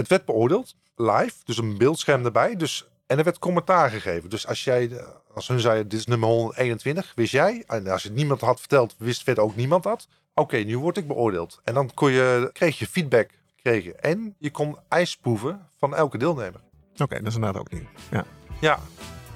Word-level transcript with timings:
het 0.00 0.08
werd 0.08 0.24
beoordeeld, 0.24 0.74
live, 0.96 1.34
dus 1.44 1.58
een 1.58 1.78
beeldscherm 1.78 2.24
erbij. 2.24 2.56
Dus, 2.56 2.88
en 3.06 3.18
er 3.18 3.24
werd 3.24 3.38
commentaar 3.38 3.90
gegeven. 3.90 4.30
Dus 4.30 4.46
als 4.46 4.64
jij, 4.64 5.04
als 5.34 5.48
hun 5.48 5.60
zei, 5.60 5.82
dit 5.82 5.98
is 5.98 6.06
nummer 6.06 6.28
121, 6.28 7.12
wist 7.14 7.32
jij. 7.32 7.64
En 7.66 7.88
als 7.88 8.02
je 8.02 8.10
niemand 8.10 8.40
had 8.40 8.58
verteld, 8.58 8.94
wist 8.98 9.22
verder 9.22 9.44
ook 9.44 9.56
niemand 9.56 9.82
dat. 9.82 10.08
Oké, 10.34 10.56
nu 10.56 10.78
word 10.78 10.96
ik 10.96 11.06
beoordeeld. 11.06 11.60
En 11.64 11.74
dan 11.74 11.94
kon 11.94 12.10
je, 12.10 12.50
kreeg 12.52 12.78
je 12.78 12.86
feedback. 12.86 13.30
Kreeg 13.62 13.84
je. 13.84 13.94
En 13.94 14.34
je 14.38 14.50
kon 14.50 14.76
ijs 14.88 15.16
proeven 15.16 15.68
van 15.78 15.94
elke 15.94 16.18
deelnemer. 16.18 16.60
Oké, 16.96 17.18
dat 17.18 17.26
is 17.26 17.34
inderdaad 17.34 17.60
ook 17.60 17.72
nieuw. 17.72 17.86
Ja. 18.10 18.24
Ja, 18.60 18.78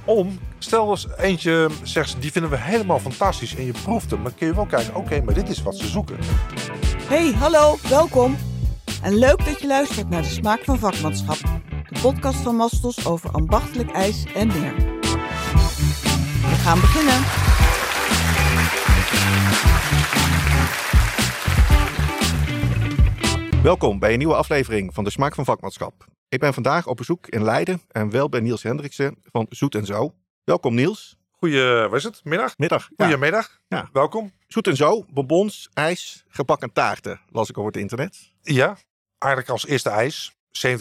om, 0.05 0.39
stel 0.59 0.91
eens 0.91 1.07
eentje 1.17 1.69
zegt, 1.83 2.21
die 2.21 2.33
vinden 2.33 2.51
we 2.51 2.57
helemaal 2.57 2.99
fantastisch 2.99 3.57
en 3.57 3.65
je 3.65 3.73
proeft 3.73 4.11
hem. 4.11 4.23
Dan 4.23 4.35
kun 4.35 4.47
je 4.47 4.55
wel 4.55 4.67
kijken, 4.67 4.95
oké, 4.95 5.21
maar 5.21 5.35
dit 5.35 5.49
is 5.49 5.63
wat 5.63 5.77
ze 5.77 5.87
zoeken. 5.87 6.19
Hey, 7.09 7.33
hallo, 7.33 7.77
welkom. 7.89 8.54
En 9.05 9.19
leuk 9.19 9.45
dat 9.45 9.61
je 9.61 9.67
luistert 9.67 10.09
naar 10.09 10.23
de 10.23 10.29
Smaak 10.29 10.65
van 10.65 10.79
Vakmanschap. 10.79 11.37
De 11.89 12.01
podcast 12.01 12.37
van 12.37 12.57
Mastos 12.57 13.07
over 13.07 13.31
ambachtelijk 13.31 13.91
ijs 13.91 14.25
en 14.35 14.47
meer. 14.47 14.75
We 16.41 16.57
gaan 16.65 16.81
beginnen. 16.81 17.21
Welkom 23.63 23.99
bij 23.99 24.13
een 24.13 24.19
nieuwe 24.19 24.35
aflevering 24.35 24.95
van 24.95 25.05
de 25.05 25.11
Smaak 25.11 25.35
van 25.35 25.45
Vakmanschap. 25.45 26.05
Ik 26.29 26.41
ben 26.41 26.55
vandaag 26.55 26.87
op 26.87 26.97
bezoek 26.97 27.27
in 27.27 27.45
Leiden 27.45 27.81
en 27.89 28.11
wel 28.11 28.29
bij 28.29 28.41
Niels 28.41 28.63
Hendriksen 28.63 29.17
van 29.23 29.47
Zoet 29.49 29.75
en 29.75 29.87
Zo. 29.87 30.15
Welkom 30.45 30.75
Niels. 30.75 31.17
Goeie, 31.31 31.89
wat 31.89 31.99
is 31.99 32.05
het? 32.05 32.21
Middag? 32.25 32.59
Middag. 32.59 32.89
Ja. 32.97 33.05
Goedemiddag. 33.05 33.61
Ja. 33.69 33.89
Welkom. 33.93 34.33
Zoet 34.47 34.67
en 34.67 34.77
Zo, 34.77 35.05
bonbons, 35.13 35.69
ijs, 35.73 36.25
gebakken 36.29 36.73
taarten, 36.73 37.21
las 37.31 37.49
ik 37.49 37.59
over 37.59 37.73
het 37.73 37.81
internet. 37.81 38.33
Ja, 38.43 38.77
eigenlijk 39.25 39.49
als 39.49 39.67
eerste 39.67 39.91
ijs. 39.91 40.33
70% 40.33 40.37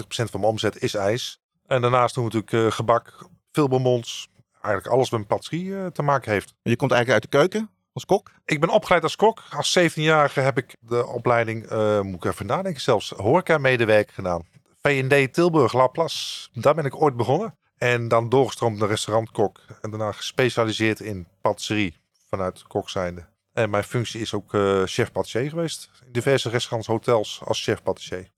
van 0.08 0.28
mijn 0.32 0.44
omzet 0.44 0.82
is 0.82 0.94
ijs. 0.94 1.42
En 1.68 1.82
daarnaast 1.82 2.16
doen 2.16 2.28
we 2.28 2.34
natuurlijk 2.34 2.66
eh, 2.68 2.76
gebak, 2.76 3.28
veel 3.52 3.68
bonbons. 3.68 4.30
Eigenlijk 4.62 4.96
alles 4.96 5.10
wat 5.10 5.20
met 5.20 5.28
patisserie 5.28 5.78
eh, 5.78 5.86
te 5.86 6.02
maken 6.02 6.32
heeft. 6.32 6.54
Je 6.62 6.76
komt 6.76 6.92
eigenlijk 6.92 7.22
uit 7.24 7.32
de 7.32 7.38
keuken 7.38 7.70
als 7.94 8.06
kok. 8.06 8.32
Ik 8.46 8.60
ben 8.60 8.70
opgeleid 8.70 9.04
als 9.04 9.16
kok. 9.16 9.44
Als 9.50 9.80
17-jarige 9.80 10.40
heb 10.40 10.58
ik 10.58 10.76
de 10.80 11.08
opleiding, 11.08 11.66
eh, 11.66 12.02
moet 12.02 12.26
ik 12.26 12.32
even 12.32 12.46
nadenken, 12.46 12.82
zelfs 12.82 13.10
horeca-medewerker 13.10 14.14
gedaan. 14.14 14.44
V&D 14.82 15.34
Tilburg, 15.34 15.74
Laplace. 15.74 16.50
Daar 16.54 16.76
ben 16.76 16.86
ik 16.86 17.02
ooit 17.02 17.16
begonnen. 17.16 17.58
En 17.78 18.08
dan 18.08 18.30
doorgestroomd 18.30 18.80
naar 18.80 18.88
restaurantkok. 18.88 19.60
En 19.82 19.90
daarna 19.90 20.12
gespecialiseerd 20.12 21.00
in 21.00 21.28
patisserie 21.42 21.98
vanuit 22.30 22.64
kok 22.68 22.90
zijnde. 22.90 23.33
En 23.54 23.70
mijn 23.70 23.84
functie 23.84 24.22
is 24.22 24.34
ook 24.34 24.54
eh, 24.54 24.82
chef 24.86 25.12
patissier 25.12 25.50
geweest. 25.50 25.90
In 26.06 26.12
diverse 26.12 26.50
restaurants, 26.50 26.88
hotels 26.88 27.42
als 27.44 27.64
chef 27.64 27.84
patissier. 27.84 28.30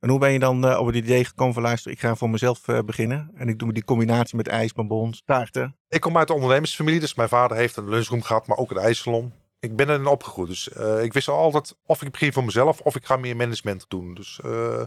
En 0.00 0.10
hoe 0.10 0.18
ben 0.18 0.32
je 0.32 0.38
dan 0.38 0.70
uh, 0.70 0.78
op 0.78 0.86
het 0.86 0.94
idee 0.96 1.24
gekomen 1.24 1.54
van 1.54 1.62
luister, 1.62 1.90
ik 1.90 2.00
ga 2.00 2.14
voor 2.14 2.30
mezelf 2.30 2.68
uh, 2.68 2.78
beginnen. 2.80 3.30
En 3.34 3.48
ik 3.48 3.58
doe 3.58 3.72
die 3.72 3.84
combinatie 3.84 4.36
met 4.36 4.48
ijs, 4.48 4.72
bonbons, 4.72 5.22
taarten. 5.24 5.76
Ik 5.88 6.00
kom 6.00 6.18
uit 6.18 6.28
de 6.28 6.34
ondernemersfamilie, 6.34 7.00
dus 7.00 7.14
mijn 7.14 7.28
vader 7.28 7.56
heeft 7.56 7.76
een 7.76 7.88
lunchroom 7.88 8.22
gehad, 8.22 8.46
maar 8.46 8.56
ook 8.56 8.70
een 8.70 8.76
ijssalon. 8.76 9.32
Ik 9.64 9.76
ben 9.76 9.90
erin 9.90 10.06
opgegroeid, 10.06 10.48
dus 10.48 10.68
uh, 10.68 11.02
ik 11.02 11.12
wist 11.12 11.28
al 11.28 11.38
altijd 11.38 11.76
of 11.86 12.02
ik 12.02 12.10
begin 12.10 12.32
voor 12.32 12.44
mezelf 12.44 12.80
of 12.80 12.96
ik 12.96 13.04
ga 13.04 13.16
meer 13.16 13.36
management 13.36 13.84
doen. 13.88 14.14
Dus 14.14 14.40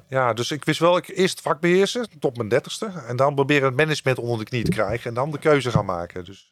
ja, 0.07 0.33
dus 0.33 0.51
ik 0.51 0.65
wist 0.65 0.79
wel, 0.79 0.97
ik 0.97 1.07
eerst 1.07 1.41
vak 1.41 1.59
beheersen 1.59 2.19
tot 2.19 2.37
mijn 2.37 2.49
dertigste. 2.49 2.85
En 3.07 3.15
dan 3.15 3.35
proberen 3.35 3.67
het 3.67 3.75
management 3.75 4.19
onder 4.19 4.37
de 4.37 4.45
knie 4.45 4.63
te 4.63 4.71
krijgen 4.71 5.09
en 5.09 5.13
dan 5.13 5.31
de 5.31 5.37
keuze 5.37 5.71
gaan 5.71 5.85
maken. 5.85 6.25
Dus 6.25 6.51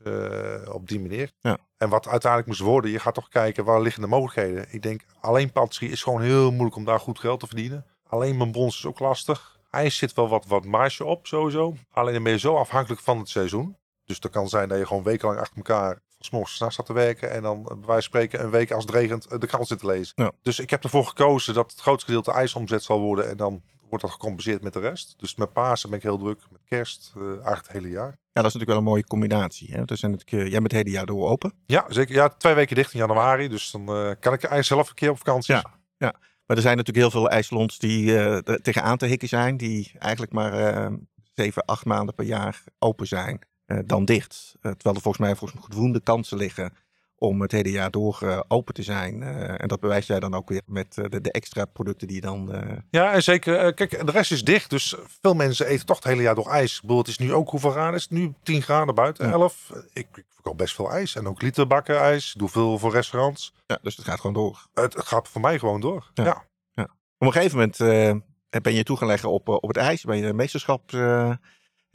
op 0.71 0.87
die 0.87 0.99
manier. 0.99 1.31
Ja. 1.41 1.57
En 1.77 1.89
wat 1.89 2.07
uiteindelijk 2.07 2.51
moest 2.51 2.61
worden, 2.61 2.91
je 2.91 2.99
gaat 2.99 3.13
toch 3.13 3.29
kijken 3.29 3.65
waar 3.65 3.81
liggen 3.81 4.01
de 4.01 4.07
mogelijkheden. 4.07 4.65
Ik 4.69 4.81
denk, 4.81 5.01
alleen 5.19 5.51
patisserie 5.51 5.93
is 5.93 6.03
gewoon 6.03 6.21
heel 6.21 6.51
moeilijk 6.51 6.75
om 6.75 6.85
daar 6.85 6.99
goed 6.99 7.19
geld 7.19 7.39
te 7.39 7.47
verdienen. 7.47 7.85
Alleen 8.07 8.37
mijn 8.37 8.51
bons 8.51 8.77
is 8.77 8.85
ook 8.85 8.99
lastig. 8.99 9.59
IJs 9.69 9.97
zit 9.97 10.13
wel 10.13 10.29
wat, 10.29 10.45
wat 10.47 10.65
marge 10.65 11.05
op, 11.05 11.27
sowieso. 11.27 11.75
Alleen 11.91 12.13
dan 12.13 12.23
ben 12.23 12.31
je 12.31 12.39
zo 12.39 12.55
afhankelijk 12.55 13.01
van 13.01 13.17
het 13.17 13.29
seizoen. 13.29 13.77
Dus 14.05 14.19
dat 14.19 14.31
kan 14.31 14.49
zijn 14.49 14.69
dat 14.69 14.77
je 14.77 14.87
gewoon 14.87 15.03
wekenlang 15.03 15.39
achter 15.39 15.57
elkaar 15.57 15.99
s'morgens 16.25 16.55
s'nachts 16.55 16.73
staat 16.73 16.85
te 16.85 16.93
werken. 16.93 17.31
En 17.31 17.41
dan 17.41 17.63
bij 17.63 17.75
wijze 17.75 17.85
van 17.85 18.01
spreken 18.01 18.43
een 18.43 18.49
week 18.49 18.71
als 18.71 18.83
het 18.83 18.93
regent 18.93 19.41
de 19.41 19.47
krant 19.47 19.67
zit 19.67 19.79
te 19.79 19.85
lezen. 19.85 20.13
Ja. 20.15 20.31
Dus 20.41 20.59
ik 20.59 20.69
heb 20.69 20.83
ervoor 20.83 21.05
gekozen 21.05 21.53
dat 21.53 21.71
het 21.71 21.81
grootste 21.81 22.05
gedeelte 22.05 22.31
ijsomzet 22.31 22.83
zal 22.83 22.99
worden. 22.99 23.29
En 23.29 23.37
dan 23.37 23.63
wordt 23.89 24.03
dat 24.03 24.11
gecompenseerd 24.11 24.63
met 24.63 24.73
de 24.73 24.79
rest. 24.79 25.13
Dus 25.17 25.35
met 25.35 25.53
Pasen 25.53 25.89
ben 25.89 25.97
ik 25.97 26.03
heel 26.03 26.17
druk. 26.17 26.39
Met 26.51 26.61
kerst, 26.65 27.13
uh, 27.17 27.23
eigenlijk 27.27 27.67
het 27.67 27.71
hele 27.71 27.89
jaar. 27.89 28.07
Ja, 28.07 28.41
dat 28.41 28.45
is 28.45 28.53
natuurlijk 28.53 28.69
wel 28.69 28.77
een 28.77 28.83
mooie 28.83 29.03
combinatie. 29.03 29.71
Hè? 29.71 29.85
Dus 29.85 29.99
jij 29.99 30.09
bent 30.49 30.63
het 30.63 30.71
hele 30.71 30.89
jaar 30.89 31.05
door 31.05 31.29
open. 31.29 31.53
Ja, 31.65 31.85
zeker. 31.87 32.15
Ja, 32.15 32.29
twee 32.29 32.53
weken 32.53 32.75
dicht 32.75 32.93
in 32.93 32.99
januari. 32.99 33.47
Dus 33.47 33.71
dan 33.71 33.81
uh, 33.89 34.11
kan 34.19 34.33
ik 34.33 34.43
ijs 34.43 34.67
zelf 34.67 34.89
een 34.89 34.95
keer 34.95 35.09
op 35.09 35.17
vakantie. 35.17 35.53
Ja, 35.53 35.63
ja. 35.97 36.13
Maar 36.45 36.57
er 36.57 36.63
zijn 36.63 36.77
natuurlijk 36.77 37.05
heel 37.05 37.21
veel 37.21 37.29
ijssalons 37.29 37.79
die 37.79 38.05
uh, 38.05 38.47
er 38.47 38.61
tegenaan 38.61 38.97
te 38.97 39.05
hikken 39.05 39.27
zijn. 39.27 39.57
Die 39.57 39.91
eigenlijk 39.99 40.33
maar 40.33 40.91
7, 41.33 41.65
8 41.65 41.85
maanden 41.85 42.15
per 42.15 42.25
jaar 42.25 42.63
open 42.79 43.07
zijn. 43.07 43.39
Uh, 43.67 43.79
dan 43.85 44.05
dicht. 44.05 44.55
terwijl 44.61 44.95
er 44.95 45.01
volgens 45.01 45.17
mij 45.17 45.35
volgens 45.35 45.59
mij 45.59 45.69
voldoende 45.69 45.99
kansen 45.99 46.37
liggen 46.37 46.73
om 47.17 47.41
het 47.41 47.51
hele 47.51 47.71
jaar 47.71 47.91
door 47.91 48.45
open 48.47 48.73
te 48.73 48.83
zijn. 48.83 49.23
en 49.57 49.67
dat 49.67 49.79
bewijst 49.79 50.07
jij 50.07 50.19
dan 50.19 50.33
ook 50.33 50.49
weer 50.49 50.61
met 50.65 50.93
de, 50.93 51.21
de, 51.21 51.31
extra 51.31 51.65
producten 51.65 52.07
die 52.07 52.21
dan... 52.21 52.51
Ja, 52.89 53.11
en 53.11 53.23
zeker. 53.23 53.73
kijk, 53.73 54.05
de 54.05 54.11
rest 54.11 54.31
is 54.31 54.43
dicht. 54.43 54.69
Dus 54.69 54.95
veel 55.21 55.33
mensen 55.33 55.67
eten 55.67 55.85
toch 55.85 55.95
het 55.95 56.05
hele 56.05 56.21
jaar 56.21 56.35
door 56.35 56.49
ijs. 56.49 56.75
Ik 56.75 56.81
bedoel, 56.81 56.97
het 56.97 57.07
is 57.07 57.17
nu 57.17 57.33
ook 57.33 57.49
hoeveel 57.49 57.71
graden 57.71 57.95
is 57.95 58.01
het 58.01 58.11
nu? 58.11 58.33
10 58.43 58.61
graden 58.61 58.95
buiten, 58.95 59.31
11. 59.31 59.71
Ik, 59.93 60.07
ik 60.13 60.25
verkoop 60.45 60.57
best 60.57 60.75
veel 60.75 60.91
ijs. 60.91 61.15
En 61.15 61.27
ook 61.27 61.41
literbakken 61.41 61.99
ijs. 61.99 62.33
Doe 62.37 62.49
veel 62.49 62.79
voor 62.79 62.91
restaurants. 62.91 63.53
Ja, 63.67 63.79
dus 63.81 63.95
het 63.95 64.05
gaat 64.05 64.19
gewoon 64.19 64.35
door. 64.35 64.67
Het 64.73 65.05
gaat 65.05 65.27
voor 65.27 65.41
mij 65.41 65.59
gewoon 65.59 65.81
door. 65.81 66.11
Ja. 66.13 66.23
ja. 66.23 66.45
ja. 66.73 66.83
Op 67.17 67.27
een 67.27 67.31
gegeven 67.31 67.57
moment 67.57 67.79
uh, 67.79 68.61
ben 68.61 68.73
je 68.73 68.83
toe 68.83 68.97
gaan 68.97 69.07
leggen 69.07 69.29
op, 69.29 69.47
op 69.47 69.67
het 69.67 69.77
ijs. 69.77 70.03
Ben 70.03 70.17
je 70.17 70.33
meesterschap 70.33 70.91
uh, 70.91 71.33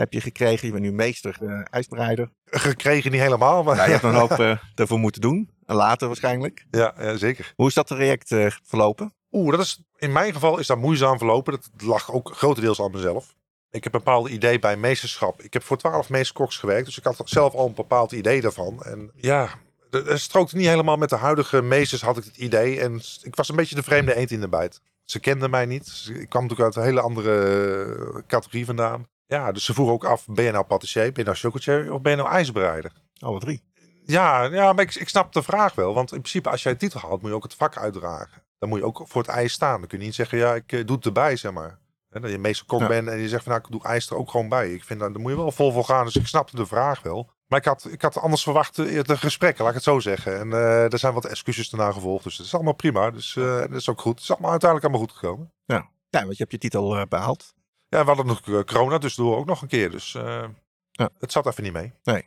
heb 0.01 0.13
je 0.13 0.21
gekregen. 0.21 0.67
Je 0.67 0.73
bent 0.73 0.85
nu 0.85 0.93
meester 0.93 1.65
ijsbreider. 1.71 2.31
Gekregen 2.45 3.11
niet 3.11 3.21
helemaal. 3.21 3.63
Maar... 3.63 3.77
Ja, 3.77 3.85
je 3.85 3.91
hebt 3.91 4.05
een 4.05 4.15
hoop 4.15 4.59
daarvoor 4.75 4.99
moeten 4.99 5.21
doen. 5.21 5.51
En 5.67 5.75
later 5.75 6.07
waarschijnlijk. 6.07 6.67
Ja, 6.71 6.95
ja 6.99 7.17
zeker. 7.17 7.53
Hoe 7.57 7.69
is 7.69 7.75
dat 7.75 7.87
traject 7.87 8.35
verlopen? 8.65 9.15
Oeh, 9.33 9.51
dat 9.51 9.61
is, 9.61 9.83
in 9.97 10.13
mijn 10.13 10.33
geval 10.33 10.59
is 10.59 10.67
dat 10.67 10.79
moeizaam 10.79 11.19
verlopen. 11.19 11.53
Dat 11.53 11.71
lag 11.77 12.13
ook 12.13 12.37
grotendeels 12.37 12.81
aan 12.81 12.91
mezelf. 12.91 13.35
Ik 13.71 13.85
heb 13.85 13.95
een 13.95 14.01
bepaald 14.05 14.29
idee 14.29 14.59
bij 14.59 14.77
meesterschap. 14.77 15.43
Ik 15.43 15.53
heb 15.53 15.63
voor 15.63 15.77
twaalf 15.77 16.09
meesterkoks 16.09 16.57
gewerkt. 16.57 16.87
Dus 16.87 16.99
ik 16.99 17.05
had 17.05 17.23
zelf 17.25 17.55
al 17.55 17.67
een 17.67 17.75
bepaald 17.75 18.13
idee 18.13 18.41
daarvan. 18.41 18.83
En 18.83 19.11
ja, 19.15 19.49
het 19.91 20.21
strookte 20.21 20.57
niet 20.57 20.67
helemaal 20.67 20.97
met 20.97 21.09
de 21.09 21.17
huidige 21.17 21.63
meesters, 21.63 22.03
had 22.03 22.17
ik 22.17 22.25
het 22.25 22.37
idee. 22.37 22.81
En 22.81 23.01
ik 23.23 23.37
was 23.37 23.49
een 23.49 23.57
beetje 23.57 23.75
de 23.75 23.83
vreemde 23.83 24.15
eend 24.15 24.31
in 24.31 24.41
de 24.41 24.49
bijt. 24.49 24.81
Ze 25.05 25.21
kenden 25.21 25.51
mij 25.51 25.67
niet. 25.67 26.11
Ik 26.15 26.29
kwam 26.29 26.43
natuurlijk 26.43 26.61
uit 26.61 26.77
een 26.77 26.91
hele 26.91 27.01
andere 27.01 28.25
categorie 28.27 28.65
vandaan. 28.65 29.09
Ja, 29.31 29.53
dus 29.53 29.65
ze 29.65 29.75
vroegen 29.75 29.95
ook 29.95 30.05
af, 30.05 30.27
ben 30.27 30.45
je 30.45 30.51
nou 30.51 30.65
patissier, 30.65 31.03
ben 31.03 31.13
je 31.15 31.23
nou 31.23 31.37
chocolatier 31.37 31.93
of 31.93 32.01
ben 32.01 32.13
je 32.13 32.19
nou 32.19 32.31
ijsbereider? 32.31 32.93
Alle 33.19 33.41
drie. 33.41 33.63
Ja, 34.05 34.45
ja 34.45 34.73
maar 34.73 34.85
ik, 34.85 34.95
ik 34.95 35.09
snap 35.09 35.33
de 35.33 35.43
vraag 35.43 35.75
wel. 35.75 35.95
Want 35.95 36.13
in 36.13 36.19
principe, 36.19 36.51
als 36.51 36.63
jij 36.63 36.73
een 36.73 36.79
titel 36.79 37.01
haalt, 37.01 37.21
moet 37.21 37.31
je 37.31 37.37
ook 37.37 37.43
het 37.43 37.55
vak 37.55 37.77
uitdragen. 37.77 38.43
Dan 38.59 38.69
moet 38.69 38.79
je 38.79 38.85
ook 38.85 39.03
voor 39.07 39.23
het 39.23 39.31
ijs 39.31 39.53
staan. 39.53 39.79
Dan 39.79 39.89
kun 39.89 39.99
je 39.99 40.05
niet 40.05 40.15
zeggen, 40.15 40.39
ja, 40.39 40.55
ik 40.55 40.87
doe 40.87 40.97
het 40.97 41.07
erbij, 41.07 41.37
zeg 41.37 41.53
maar. 41.53 41.79
He, 42.09 42.21
dat 42.21 42.31
je 42.31 42.39
meester 42.39 42.67
kok 42.67 42.81
ja. 42.81 42.87
bent 42.87 43.09
en 43.09 43.19
je 43.19 43.29
zegt 43.29 43.43
van, 43.43 43.53
nou, 43.53 43.65
ik 43.65 43.73
doe 43.73 43.83
ijs 43.83 44.11
er 44.11 44.17
ook 44.17 44.31
gewoon 44.31 44.49
bij. 44.49 44.73
Ik 44.73 44.85
vind, 44.85 45.01
dat, 45.01 45.13
daar 45.13 45.23
moet 45.23 45.31
je 45.31 45.37
wel 45.37 45.53
vol 45.53 45.73
voor 45.73 45.85
gaan. 45.85 46.05
Dus 46.05 46.17
ik 46.17 46.27
snapte 46.27 46.57
de 46.57 46.67
vraag 46.67 47.03
wel. 47.03 47.31
Maar 47.47 47.59
ik 47.59 47.65
had, 47.65 47.87
ik 47.91 48.03
had 48.03 48.19
anders 48.19 48.43
verwacht 48.43 48.77
de 48.77 49.17
gesprekken, 49.17 49.61
laat 49.65 49.73
ik 49.73 49.77
het 49.85 49.87
zo 49.87 49.99
zeggen. 49.99 50.39
En 50.39 50.49
uh, 50.49 50.93
er 50.93 50.99
zijn 50.99 51.15
wat 51.15 51.25
excuses 51.25 51.71
daarna 51.71 51.93
gevolgd. 51.93 52.25
Dus 52.25 52.37
het 52.37 52.47
is 52.47 52.55
allemaal 52.55 52.75
prima. 52.75 53.11
Dus 53.11 53.35
uh, 53.35 53.59
dat 53.59 53.73
is 53.73 53.89
ook 53.89 54.01
goed. 54.01 54.15
Het 54.15 54.23
is 54.23 54.31
allemaal 54.31 54.51
uiteindelijk 54.51 54.91
allemaal 54.91 55.09
goed 55.09 55.19
gekomen. 55.19 55.53
Ja, 55.65 55.89
ja 56.09 56.21
want 56.21 56.37
je 56.37 56.39
hebt 56.39 56.53
je 56.53 56.59
titel 56.59 56.97
uh, 56.97 57.03
behaald. 57.09 57.55
Ja, 57.91 58.01
we 58.01 58.07
hadden 58.07 58.27
nog 58.27 58.65
corona, 58.65 58.99
dus 58.99 59.15
door 59.15 59.37
ook 59.37 59.47
nog 59.47 59.63
een 59.63 59.69
keer. 59.69 59.91
Dus 59.91 60.13
ja. 60.13 61.11
het 61.19 61.33
zat 61.33 61.47
even 61.47 61.63
niet 61.63 61.73
mee. 61.73 61.93
Nee. 62.03 62.25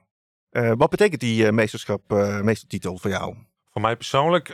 wat 0.75 0.89
betekent 0.89 1.21
die 1.21 1.51
meesterschap, 1.51 2.01
meestertitel 2.41 2.97
voor 2.97 3.09
jou? 3.09 3.35
Voor 3.71 3.81
mij 3.81 3.95
persoonlijk, 3.95 4.47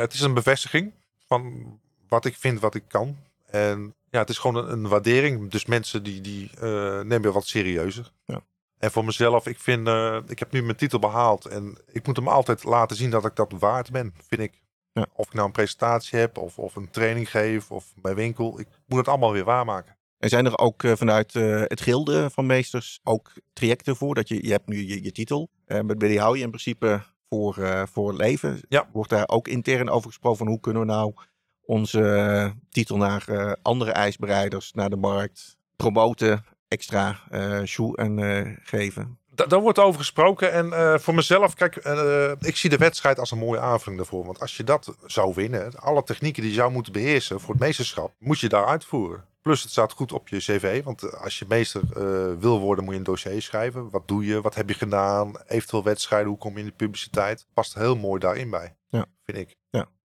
het 0.00 0.12
is 0.12 0.20
een 0.20 0.34
bevestiging 0.34 0.92
van 1.26 1.64
wat 2.08 2.24
ik 2.24 2.36
vind, 2.36 2.60
wat 2.60 2.74
ik 2.74 2.84
kan. 2.88 3.16
En 3.46 3.94
ja, 4.10 4.18
het 4.18 4.28
is 4.28 4.38
gewoon 4.38 4.64
een, 4.64 4.72
een 4.72 4.88
waardering. 4.88 5.50
Dus 5.50 5.66
mensen 5.66 6.02
die, 6.02 6.20
die 6.20 6.50
nemen 6.60 7.22
je 7.22 7.32
wat 7.32 7.46
serieuzer. 7.46 8.12
Ja. 8.24 8.42
En 8.84 8.90
voor 8.90 9.04
mezelf, 9.04 9.46
ik 9.46 9.58
vind, 9.58 9.88
uh, 9.88 10.18
ik 10.26 10.38
heb 10.38 10.52
nu 10.52 10.62
mijn 10.62 10.76
titel 10.76 10.98
behaald 10.98 11.46
en 11.46 11.78
ik 11.92 12.06
moet 12.06 12.16
hem 12.16 12.28
altijd 12.28 12.64
laten 12.64 12.96
zien 12.96 13.10
dat 13.10 13.24
ik 13.24 13.36
dat 13.36 13.52
waard 13.58 13.90
ben, 13.90 14.14
vind 14.28 14.40
ik. 14.40 14.62
Ja. 14.92 15.06
Of 15.12 15.26
ik 15.26 15.32
nou 15.32 15.46
een 15.46 15.52
presentatie 15.52 16.18
heb, 16.18 16.38
of, 16.38 16.58
of 16.58 16.76
een 16.76 16.90
training 16.90 17.30
geef, 17.30 17.70
of 17.70 17.84
bij 17.96 18.14
winkel. 18.14 18.60
Ik 18.60 18.68
moet 18.86 18.98
het 18.98 19.08
allemaal 19.08 19.32
weer 19.32 19.44
waarmaken. 19.44 19.96
En 20.18 20.28
zijn 20.28 20.46
er 20.46 20.58
ook 20.58 20.82
uh, 20.82 20.92
vanuit 20.92 21.34
uh, 21.34 21.62
het 21.64 21.80
gilde 21.80 22.30
van 22.30 22.46
meesters 22.46 23.00
ook 23.02 23.32
trajecten 23.52 23.96
voor? 23.96 24.14
Dat 24.14 24.28
je, 24.28 24.46
je 24.46 24.50
hebt 24.50 24.68
nu 24.68 24.86
je, 24.86 25.02
je 25.02 25.12
titel, 25.12 25.50
maar 25.66 25.98
die 25.98 26.20
hou 26.20 26.36
je 26.36 26.42
in 26.42 26.50
principe 26.50 27.02
voor, 27.28 27.86
voor 27.92 28.14
leven. 28.14 28.60
Ja. 28.68 28.88
Wordt 28.92 29.10
daar 29.10 29.28
ook 29.28 29.48
intern 29.48 29.90
over 29.90 30.08
gesproken 30.08 30.38
van 30.38 30.46
hoe 30.46 30.60
kunnen 30.60 30.82
we 30.82 30.88
nou 30.88 31.14
onze 31.64 32.54
titel 32.70 32.96
naar 32.96 33.56
andere 33.62 33.90
ijsbereiders, 33.90 34.72
naar 34.72 34.90
de 34.90 34.96
markt 34.96 35.56
promoten 35.76 36.44
extra 36.68 37.20
shoe 37.64 37.96
en 37.96 38.58
geven. 38.62 39.18
Da 39.34 39.46
daar 39.46 39.60
wordt 39.60 39.78
over 39.78 39.98
gesproken. 39.98 40.52
En 40.52 40.66
uh, 40.66 40.98
voor 40.98 41.14
mezelf, 41.14 41.54
kijk, 41.54 41.76
ik 42.40 42.56
zie 42.56 42.70
de 42.70 42.76
wedstrijd 42.76 43.18
als 43.18 43.30
een 43.30 43.38
mooie 43.38 43.60
aanvulling 43.60 44.00
daarvoor. 44.00 44.24
Want 44.24 44.40
als 44.40 44.56
je 44.56 44.64
dat 44.64 44.96
zou 45.04 45.34
winnen, 45.34 45.78
alle 45.78 46.02
technieken 46.02 46.42
die 46.42 46.50
je 46.50 46.56
zou 46.56 46.72
moeten 46.72 46.92
beheersen 46.92 47.40
voor 47.40 47.54
het 47.54 47.62
meesterschap, 47.62 48.12
moet 48.18 48.40
je 48.40 48.48
daar 48.48 48.66
uitvoeren. 48.66 49.24
Plus 49.44 49.62
het 49.62 49.70
staat 49.70 49.92
goed 49.92 50.12
op 50.12 50.28
je 50.28 50.36
cv. 50.38 50.82
Want 50.82 51.02
eh, 51.02 51.22
als 51.22 51.38
je 51.38 51.44
meester 51.48 51.82
eh, 51.96 52.34
wil 52.38 52.60
worden, 52.60 52.84
moet 52.84 52.92
je 52.92 52.98
een 52.98 53.04
dossier 53.06 53.42
schrijven. 53.42 53.90
Wat 53.90 54.08
doe 54.08 54.24
je? 54.26 54.40
Wat 54.40 54.54
heb 54.54 54.68
je 54.68 54.74
gedaan? 54.74 55.32
Eventueel 55.46 55.82
wedstrijden. 55.82 56.28
Hoe 56.28 56.38
kom 56.38 56.52
je 56.52 56.58
in 56.58 56.66
de 56.66 56.72
publiciteit? 56.72 57.46
Past 57.54 57.74
heel 57.74 57.96
mooi 57.96 58.20
daarin 58.20 58.50
bij. 58.50 58.76
Ja. 58.88 59.06
Vind 59.24 59.38
ik. 59.38 59.54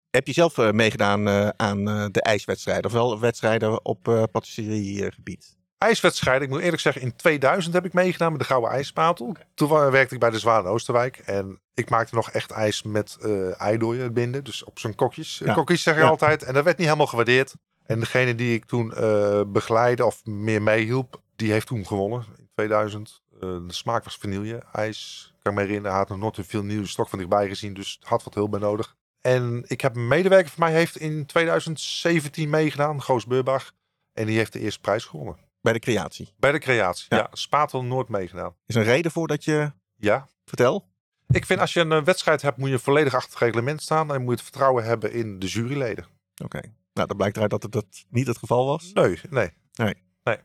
Heb 0.09 0.27
je 0.27 0.33
zelf 0.33 0.57
eh, 0.57 0.71
meegedaan 0.71 1.27
aan 1.59 1.85
de 2.11 2.21
ijswedstrijden? 2.21 2.85
Of 2.85 2.91
wel 2.91 3.19
wedstrijden 3.19 3.85
op 3.85 4.27
patisseriegebied? 4.31 5.57
IJswedstrijden. 5.77 6.43
Ik 6.43 6.49
moet 6.49 6.61
eerlijk 6.61 6.81
zeggen, 6.81 7.01
in 7.01 7.15
2000 7.15 7.73
heb 7.73 7.85
ik 7.85 7.93
meegedaan 7.93 8.31
met 8.31 8.39
de 8.41 8.45
Gouden 8.47 8.69
IJspatel. 8.71 9.35
Toen 9.53 9.69
werkte 9.69 10.13
ik 10.13 10.19
bij 10.19 10.29
de 10.29 10.39
Zwaan 10.39 10.65
Oosterwijk. 10.65 11.17
En 11.17 11.61
ik 11.73 11.89
maakte 11.89 12.15
nog 12.15 12.29
echt 12.31 12.51
ijs 12.51 12.83
met 12.83 13.17
eh 13.21 13.61
eidooien 13.61 14.13
binden. 14.13 14.43
Dus 14.43 14.63
op 14.63 14.79
zijn 14.79 14.95
kokjes. 14.95 15.41
Ja. 15.45 15.53
Kokjes 15.53 15.81
zeg 15.81 15.95
je 15.95 16.01
Ja. 16.01 16.07
altijd. 16.07 16.43
En 16.43 16.53
dat 16.53 16.63
werd 16.63 16.77
niet 16.77 16.85
helemaal 16.87 17.07
gewaardeerd. 17.07 17.55
En 17.89 17.99
degene 17.99 18.35
die 18.35 18.53
ik 18.53 18.65
toen 18.65 18.93
eh 18.93 19.41
begeleidde 19.47 20.05
of 20.05 20.25
meer 20.25 20.61
meehielp, 20.61 21.21
die 21.35 21.51
heeft 21.51 21.67
toen 21.67 21.85
gewonnen. 21.85 22.25
In 22.37 22.49
2000. 22.53 23.21
Eh, 23.33 23.39
de 23.39 23.73
smaak 23.73 24.03
was 24.03 24.17
vanille. 24.17 24.63
IJs, 24.71 25.33
kan 25.41 25.51
ik 25.51 25.57
me 25.57 25.63
herinneren. 25.63 25.91
Hij 25.91 25.99
had 25.99 26.09
nog 26.09 26.19
nooit 26.19 26.37
een 26.37 26.45
veel 26.45 26.63
nieuwe 26.63 26.87
stok 26.87 27.09
van 27.09 27.19
dichtbij 27.19 27.47
gezien. 27.47 27.73
Dus 27.73 27.99
had 28.01 28.23
wat 28.23 28.33
hulp 28.33 28.51
bij 28.51 28.59
nodig. 28.59 28.95
En 29.21 29.63
ik 29.67 29.81
heb 29.81 29.95
een 29.95 30.07
medewerker 30.07 30.51
van 30.51 30.63
mij 30.63 30.73
heeft 30.73 30.97
in 30.97 31.25
2017 31.25 32.49
meegedaan. 32.49 33.01
Goos 33.01 33.25
Beurbach. 33.25 33.73
En 34.13 34.25
die 34.25 34.37
heeft 34.37 34.53
de 34.53 34.59
eerste 34.59 34.79
prijs 34.79 35.05
gewonnen. 35.05 35.37
Bij 35.61 35.73
de 35.73 35.79
creatie. 35.79 36.33
Bij 36.37 36.51
de 36.51 36.59
creatie. 36.59 37.05
Ja. 37.09 37.17
Ja, 37.17 37.27
Spatel 37.31 37.83
nooit 37.83 38.09
meegedaan. 38.09 38.55
Is 38.65 38.75
er 38.75 38.81
een 38.81 38.87
reden 38.87 39.11
voor 39.11 39.27
dat 39.27 39.43
je... 39.43 39.71
Ja. 39.95 40.27
Vertel. 40.45 40.87
Ik 41.27 41.45
vind 41.45 41.59
als 41.59 41.73
je 41.73 41.79
een 41.79 41.91
eh, 41.91 42.03
wedstrijd 42.03 42.41
hebt, 42.41 42.57
moet 42.57 42.69
je 42.69 42.79
volledig 42.79 43.13
achter 43.13 43.31
het 43.31 43.41
reglement 43.41 43.81
staan. 43.81 44.13
En 44.13 44.21
moet 44.21 44.29
je 44.29 44.35
het 44.35 44.43
vertrouwen 44.43 44.83
hebben 44.83 45.11
in 45.11 45.39
de 45.39 45.47
juryleden. 45.47 46.05
Oké. 46.43 46.61
Nou, 46.99 47.07
dan 47.07 47.17
blijkt 47.17 47.35
eruit 47.35 47.51
dat 47.51 47.63
het 47.63 47.71
dat 47.71 48.05
niet 48.09 48.27
het 48.27 48.37
geval 48.37 48.65
was. 48.65 48.91
Nee, 49.29 49.49
nee. 49.73 49.95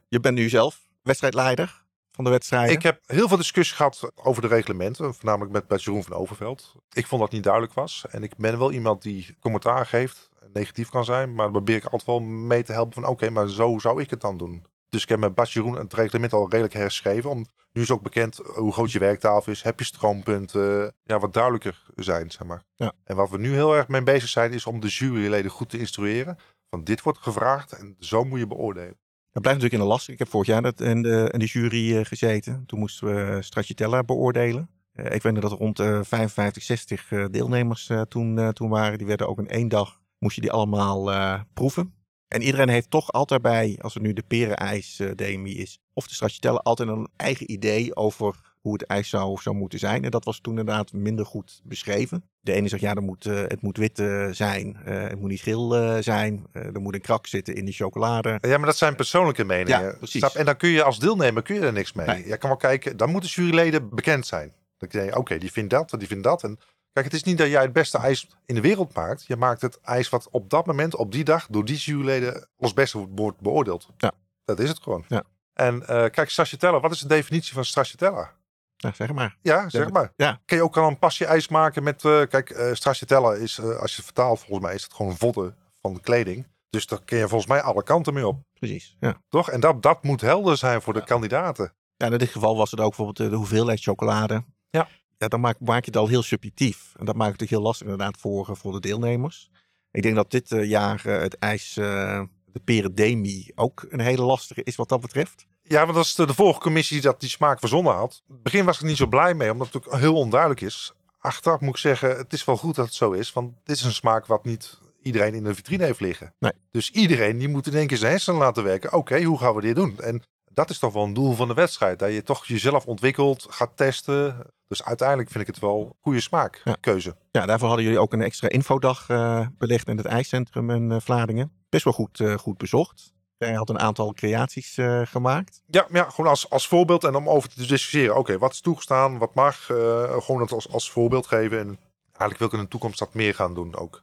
Je 0.08 0.20
bent 0.20 0.34
nu 0.34 0.48
zelf 0.48 0.80
wedstrijdleider 1.02 1.84
van 2.12 2.24
de 2.24 2.30
wedstrijden. 2.30 2.74
Ik 2.74 2.82
heb 2.82 3.00
heel 3.06 3.28
veel 3.28 3.36
discussie 3.36 3.76
gehad 3.76 4.10
over 4.14 4.42
de 4.42 4.48
reglementen. 4.48 5.14
Voornamelijk 5.14 5.52
met, 5.52 5.68
met 5.68 5.82
Jeroen 5.82 6.04
van 6.04 6.16
Overveld. 6.16 6.74
Ik 6.92 7.06
vond 7.06 7.20
dat 7.20 7.20
het 7.20 7.32
niet 7.32 7.42
duidelijk 7.42 7.72
was. 7.72 8.04
En 8.10 8.22
ik 8.22 8.36
ben 8.36 8.58
wel 8.58 8.72
iemand 8.72 9.02
die 9.02 9.36
commentaar 9.40 9.86
geeft. 9.86 10.28
Negatief 10.52 10.88
kan 10.88 11.04
zijn. 11.04 11.34
Maar 11.34 11.44
dan 11.44 11.52
probeer 11.52 11.76
ik 11.76 11.84
altijd 11.84 12.04
wel 12.04 12.20
mee 12.20 12.62
te 12.62 12.72
helpen 12.72 12.94
van 12.94 13.06
oké, 13.06 13.30
maar 13.30 13.48
zo 13.48 13.78
zou 13.78 14.00
ik 14.00 14.10
het 14.10 14.20
dan 14.20 14.36
doen. 14.36 14.66
Dus 14.94 15.02
ik 15.02 15.08
heb 15.08 15.18
met 15.18 15.34
Bas 15.34 15.52
Jeroen 15.52 15.76
het 15.76 15.94
reglement 15.94 16.32
al 16.32 16.48
redelijk 16.48 16.74
herschreven. 16.74 17.30
Om, 17.30 17.46
nu 17.72 17.82
is 17.82 17.90
ook 17.90 18.02
bekend 18.02 18.40
hoe 18.44 18.72
groot 18.72 18.92
je 18.92 18.98
werktafel 18.98 19.52
is. 19.52 19.62
Heb 19.62 19.78
je 19.78 19.84
stroompunten. 19.84 20.94
Ja, 21.04 21.18
wat 21.18 21.32
duidelijker 21.32 21.82
zijn, 21.96 22.30
zeg 22.30 22.46
maar. 22.46 22.62
Ja. 22.74 22.92
En 23.04 23.16
wat 23.16 23.30
we 23.30 23.38
nu 23.38 23.52
heel 23.52 23.74
erg 23.76 23.88
mee 23.88 24.02
bezig 24.02 24.28
zijn, 24.28 24.52
is 24.52 24.66
om 24.66 24.80
de 24.80 24.88
juryleden 24.88 25.50
goed 25.50 25.68
te 25.68 25.78
instrueren. 25.78 26.38
Van 26.70 26.84
dit 26.84 27.02
wordt 27.02 27.18
gevraagd 27.18 27.72
en 27.72 27.96
zo 27.98 28.24
moet 28.24 28.38
je 28.38 28.46
beoordelen. 28.46 28.98
Dat 29.32 29.42
blijft 29.42 29.60
natuurlijk 29.60 29.72
in 29.72 29.78
de 29.78 29.94
lastig. 29.94 30.12
Ik 30.12 30.18
heb 30.18 30.28
vorig 30.28 30.46
jaar 30.46 30.62
dat 30.62 30.80
in, 30.80 31.02
de, 31.02 31.28
in 31.32 31.38
de 31.38 31.44
jury 31.44 31.96
eh, 31.96 32.04
gezeten. 32.04 32.64
Toen 32.66 32.78
moesten 32.78 33.06
we 33.06 33.42
Stracciatella 33.42 34.02
beoordelen. 34.02 34.70
Eh, 34.92 35.14
ik 35.14 35.22
weet 35.22 35.32
nog 35.32 35.42
dat 35.42 35.52
er 35.52 35.58
rond 35.58 35.78
eh 35.78 36.00
55, 36.02 36.62
60 36.62 37.12
eh, 37.12 37.24
deelnemers 37.30 37.88
eh, 37.88 38.00
toen, 38.00 38.38
eh, 38.38 38.48
toen 38.48 38.68
waren. 38.68 38.98
Die 38.98 39.06
werden 39.06 39.28
ook 39.28 39.38
in 39.38 39.48
één 39.48 39.68
dag, 39.68 40.00
moest 40.18 40.34
je 40.34 40.40
die 40.40 40.52
allemaal 40.52 41.12
eh, 41.12 41.40
proeven. 41.54 41.94
En 42.28 42.42
iedereen 42.42 42.68
heeft 42.68 42.90
toch 42.90 43.12
altijd 43.12 43.42
bij, 43.42 43.78
als 43.80 43.94
het 43.94 44.02
nu 44.02 44.12
de 44.12 44.22
perenijs 44.22 45.00
eh 45.00 45.44
is, 45.44 45.78
of 45.92 46.06
de 46.06 46.14
Stracciatella, 46.14 46.58
altijd 46.58 46.88
een 46.88 47.08
eigen 47.16 47.50
idee 47.50 47.96
over 47.96 48.34
hoe 48.60 48.72
het 48.72 48.86
ijs 48.86 49.08
zou, 49.08 49.40
zou 49.42 49.56
moeten 49.56 49.78
zijn. 49.78 50.04
En 50.04 50.10
dat 50.10 50.24
was 50.24 50.40
toen 50.40 50.58
inderdaad 50.58 50.92
minder 50.92 51.26
goed 51.26 51.60
beschreven. 51.64 52.24
De 52.40 52.52
ene 52.52 52.68
zegt, 52.68 52.82
ja, 52.82 52.94
dan 52.94 53.04
moet, 53.04 53.26
eh, 53.26 53.34
het 53.34 53.62
moet 53.62 53.76
wit 53.76 53.98
eh, 53.98 54.28
zijn. 54.30 54.76
het 54.84 55.20
moet 55.20 55.30
niet 55.30 55.40
geel 55.40 56.02
zijn. 56.02 56.46
er 56.52 56.80
moet 56.80 56.94
een 56.94 57.00
krak 57.00 57.26
zitten 57.26 57.54
in 57.54 57.64
de 57.64 57.72
chocolade. 57.72 58.38
Ja, 58.40 58.56
maar 58.56 58.66
dat 58.66 58.76
zijn 58.76 58.94
persoonlijke 58.94 59.44
meningen. 59.44 59.82
Ja, 59.82 59.94
precies. 59.98 60.34
En 60.34 60.44
dan 60.44 60.56
kun 60.56 60.68
je 60.68 60.82
als 60.82 60.98
deelnemer 60.98 61.42
kun 61.42 61.54
je 61.54 61.60
er 61.60 61.72
niks 61.72 61.92
mee. 61.92 62.06
Nee. 62.06 62.26
Je 62.26 62.36
kan 62.36 62.48
wel 62.48 62.58
kijken, 62.58 62.96
dan 62.96 63.10
moeten 63.10 63.30
juryleden 63.30 63.88
bekend 63.94 64.26
zijn. 64.26 64.52
Dan 64.78 64.88
denk 64.88 65.10
je, 65.10 65.16
oké, 65.16 65.38
die 65.38 65.52
vindt 65.52 65.70
dat, 65.70 65.94
die 65.98 66.08
vindt 66.08 66.24
dat. 66.24 66.42
En 66.42 66.58
kijk, 66.94 67.06
het 67.06 67.14
is 67.14 67.22
niet 67.22 67.38
dat 67.38 67.48
jij 67.48 67.62
het 67.62 67.72
beste 67.72 67.98
ijs 67.98 68.28
in 68.46 68.54
de 68.54 68.60
wereld 68.60 68.94
maakt. 68.94 69.26
Je 69.26 69.36
maakt 69.36 69.60
het 69.60 69.80
ijs 69.80 70.08
wat 70.08 70.28
op 70.30 70.50
dat 70.50 70.66
moment, 70.66 70.94
op 70.96 71.12
die 71.12 71.24
dag, 71.24 71.46
door 71.50 71.64
die 71.64 71.76
juryleden 71.76 72.48
als 72.56 72.72
beste 72.74 73.06
wordt- 73.08 73.40
beoordeeld. 73.40 73.88
Ja. 73.96 74.12
Dat 74.44 74.58
is 74.58 74.68
het 74.68 74.82
gewoon. 74.82 75.04
Ja. 75.08 75.22
En 75.52 75.86
eh, 75.86 76.10
kijk, 76.10 76.30
stracciatella, 76.30 76.80
wat 76.80 76.90
is 76.92 77.00
de 77.00 77.08
definitie 77.08 77.52
van 77.54 77.64
stracciatella? 77.64 78.32
Nou, 78.76 78.94
zeg 78.94 79.12
maar. 79.12 79.36
Ja, 79.42 79.68
zeg 79.68 79.84
Ja, 79.84 79.92
maar. 79.92 80.12
ja. 80.16 80.40
Kun 80.44 80.56
je 80.56 80.62
ook 80.62 80.76
al 80.76 80.88
een 80.88 80.98
pasje 80.98 81.24
ijs 81.26 81.48
maken 81.48 81.82
met... 81.82 82.04
eh, 82.04 82.22
kijk, 82.28 82.50
eh 82.50 82.72
stracciatella 82.74 83.32
is, 83.34 83.60
als 83.60 83.90
je 83.90 83.96
het 83.96 84.04
vertaalt, 84.04 84.38
volgens 84.38 84.60
mij 84.66 84.74
is 84.74 84.82
het 84.82 84.94
gewoon 84.94 85.16
vodden 85.16 85.56
van 85.80 85.94
de 85.94 86.00
kleding. 86.00 86.46
Dus 86.70 86.86
daar 86.86 87.02
kun 87.04 87.18
je 87.18 87.28
volgens 87.28 87.50
mij 87.50 87.60
alle 87.62 87.82
kanten 87.82 88.14
mee 88.14 88.26
op. 88.26 88.40
Precies. 88.58 88.96
Ja. 89.00 89.20
Toch? 89.28 89.50
En 89.50 89.60
dat, 89.60 89.82
dat 89.82 90.02
moet 90.02 90.20
helder 90.20 90.56
zijn 90.56 90.82
voor 90.82 90.92
de 90.92 91.04
kandidaten. 91.04 91.72
ja, 91.96 92.06
in 92.10 92.18
dit 92.18 92.28
geval 92.30 92.56
was 92.56 92.70
het 92.70 92.80
ook 92.80 92.96
bijvoorbeeld 92.96 93.30
de 93.30 93.36
hoeveelheid 93.36 93.80
chocolade. 93.82 94.44
Ja. 94.70 94.88
Ja, 95.18 95.28
dan 95.28 95.40
maak, 95.40 95.56
maak 95.60 95.84
je 95.84 95.90
het 95.90 95.96
al 95.96 96.08
heel 96.08 96.22
subjectief. 96.22 96.92
En 96.96 97.04
dat 97.04 97.14
maakt 97.14 97.30
het 97.30 97.40
natuurlijk 97.40 97.50
heel 97.50 97.60
lastig 97.60 97.86
inderdaad 97.86 98.20
voor, 98.20 98.48
eh, 98.48 98.54
voor 98.54 98.72
de 98.72 98.80
deelnemers. 98.80 99.50
Ik 99.90 100.02
denk 100.02 100.14
dat 100.14 100.30
dit 100.30 100.52
eh, 100.52 100.68
jaar 100.68 101.06
eh, 101.06 101.20
het 101.20 101.38
ijs, 101.38 101.74
de 101.74 102.60
perendemi, 102.64 103.50
ook 103.54 103.86
een 103.88 104.00
hele 104.00 104.22
lastige 104.22 104.62
is 104.62 104.76
wat 104.76 104.88
dat 104.88 105.00
betreft. 105.00 105.46
Ja, 105.62 105.82
want 105.82 105.94
dat 105.94 106.04
is 106.04 106.14
de, 106.14 106.26
de 106.26 106.34
vorige 106.34 106.60
commissie 106.60 107.00
dat 107.00 107.20
die 107.20 107.28
smaak 107.28 107.58
verzonnen 107.58 107.94
had. 107.94 108.22
In 108.28 108.34
het 108.34 108.42
begin 108.42 108.64
was 108.64 108.76
ik 108.76 108.86
niet 108.86 108.96
zo 108.96 109.06
blij 109.06 109.34
mee, 109.34 109.52
omdat 109.52 109.66
het 109.66 109.74
natuurlijk 109.74 110.02
heel 110.02 110.16
onduidelijk 110.16 110.60
is. 110.60 110.92
Achteraf 111.18 111.60
moet 111.60 111.70
ik 111.70 111.76
zeggen, 111.76 112.16
het 112.16 112.32
is 112.32 112.44
wel 112.44 112.56
goed 112.56 112.74
dat 112.74 112.84
het 112.84 112.94
zo 112.94 113.12
is. 113.12 113.32
Want 113.32 113.52
dit 113.64 113.76
is 113.76 113.82
een 113.82 113.92
smaak 113.92 114.26
wat 114.26 114.44
niet 114.44 114.78
iedereen 115.02 115.34
in 115.34 115.44
de 115.44 115.54
vitrine 115.54 115.84
heeft 115.84 116.00
liggen. 116.00 116.34
Nee. 116.38 116.52
Dus 116.70 116.90
iedereen 116.90 117.38
die 117.38 117.48
moet 117.48 117.66
in 117.66 117.74
één 117.74 117.86
keer 117.86 117.96
zijn 117.96 118.10
hersenen 118.10 118.40
laten 118.40 118.64
werken. 118.64 118.92
Oké, 118.92 119.22
hoe 119.22 119.38
gaan 119.38 119.54
we 119.54 119.60
dit 119.60 119.74
doen? 119.74 119.98
En 119.98 120.22
dat 120.54 120.70
is 120.70 120.78
toch 120.78 120.92
wel 120.92 121.04
een 121.04 121.14
doel 121.14 121.32
van 121.32 121.48
de 121.48 121.54
wedstrijd. 121.54 121.98
Dat 121.98 122.12
je 122.12 122.22
toch 122.22 122.46
jezelf 122.46 122.86
ontwikkelt, 122.86 123.46
gaat 123.50 123.76
testen. 123.76 124.46
Dus 124.68 124.84
uiteindelijk 124.84 125.30
vind 125.30 125.48
ik 125.48 125.54
het 125.54 125.62
wel 125.62 125.96
goede 126.00 126.20
smaak, 126.20 126.60
Ja. 126.64 126.76
keuze. 126.80 127.16
Ja, 127.30 127.46
daarvoor 127.46 127.66
hadden 127.66 127.84
jullie 127.84 128.00
ook 128.00 128.12
een 128.12 128.22
extra 128.22 128.48
infodag 128.48 129.08
eh, 129.08 129.46
belegd 129.58 129.88
in 129.88 129.96
het 129.96 130.06
ijscentrum 130.06 130.70
in 130.70 130.92
eh, 130.92 131.00
Vlaardingen. 131.00 131.52
Best 131.68 131.84
wel 131.84 131.92
goed, 131.92 132.20
eh, 132.20 132.34
goed 132.34 132.56
bezocht. 132.58 133.12
Hij 133.38 133.52
had 133.52 133.68
een 133.70 133.78
aantal 133.78 134.12
creaties 134.12 134.78
gemaakt. 135.04 135.62
Ja, 135.66 135.86
ja 135.92 136.10
gewoon 136.10 136.30
als, 136.30 136.50
als 136.50 136.68
voorbeeld 136.68 137.04
en 137.04 137.14
om 137.14 137.28
over 137.28 137.48
te 137.48 137.58
discussiëren. 137.66 138.16
Oké, 138.16 138.38
wat 138.38 138.52
is 138.52 138.60
toegestaan, 138.60 139.18
wat 139.18 139.34
mag? 139.34 139.56
gewoon 139.64 140.40
het 140.40 140.52
als, 140.52 140.68
als 140.72 140.90
voorbeeld 140.90 141.26
geven. 141.26 141.58
En 141.58 141.78
eigenlijk 142.04 142.38
wil 142.38 142.46
ik 142.46 142.52
in 142.52 142.60
de 142.60 142.68
toekomst 142.68 142.98
dat 142.98 143.14
meer 143.14 143.34
gaan 143.34 143.54
doen 143.54 143.76
ook. 143.76 144.00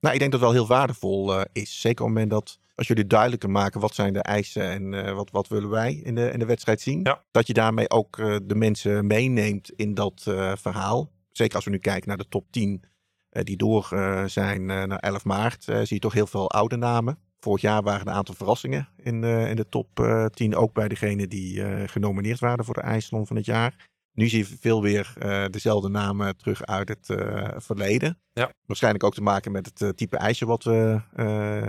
Nou, 0.00 0.14
ik 0.14 0.20
denk 0.20 0.32
dat 0.32 0.40
het 0.40 0.40
wel 0.40 0.52
heel 0.52 0.66
waardevol 0.66 1.44
is. 1.52 1.80
Zeker 1.80 2.04
op 2.04 2.10
het 2.10 2.18
moment 2.18 2.30
dat, 2.30 2.58
als 2.80 2.88
jullie 2.88 3.06
duidelijker 3.06 3.50
maken 3.50 3.80
wat 3.80 3.94
zijn 3.94 4.12
de 4.12 4.22
eisen 4.22 4.62
en 4.62 4.94
eh, 4.94 5.14
wat, 5.14 5.30
wat 5.30 5.48
willen 5.48 5.70
wij 5.70 5.94
in 5.94 6.14
de, 6.14 6.30
in 6.30 6.38
de 6.38 6.46
wedstrijd 6.46 6.80
zien. 6.80 7.00
Ja. 7.02 7.22
Dat 7.30 7.46
je 7.46 7.52
daarmee 7.52 7.90
ook 7.90 8.18
eh, 8.18 8.36
de 8.42 8.54
mensen 8.54 9.06
meeneemt 9.06 9.70
in 9.76 9.94
dat 9.94 10.24
eh, 10.28 10.52
verhaal. 10.56 11.10
Zeker 11.30 11.54
als 11.54 11.64
we 11.64 11.70
nu 11.70 11.78
kijken 11.78 12.08
naar 12.08 12.16
de 12.16 12.28
top 12.28 12.46
10 12.50 12.84
eh, 13.28 13.44
die 13.44 13.56
door 13.56 13.88
zijn 14.26 14.66
naar 14.66 14.98
11 14.98 15.24
maart, 15.24 15.64
zie 15.64 15.86
je 15.88 15.98
toch 15.98 16.12
heel 16.12 16.26
veel 16.26 16.50
oude 16.50 16.76
namen. 16.76 17.18
Vorig 17.40 17.60
jaar 17.60 17.82
waren 17.82 18.00
er 18.00 18.06
een 18.06 18.12
aantal 18.12 18.34
verrassingen 18.34 18.88
in, 18.96 19.24
in 19.24 19.56
de 19.56 19.68
top 19.68 20.00
eh 20.00 20.24
10, 20.24 20.56
ook 20.56 20.72
bij 20.72 20.88
degenen 20.88 21.28
die 21.28 21.88
genomineerd 21.88 22.38
waren 22.38 22.64
voor 22.64 22.74
de 22.74 22.80
IJsselon 22.80 23.26
van 23.26 23.36
het 23.36 23.44
jaar. 23.44 23.89
Nu 24.12 24.28
zie 24.28 24.38
je 24.38 24.56
veel 24.60 24.82
weer 24.82 25.12
eh, 25.18 25.44
dezelfde 25.50 25.88
namen 25.88 26.36
terug 26.36 26.64
uit 26.64 26.88
het 26.88 27.10
eh, 27.10 27.48
verleden. 27.56 28.18
Ja. 28.32 28.52
Waarschijnlijk 28.66 29.04
ook 29.04 29.14
te 29.14 29.22
maken 29.22 29.52
met 29.52 29.66
het 29.66 29.82
eh, 29.82 29.88
type 29.88 30.16
ijsje 30.16 30.46
wat 30.46 30.64
we 30.64 31.00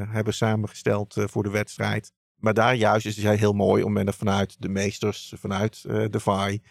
hebben 0.09 0.33
samengesteld 0.33 1.15
voor 1.17 1.43
de 1.43 1.49
wedstrijd. 1.49 2.11
Maar 2.35 2.53
daar 2.53 2.75
juist 2.75 3.05
is 3.05 3.23
het 3.23 3.39
heel 3.39 3.53
mooi 3.53 3.83
om 3.83 3.97
er 3.97 4.13
vanuit 4.13 4.55
de 4.59 4.69
meesters, 4.69 5.33
vanuit 5.37 5.81
de 5.81 6.19
VAI, 6.19 6.61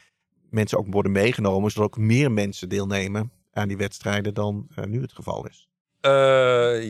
mensen 0.51 0.79
ook 0.79 0.87
worden 0.91 1.13
meegenomen. 1.13 1.71
Zodat 1.71 1.89
ook 1.89 1.99
meer 1.99 2.33
mensen 2.33 2.69
deelnemen 2.69 3.33
aan 3.53 3.69
die 3.69 3.77
wedstrijden 3.77 4.35
dan 4.35 4.69
nu 4.85 5.01
het 5.01 5.13
geval 5.13 5.47
is. 5.47 5.69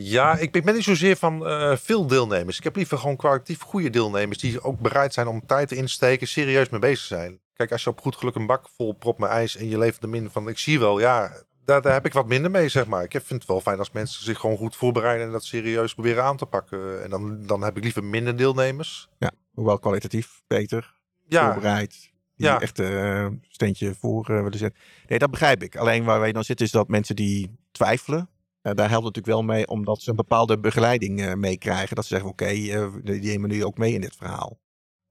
Ja, 0.09 0.37
ik 0.37 0.51
ben 0.51 0.73
niet 0.75 0.83
zozeer 0.83 1.15
van 1.15 1.43
veel 1.77 2.07
deelnemers. 2.07 2.57
Ik 2.57 2.63
heb 2.63 2.75
liever 2.75 2.97
gewoon 2.97 3.15
kwalitatief 3.15 3.61
goede 3.61 3.89
deelnemers 3.89 4.37
die 4.37 4.63
ook 4.63 4.79
bereid 4.79 5.13
zijn 5.13 5.27
om 5.27 5.45
tijd 5.45 5.71
in 5.71 5.85
te 5.85 5.91
steken, 5.91 6.27
serieus 6.27 6.69
mee 6.69 6.79
bezig 6.79 7.05
zijn. 7.05 7.39
Kijk, 7.53 7.71
als 7.71 7.83
je 7.83 7.89
op 7.89 8.01
goed 8.01 8.15
geluk 8.15 8.35
een 8.35 8.45
bak 8.45 8.69
vol 8.75 8.93
prop 8.93 9.19
met 9.19 9.29
ijs 9.29 9.55
en 9.55 9.67
je 9.69 9.77
levert 9.77 10.01
hem 10.01 10.13
in 10.13 10.29
van 10.29 10.47
ik 10.47 10.57
zie 10.57 10.79
wel, 10.79 10.99
ja, 10.99 11.31
daar, 11.65 11.81
daar 11.81 11.93
heb 11.93 12.05
ik 12.05 12.13
wat 12.13 12.27
minder 12.27 12.51
mee, 12.51 12.69
zeg 12.69 12.85
maar. 12.87 13.03
Ik 13.03 13.11
vind 13.11 13.29
het 13.29 13.45
wel 13.45 13.61
fijn 13.61 13.79
als 13.79 13.91
mensen 13.91 14.23
zich 14.23 14.39
gewoon 14.39 14.57
goed 14.57 14.75
voorbereiden 14.75 15.25
en 15.25 15.31
dat 15.31 15.43
serieus 15.43 15.93
proberen 15.93 16.23
aan 16.23 16.37
te 16.37 16.45
pakken. 16.45 17.03
En 17.03 17.09
dan, 17.09 17.45
dan 17.45 17.61
heb 17.63 17.77
ik 17.77 17.83
liever 17.83 18.03
minder 18.03 18.37
deelnemers. 18.37 19.09
Hoewel 19.53 19.79
kwalitatief 19.79 20.43
beter, 20.47 20.93
Ja, 21.27 21.43
voorbereid. 21.51 22.09
Die 22.35 22.47
Ja. 22.47 22.59
echt 22.59 22.79
eh, 22.79 23.21
een 23.21 23.43
steentje 23.47 23.93
voor 23.95 24.29
eh, 24.29 24.35
willen 24.41 24.57
zetten. 24.57 24.81
Nee, 25.07 25.19
dat 25.19 25.31
begrijp 25.31 25.63
ik. 25.63 25.75
Alleen 25.75 26.03
waar 26.03 26.19
wij 26.19 26.31
dan 26.31 26.43
zitten 26.43 26.65
is 26.65 26.71
dat 26.71 26.87
mensen 26.87 27.15
die 27.15 27.59
twijfelen. 27.71 28.29
eh, 28.61 28.73
daar 28.73 28.89
helpt 28.89 29.05
het 29.05 29.15
natuurlijk 29.15 29.45
wel 29.47 29.55
mee 29.55 29.67
omdat 29.67 30.01
ze 30.01 30.09
een 30.09 30.15
bepaalde 30.15 30.59
begeleiding 30.59 31.21
eh, 31.21 31.33
meekrijgen. 31.33 31.95
Dat 31.95 32.05
ze 32.05 32.13
zeggen, 32.13 32.29
oké, 32.29 32.45
eh, 32.45 32.87
die 33.03 33.21
nemen 33.21 33.49
nu 33.49 33.65
ook 33.65 33.77
mee 33.77 33.93
in 33.93 34.01
dit 34.01 34.15
verhaal. 34.15 34.59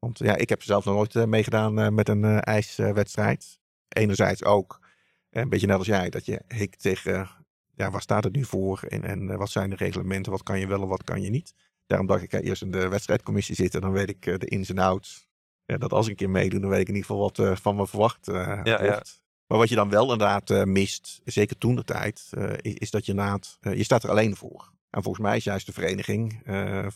Want 0.00 0.18
ja, 0.18 0.36
ik 0.36 0.48
heb 0.48 0.62
zelf 0.62 0.84
nog 0.84 0.94
nooit 0.94 1.16
eh, 1.16 1.24
meegedaan 1.24 1.78
eh, 1.78 1.88
met 1.88 2.08
een 2.08 2.24
eh, 2.24 2.38
ijswedstrijd. 2.40 3.58
Enerzijds 3.88 4.44
ook, 4.44 4.80
een 5.30 5.48
beetje 5.48 5.66
net 5.66 5.78
als 5.78 5.86
jij, 5.86 6.10
dat 6.10 6.26
je 6.26 6.42
hikt 6.48 6.80
tegen, 6.80 7.28
ja, 7.74 7.90
waar 7.90 8.00
staat 8.00 8.24
het 8.24 8.36
nu 8.36 8.44
voor? 8.44 8.82
En, 8.88 9.02
en 9.02 9.36
wat 9.36 9.50
zijn 9.50 9.70
de 9.70 9.76
reglementen? 9.76 10.32
Wat 10.32 10.42
kan 10.42 10.58
je 10.58 10.66
wel 10.66 10.82
en 10.82 10.88
wat 10.88 11.04
kan 11.04 11.22
je 11.22 11.30
niet? 11.30 11.54
Daarom 11.86 12.06
dacht 12.06 12.22
ik, 12.22 12.32
eerst 12.32 12.62
in 12.62 12.70
de 12.70 12.88
wedstrijdcommissie 12.88 13.54
zitten, 13.54 13.80
dan 13.80 13.92
weet 13.92 14.08
ik 14.08 14.22
de 14.22 14.46
ins 14.46 14.70
en 14.70 14.78
outs. 14.78 15.28
Ja, 15.64 15.76
dat 15.76 15.92
als 15.92 16.04
ik 16.04 16.10
een 16.10 16.16
keer 16.16 16.30
meedoe, 16.30 16.60
dan 16.60 16.70
weet 16.70 16.80
ik 16.80 16.88
in 16.88 16.94
ieder 16.94 17.10
geval 17.10 17.30
wat 17.32 17.58
van 17.60 17.76
me 17.76 17.86
verwacht 17.86 18.26
ja, 18.26 18.62
wordt. 18.62 18.68
Ja. 18.68 19.02
Maar 19.46 19.58
wat 19.58 19.68
je 19.68 19.74
dan 19.74 19.90
wel 19.90 20.12
inderdaad 20.12 20.64
mist, 20.66 21.20
zeker 21.24 21.58
toen 21.58 21.74
de 21.74 21.84
tijd, 21.84 22.30
is, 22.60 22.74
is, 22.74 22.90
dat 22.90 23.06
je 23.06 23.10
inderdaad, 23.12 23.58
je 23.60 23.84
staat 23.84 24.02
er 24.02 24.10
alleen 24.10 24.36
voor. 24.36 24.72
En 24.90 25.02
volgens 25.02 25.24
mij 25.24 25.36
is 25.36 25.44
juist 25.44 25.66
de 25.66 25.72
vereniging 25.72 26.42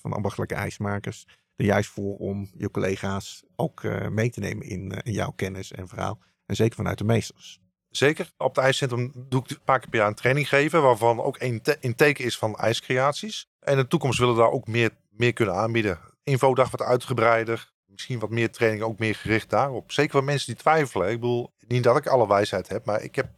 van 0.00 0.12
ambachtelijke 0.12 0.54
ijsmakers 0.54 1.26
er 1.56 1.64
juist 1.64 1.90
voor 1.90 2.16
om 2.16 2.50
je 2.56 2.70
collega's 2.70 3.44
ook 3.56 3.82
mee 4.11 4.30
te 4.30 4.40
nemen 4.40 4.66
in, 4.66 4.90
in 4.90 5.12
jouw 5.12 5.30
kennis 5.30 5.73
en 5.73 5.88
verhaal. 5.88 6.18
En 6.46 6.56
zeker 6.56 6.76
vanuit 6.76 6.99
de 6.99 7.04
meesters. 7.04 7.61
Zeker. 7.90 8.30
Op 8.37 8.54
het 8.54 8.64
ijscentrum 8.64 9.12
doe 9.28 9.42
ik 9.42 9.50
een 9.50 9.58
paar 9.64 9.80
keer 9.80 9.88
per 9.88 9.99
jaar 9.99 10.08
een 10.08 10.14
training 10.14 10.49
geven, 10.49 10.82
waarvan 10.82 11.20
ook 11.20 11.37
een 11.40 11.94
teken 11.96 12.25
is 12.25 12.38
van 12.38 12.56
ijscreaties. 12.56 13.49
En 13.61 13.73
in 13.73 13.78
de 13.78 13.87
toekomst 13.87 14.18
willen 14.18 14.34
we 14.34 14.40
daar 14.40 14.50
ook 14.50 14.66
meer, 14.66 14.90
meer 15.11 15.32
kunnen 15.32 15.54
aanbieden. 15.54 15.99
Infodag 16.23 16.70
wat 16.70 16.82
uitgebreider. 16.82 17.73
Misschien 17.87 18.18
wat 18.18 18.30
meer 18.30 18.50
training, 18.50 18.82
ook 18.82 18.99
meer 18.99 19.14
gericht 19.14 19.50
daarop. 19.50 19.92
Zeker 19.92 20.12
voor 20.12 20.25
mensen 20.25 20.46
die 20.46 20.62
twijfelen. 20.62 21.11
Ik 21.11 21.20
bedoel, 21.20 21.52
niet 21.66 21.82
dat 21.82 21.96
ik 21.96 22.06
alle 22.06 22.28
wijsheid 22.28 22.68
heb, 22.68 22.84
maar 22.84 23.02
ik 23.02 23.14
heb 23.14 23.28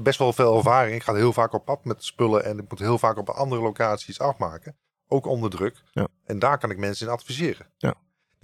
best 0.00 0.18
wel 0.18 0.32
veel 0.32 0.56
ervaring. 0.56 0.94
Ik 0.94 1.02
ga 1.02 1.14
heel 1.14 1.32
vaak 1.32 1.52
op 1.52 1.64
pad 1.64 1.84
met 1.84 2.04
spullen 2.04 2.44
en 2.44 2.58
ik 2.58 2.70
moet 2.70 2.78
heel 2.78 2.98
vaak 2.98 3.16
op 3.16 3.28
andere 3.28 3.62
locaties 3.62 4.20
afmaken. 4.20 4.76
Ook 5.08 5.26
onder 5.26 5.50
druk. 5.50 5.82
Ja. 5.92 6.08
En 6.24 6.38
daar 6.38 6.58
kan 6.58 6.70
ik 6.70 6.78
mensen 6.78 7.06
in 7.06 7.12
adviseren. 7.12 7.66
Ja. 7.76 7.94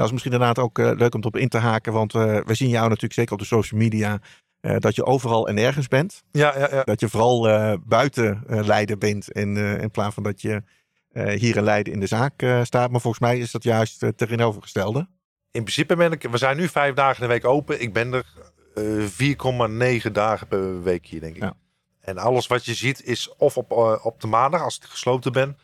Dat 0.01 0.07
is 0.07 0.15
misschien 0.15 0.33
inderdaad 0.33 0.65
ook 0.65 0.79
uh, 0.79 0.91
leuk 0.95 1.15
om 1.15 1.25
op 1.25 1.37
in 1.37 1.49
te 1.49 1.59
haken, 1.59 1.93
want 1.93 2.15
uh, 2.15 2.41
we 2.45 2.55
zien 2.55 2.69
jou 2.69 2.85
natuurlijk 2.85 3.13
zeker 3.13 3.33
op 3.33 3.39
de 3.39 3.45
social 3.45 3.81
media 3.81 4.19
uh, 4.61 4.77
dat 4.79 4.95
je 4.95 5.05
overal 5.05 5.49
en 5.49 5.55
nergens 5.55 5.89
bent. 5.89 6.23
Ja, 6.31 6.59
ja, 6.59 6.69
ja. 6.71 6.83
Dat 6.83 7.01
je 7.01 7.09
vooral 7.09 7.79
buiten 7.79 8.43
Leiden 8.47 8.99
bent 8.99 9.31
in, 9.31 9.57
in 9.57 9.91
plaats 9.91 10.15
van 10.15 10.23
dat 10.23 10.41
je 10.41 10.63
hier 11.13 11.57
in 11.57 11.63
Leiden 11.63 11.93
in 11.93 12.01
de 12.01 12.07
zaak 12.07 12.33
staat. 12.63 12.91
Maar 12.91 13.01
volgens 13.01 13.23
mij 13.23 13.39
is 13.39 13.51
dat 13.51 13.63
juist 13.63 14.01
het 14.01 14.19
tegenovergestelde. 14.19 15.09
In 15.51 15.63
principe 15.63 15.97
ben 15.97 16.13
ik, 16.13 16.23
we 16.23 16.39
zijn 16.39 16.57
nu 16.57 16.69
vijf 16.69 16.95
dagen 16.95 17.23
in 17.23 17.29
de 17.29 17.35
week 17.35 17.45
open. 17.45 17.83
Ik 17.83 17.93
ben 17.93 18.13
er 18.13 18.27
4,9 20.07 20.13
dagen 20.13 20.47
per 20.47 20.83
week 20.83 21.07
hier, 21.07 21.21
denk 21.21 21.37
ik. 21.37 21.43
Ja. 21.43 21.55
En 22.01 22.19
alles 22.19 22.47
wat 22.47 22.65
je 22.65 22.75
ziet 22.75 23.05
is 23.05 23.35
of 23.37 23.57
op, 23.57 23.73
op 24.03 24.21
de 24.21 24.27
maandag 24.27 24.63
als 24.63 24.77
ik 24.77 24.85
gesloten 24.85 25.33
ben 25.33 25.57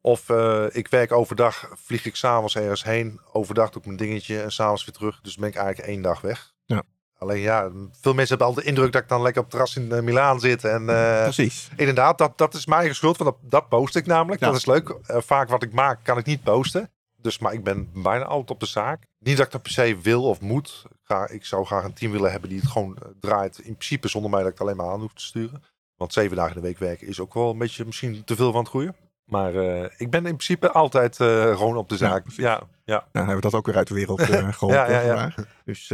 of 0.00 0.28
uh, 0.28 0.64
ik 0.70 0.88
werk 0.88 1.12
overdag, 1.12 1.70
vlieg 1.74 2.04
ik 2.04 2.16
s'avonds 2.16 2.56
ergens 2.56 2.84
heen. 2.84 3.20
Overdag 3.32 3.70
doe 3.70 3.80
ik 3.80 3.86
mijn 3.86 3.98
dingetje 3.98 4.42
en 4.42 4.52
s'avonds 4.52 4.84
weer 4.84 4.94
terug. 4.94 5.20
Dus 5.20 5.36
ben 5.36 5.48
ik 5.48 5.54
eigenlijk 5.54 5.88
één 5.88 6.02
dag 6.02 6.20
weg. 6.20 6.52
Ja. 6.64 6.82
Alleen 7.18 7.40
ja, 7.40 7.70
veel 8.00 8.14
mensen 8.14 8.28
hebben 8.28 8.46
altijd 8.46 8.64
de 8.64 8.70
indruk 8.70 8.92
dat 8.92 9.02
ik 9.02 9.08
dan 9.08 9.22
lekker 9.22 9.42
op 9.42 9.52
het 9.52 9.56
terras 9.56 9.76
in 9.76 9.88
uh, 9.92 10.00
Milaan 10.00 10.40
zit. 10.40 10.64
En, 10.64 10.82
uh, 10.82 11.22
Precies. 11.22 11.68
Inderdaad, 11.76 12.18
dat, 12.18 12.38
dat 12.38 12.54
is 12.54 12.66
mijn 12.66 12.94
schuld. 12.94 13.16
Want 13.16 13.30
dat, 13.30 13.50
dat 13.50 13.68
post 13.68 13.96
ik 13.96 14.06
namelijk. 14.06 14.40
Ja. 14.40 14.46
Dat 14.46 14.56
is 14.56 14.66
leuk. 14.66 14.96
vaak 15.02 15.48
wat 15.48 15.62
ik 15.62 15.72
maak 15.72 16.04
kan 16.04 16.18
ik 16.18 16.26
niet 16.26 16.42
posten. 16.42 16.90
Dus, 17.16 17.38
maar 17.38 17.52
ik 17.52 17.64
ben 17.64 17.90
bijna 17.92 18.24
altijd 18.24 18.50
op 18.50 18.60
de 18.60 18.66
zaak. 18.66 19.06
Niet 19.18 19.36
dat 19.36 19.46
ik 19.46 19.52
dat 19.52 19.62
per 19.62 19.70
se 19.70 19.98
wil 20.02 20.24
of 20.24 20.40
moet. 20.40 20.82
Ga, 21.02 21.28
ik 21.28 21.44
zou 21.44 21.64
graag 21.66 21.84
een 21.84 21.92
team 21.92 22.12
willen 22.12 22.30
hebben 22.30 22.48
die 22.48 22.60
het 22.60 22.70
gewoon 22.70 22.98
draait. 23.20 23.58
In 23.58 23.76
principe 23.76 24.08
zonder 24.08 24.30
mij 24.30 24.40
dat 24.42 24.52
ik 24.52 24.58
het 24.58 24.66
alleen 24.66 24.76
maar 24.76 24.90
aan 24.90 25.00
hoef 25.00 25.14
te 25.14 25.24
sturen. 25.24 25.62
Want 25.96 26.12
zeven 26.12 26.36
dagen 26.36 26.54
in 26.54 26.60
de 26.60 26.66
week 26.66 26.78
werken 26.78 27.06
is 27.06 27.20
ook 27.20 27.34
wel 27.34 27.50
een 27.50 27.58
beetje 27.58 27.84
misschien 27.84 28.24
te 28.24 28.36
veel 28.36 28.50
van 28.50 28.60
het 28.60 28.68
groeien. 28.68 28.96
Maar 29.30 29.54
uh, 29.54 29.82
ik 29.96 30.10
ben 30.10 30.26
in 30.26 30.36
principe 30.36 30.70
altijd 30.70 31.18
uh, 31.18 31.56
gewoon 31.56 31.76
op 31.76 31.88
de 31.88 31.96
zaak. 31.96 32.24
Ja, 32.28 32.44
ja. 32.44 32.60
ja. 32.84 32.94
Nou, 32.94 33.26
hebben 33.26 33.34
we 33.34 33.40
dat 33.40 33.54
ook 33.54 33.66
weer 33.66 33.76
uit 33.76 33.88
de 33.88 33.94
wereld 33.94 34.20
uh, 34.20 34.26
geholpen. 34.58 34.68
ja, 34.68 35.00
ja, 35.00 35.02
ja. 35.02 35.32
Dus 35.64 35.92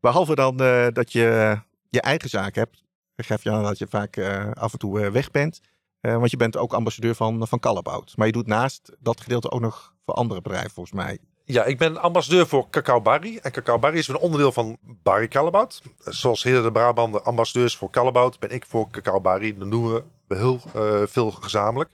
behalve 0.00 0.34
dan 0.34 0.56
dat 0.92 1.12
je 1.12 1.58
je 1.88 2.00
eigen 2.00 2.28
zaak 2.28 2.54
hebt, 2.54 2.84
geef 3.16 3.42
je 3.42 3.50
aan 3.50 3.62
dat 3.62 3.78
je 3.78 3.86
vaak 3.88 4.18
af 4.54 4.72
en 4.72 4.78
toe 4.78 5.10
weg 5.10 5.30
bent. 5.30 5.60
want 6.00 6.30
je 6.30 6.36
bent 6.36 6.56
ook 6.56 6.72
ambassadeur 6.72 7.14
van, 7.14 7.48
van 7.48 7.58
Callebaut. 7.58 8.16
Maar 8.16 8.26
je 8.26 8.32
doet 8.32 8.46
naast 8.46 8.96
dat 8.98 9.20
gedeelte 9.20 9.50
ook 9.50 9.60
nog 9.60 9.94
voor 10.04 10.14
andere 10.14 10.40
bedrijven 10.40 10.70
volgens 10.70 10.94
mij. 10.94 11.18
Ja, 11.44 11.64
ik 11.64 11.78
ben 11.78 12.02
ambassadeur 12.02 12.46
voor 12.46 12.70
Cacao 12.70 13.00
Barry. 13.00 13.38
En 13.42 13.52
Cacao 13.52 13.78
Barry 13.78 13.98
is 13.98 14.08
een 14.08 14.16
onderdeel 14.16 14.52
van 14.52 14.76
Barry 14.80 15.28
Callebaut. 15.28 15.82
Zoals 15.98 16.42
Heren 16.42 16.62
de 16.62 16.72
Brabant 16.72 17.24
ambassadeurs 17.24 17.76
voor 17.76 17.90
Callebaut, 17.90 18.38
ben 18.38 18.50
ik 18.50 18.64
voor 18.66 18.90
Cacao 18.90 19.20
Barry. 19.20 19.58
Dan 19.58 19.70
doen 19.70 19.92
we 19.92 20.02
heel 20.34 20.60
veel 21.06 21.30
gezamenlijk. 21.30 21.90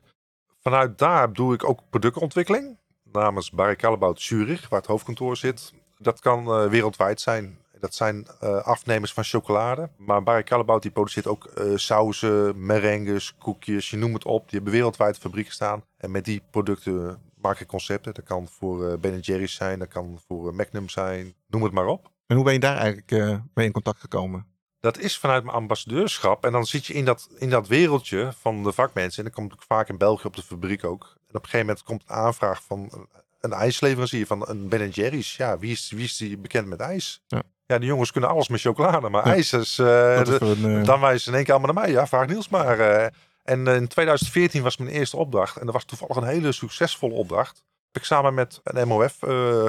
Vanuit 0.67 0.99
daar 0.99 1.33
doe 1.33 1.55
ik 1.55 1.69
ook 1.69 1.81
productontwikkeling 1.91 2.77
namens 3.13 3.51
Barry 3.51 3.77
Callebaut 3.77 4.21
Zurich, 4.21 4.69
waar 4.69 4.79
het 4.79 4.89
hoofdkantoor 4.89 5.37
zit. 5.37 5.73
Dat 5.99 6.21
kan 6.21 6.41
uh, 6.41 6.69
wereldwijd 6.69 7.21
zijn. 7.21 7.59
Dat 7.81 7.95
zijn 7.95 8.27
uh, 8.43 8.57
afnemers 8.57 9.13
van 9.13 9.25
chocolade. 9.25 9.91
Maar 9.97 10.23
Barry 10.23 10.43
Callebaut 10.43 10.83
die 10.83 10.91
produceert 10.91 11.27
ook 11.27 11.51
uh, 11.59 11.77
sauzen, 11.77 12.67
merengues, 12.67 13.35
koekjes, 13.39 13.91
je 13.91 13.97
noemt 13.97 14.13
het 14.13 14.25
op. 14.25 14.43
Die 14.43 14.55
hebben 14.55 14.73
wereldwijd 14.73 15.19
fabrieken 15.19 15.53
staan. 15.53 15.85
En 15.97 16.11
met 16.11 16.25
die 16.25 16.43
producten 16.51 17.19
maak 17.41 17.61
ik 17.61 17.67
concepten. 17.67 18.15
Dat 18.15 18.25
kan 18.25 18.49
voor 18.49 18.99
Ben 18.99 19.19
Jerry's 19.19 19.55
zijn, 19.55 19.79
dat 19.79 19.89
kan 19.89 20.21
voor 20.27 20.55
Magnum 20.55 20.89
zijn, 20.89 21.35
noem 21.47 21.63
het 21.63 21.73
maar 21.73 21.87
op. 21.87 22.11
En 22.27 22.37
hoe 22.37 22.45
ben 22.45 22.53
je 22.53 22.61
daar 22.61 22.77
eigenlijk 22.77 23.41
mee 23.55 23.67
in 23.67 23.73
contact 23.73 24.01
gekomen? 24.01 24.56
Dat 24.87 24.99
is 24.99 25.19
vanuit 25.19 25.45
mijn 25.45 25.57
ambassadeurschap. 25.57 26.45
En 26.45 26.53
dan 26.53 26.67
zit 26.67 26.87
je 26.87 26.95
in 26.95 27.05
dat, 27.05 27.29
in 27.39 27.51
dat 27.51 27.69
wereldje 27.69 28.33
van 28.41 28.63
de 28.63 28.73
vakmensen. 28.73 29.19
En 29.19 29.25
dat 29.25 29.35
komt 29.35 29.55
vaak 29.67 29.89
in 29.89 29.99
België 29.99 30.27
op 30.27 30.37
de 30.37 30.43
fabriek 30.43 30.85
ook. 30.85 31.03
En 31.03 31.35
op 31.35 31.43
een 31.43 31.49
gegeven 31.49 31.67
moment 31.67 31.83
komt 31.83 32.03
een 32.07 32.17
aanvraag 32.17 32.63
van 32.63 33.09
een 33.41 33.53
ijsleverancier 33.53 34.27
van 34.27 34.49
een 34.49 34.69
Ben 34.69 34.89
Jerry's. 34.89 35.37
Ja, 35.37 35.59
wie 35.59 35.73
is, 35.73 35.91
wie 35.91 36.05
is 36.05 36.17
die 36.17 36.39
bekend 36.39 36.67
met 36.67 36.81
ijs? 36.81 37.23
Ja. 37.27 37.43
ja, 37.67 37.79
die 37.79 37.89
jongens 37.89 38.13
kunnen 38.13 38.31
alles 38.31 38.49
met 38.49 38.61
chocolade. 38.61 39.09
Maar 39.09 39.25
ijs 39.25 39.53
is... 39.53 39.79
Uh, 39.79 40.21
uh... 40.21 40.85
Dan 40.85 41.01
wijzen 41.01 41.21
ze 41.21 41.29
in 41.29 41.35
één 41.35 41.45
keer 41.45 41.55
allemaal 41.55 41.75
naar 41.75 41.85
mij. 41.85 41.93
Ja, 41.93 42.07
vraag 42.07 42.27
Niels 42.27 42.49
maar. 42.49 42.79
Uh, 42.79 43.07
en 43.45 43.67
in 43.67 43.89
2014 43.89 44.63
was 44.63 44.77
mijn 44.77 44.91
eerste 44.91 45.17
opdracht. 45.17 45.57
En 45.57 45.65
dat 45.65 45.75
was 45.75 45.85
toevallig 45.85 46.17
een 46.17 46.25
hele 46.25 46.53
succesvolle 46.53 47.15
opdracht. 47.15 47.63
Heb 47.93 48.03
ik 48.03 48.05
samen 48.05 48.35
met 48.35 48.61
een 48.65 48.89
MOF 48.89 49.17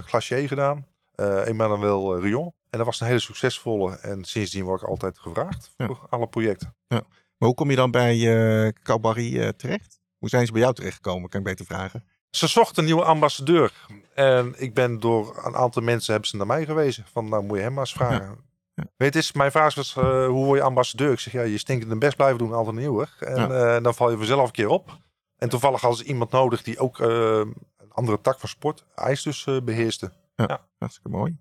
glacier 0.06 0.48
gedaan. 0.48 0.86
Emmanuel 1.16 2.20
Rion. 2.20 2.54
En 2.78 2.84
dat 2.84 2.92
was 2.92 3.02
een 3.02 3.08
hele 3.08 3.20
succesvolle. 3.20 3.98
En 3.98 4.24
sindsdien 4.24 4.64
word 4.64 4.82
ik 4.82 4.88
altijd 4.88 5.20
gevraagd 5.20 5.74
voor 5.78 6.00
alle 6.10 6.28
projecten. 6.28 6.76
Ja. 6.88 7.02
Maar 7.38 7.48
hoe 7.48 7.54
kom 7.54 7.70
je 7.70 7.76
dan 7.76 7.92
bij 7.92 8.16
uh, 8.18 8.66
uh, 8.66 9.50
terecht? 9.50 10.00
Hoe 10.18 10.30
zijn 10.30 10.46
ze 10.46 10.52
bij 10.52 10.62
jou 10.62 10.74
terechtgekomen, 10.74 11.30
kan 11.30 11.40
ik 11.40 11.46
beter 11.46 11.66
vragen? 11.66 12.04
Ze 12.30 12.48
zochten 12.48 12.78
een 12.78 12.86
nieuwe 12.86 13.04
ambassadeur. 13.04 13.74
En 14.14 14.54
ik 14.58 14.74
ben 14.74 15.00
door 15.00 15.46
een 15.46 15.56
aantal 15.56 15.82
mensen 15.82 16.12
hebben 16.12 16.30
ze 16.30 16.38
naar 16.38 16.48
mij 16.48 16.66
gewezen. 16.66 17.06
Van 17.12 17.30
nou 17.30 17.44
moet 17.44 17.58
je 17.58 17.64
hem 17.64 17.74
maar 17.74 17.84
eens 17.84 17.94
vragen. 17.94 18.46
Ja. 18.74 18.84
Weet 18.98 19.14
je, 19.14 19.32
mijn 19.34 19.52
vraag 19.52 19.76
was, 19.76 19.96
uh, 19.96 20.04
hoe 20.28 20.46
word 20.46 20.60
je 20.60 20.66
ambassadeur? 20.66 21.12
Ik 21.12 21.20
zeg, 21.20 21.34
ja, 21.34 21.42
je 21.42 21.58
stinkende 21.58 21.98
best 21.98 22.16
blijven 22.16 22.38
doen, 22.38 22.54
altijd 22.54 22.76
nieuw. 22.76 23.06
En 23.20 23.36
ja. 23.36 23.80
dan 23.80 23.94
val 23.94 24.12
je 24.12 24.18
vanzelf 24.18 24.46
een 24.46 24.52
keer 24.52 24.68
op. 24.68 24.98
En 25.38 25.50
toevallig 25.50 25.82
hadden 25.82 26.00
ze 26.00 26.06
iemand 26.06 26.32
nodig 26.32 26.64
die 26.64 26.80
ook 26.80 27.00
een 27.00 27.56
andere 27.90 28.22
tak 28.22 28.40
van 28.40 28.50
sport, 28.50 28.86
ijs 28.96 29.24
dus, 29.24 29.48
beheerste. 29.64 30.12
Ja, 30.36 30.46
ja, 30.48 30.68
hartstikke 30.78 31.10
mooi 31.10 31.38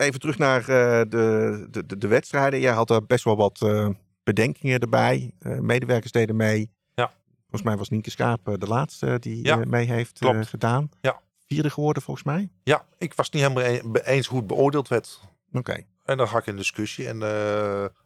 even 0.00 0.20
terug 0.20 0.38
naar 0.38 0.60
uh, 0.60 0.66
de, 1.08 1.66
de, 1.70 1.98
de, 1.98 2.08
wedstrijden. 2.08 2.60
Jij 2.60 2.72
had 2.72 2.90
er 2.90 3.06
best 3.06 3.24
wel 3.24 3.36
wat 3.36 3.60
uh, 3.64 3.88
bedenkingen 4.22 4.80
erbij. 4.80 5.32
Uh, 5.40 5.58
medewerkers 5.58 6.12
deden 6.12 6.36
mee. 6.36 6.70
Ja. 6.94 7.12
Volgens 7.40 7.62
mij 7.62 7.76
was 7.76 7.88
Nienke 7.88 8.10
Schaap 8.10 8.56
de 8.58 8.66
laatste 8.66 9.18
die 9.18 9.44
ja, 9.44 9.56
mee 9.56 9.86
heeft 9.86 10.18
gedaan. 10.42 10.90
Ja. 11.00 11.20
Vierde 11.46 11.70
geworden 11.70 12.02
volgens 12.02 12.26
mij. 12.26 12.50
Ja, 12.62 12.84
ik 12.98 13.14
was 13.14 13.30
niet 13.30 13.42
helemaal 13.42 13.64
e-, 13.64 14.00
eens 14.04 14.26
hoe 14.26 14.38
het 14.38 14.46
beoordeeld 14.46 14.88
werd. 14.88 15.20
Oké. 15.52 15.84
En 16.04 16.16
dan 16.16 16.28
ga 16.28 16.38
ik 16.38 16.46
in 16.46 16.56
discussie. 16.56 17.08
En 17.08 17.22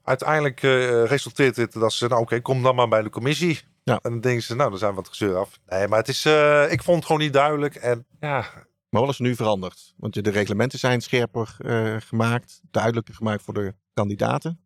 uiteindelijk 0.02 0.60
resulteert 1.08 1.56
het 1.56 1.72
dat 1.72 1.92
ze, 1.92 2.06
nou 2.06 2.20
oké, 2.20 2.40
kom 2.40 2.62
dan 2.62 2.74
maar 2.74 2.88
bij 2.88 3.02
de 3.02 3.10
commissie. 3.10 3.60
Ja. 3.82 3.98
En 4.02 4.10
dan 4.10 4.20
denken 4.20 4.42
ze, 4.42 4.54
nou 4.54 4.70
dan 4.70 4.78
zijn 4.78 4.90
we 4.90 4.96
wat 4.96 5.08
gezeur 5.08 5.36
af. 5.36 5.58
Nee, 5.66 5.88
maar 5.88 5.98
het 5.98 6.08
is, 6.08 6.26
ik 6.70 6.82
vond 6.82 6.96
het 6.96 7.06
gewoon 7.06 7.20
niet 7.20 7.32
duidelijk. 7.32 7.74
En 7.74 8.06
ja, 8.20 8.46
maar 8.94 9.02
wat 9.02 9.12
is 9.12 9.18
er 9.18 9.24
nu 9.24 9.34
veranderd? 9.34 9.94
Want 9.96 10.24
de 10.24 10.30
reglementen 10.30 10.78
zijn 10.78 11.00
scherper 11.00 11.56
uh, 11.58 11.96
gemaakt, 11.98 12.60
duidelijker 12.70 13.14
gemaakt 13.14 13.42
voor 13.42 13.54
de 13.54 13.74
kandidaten. 13.94 14.60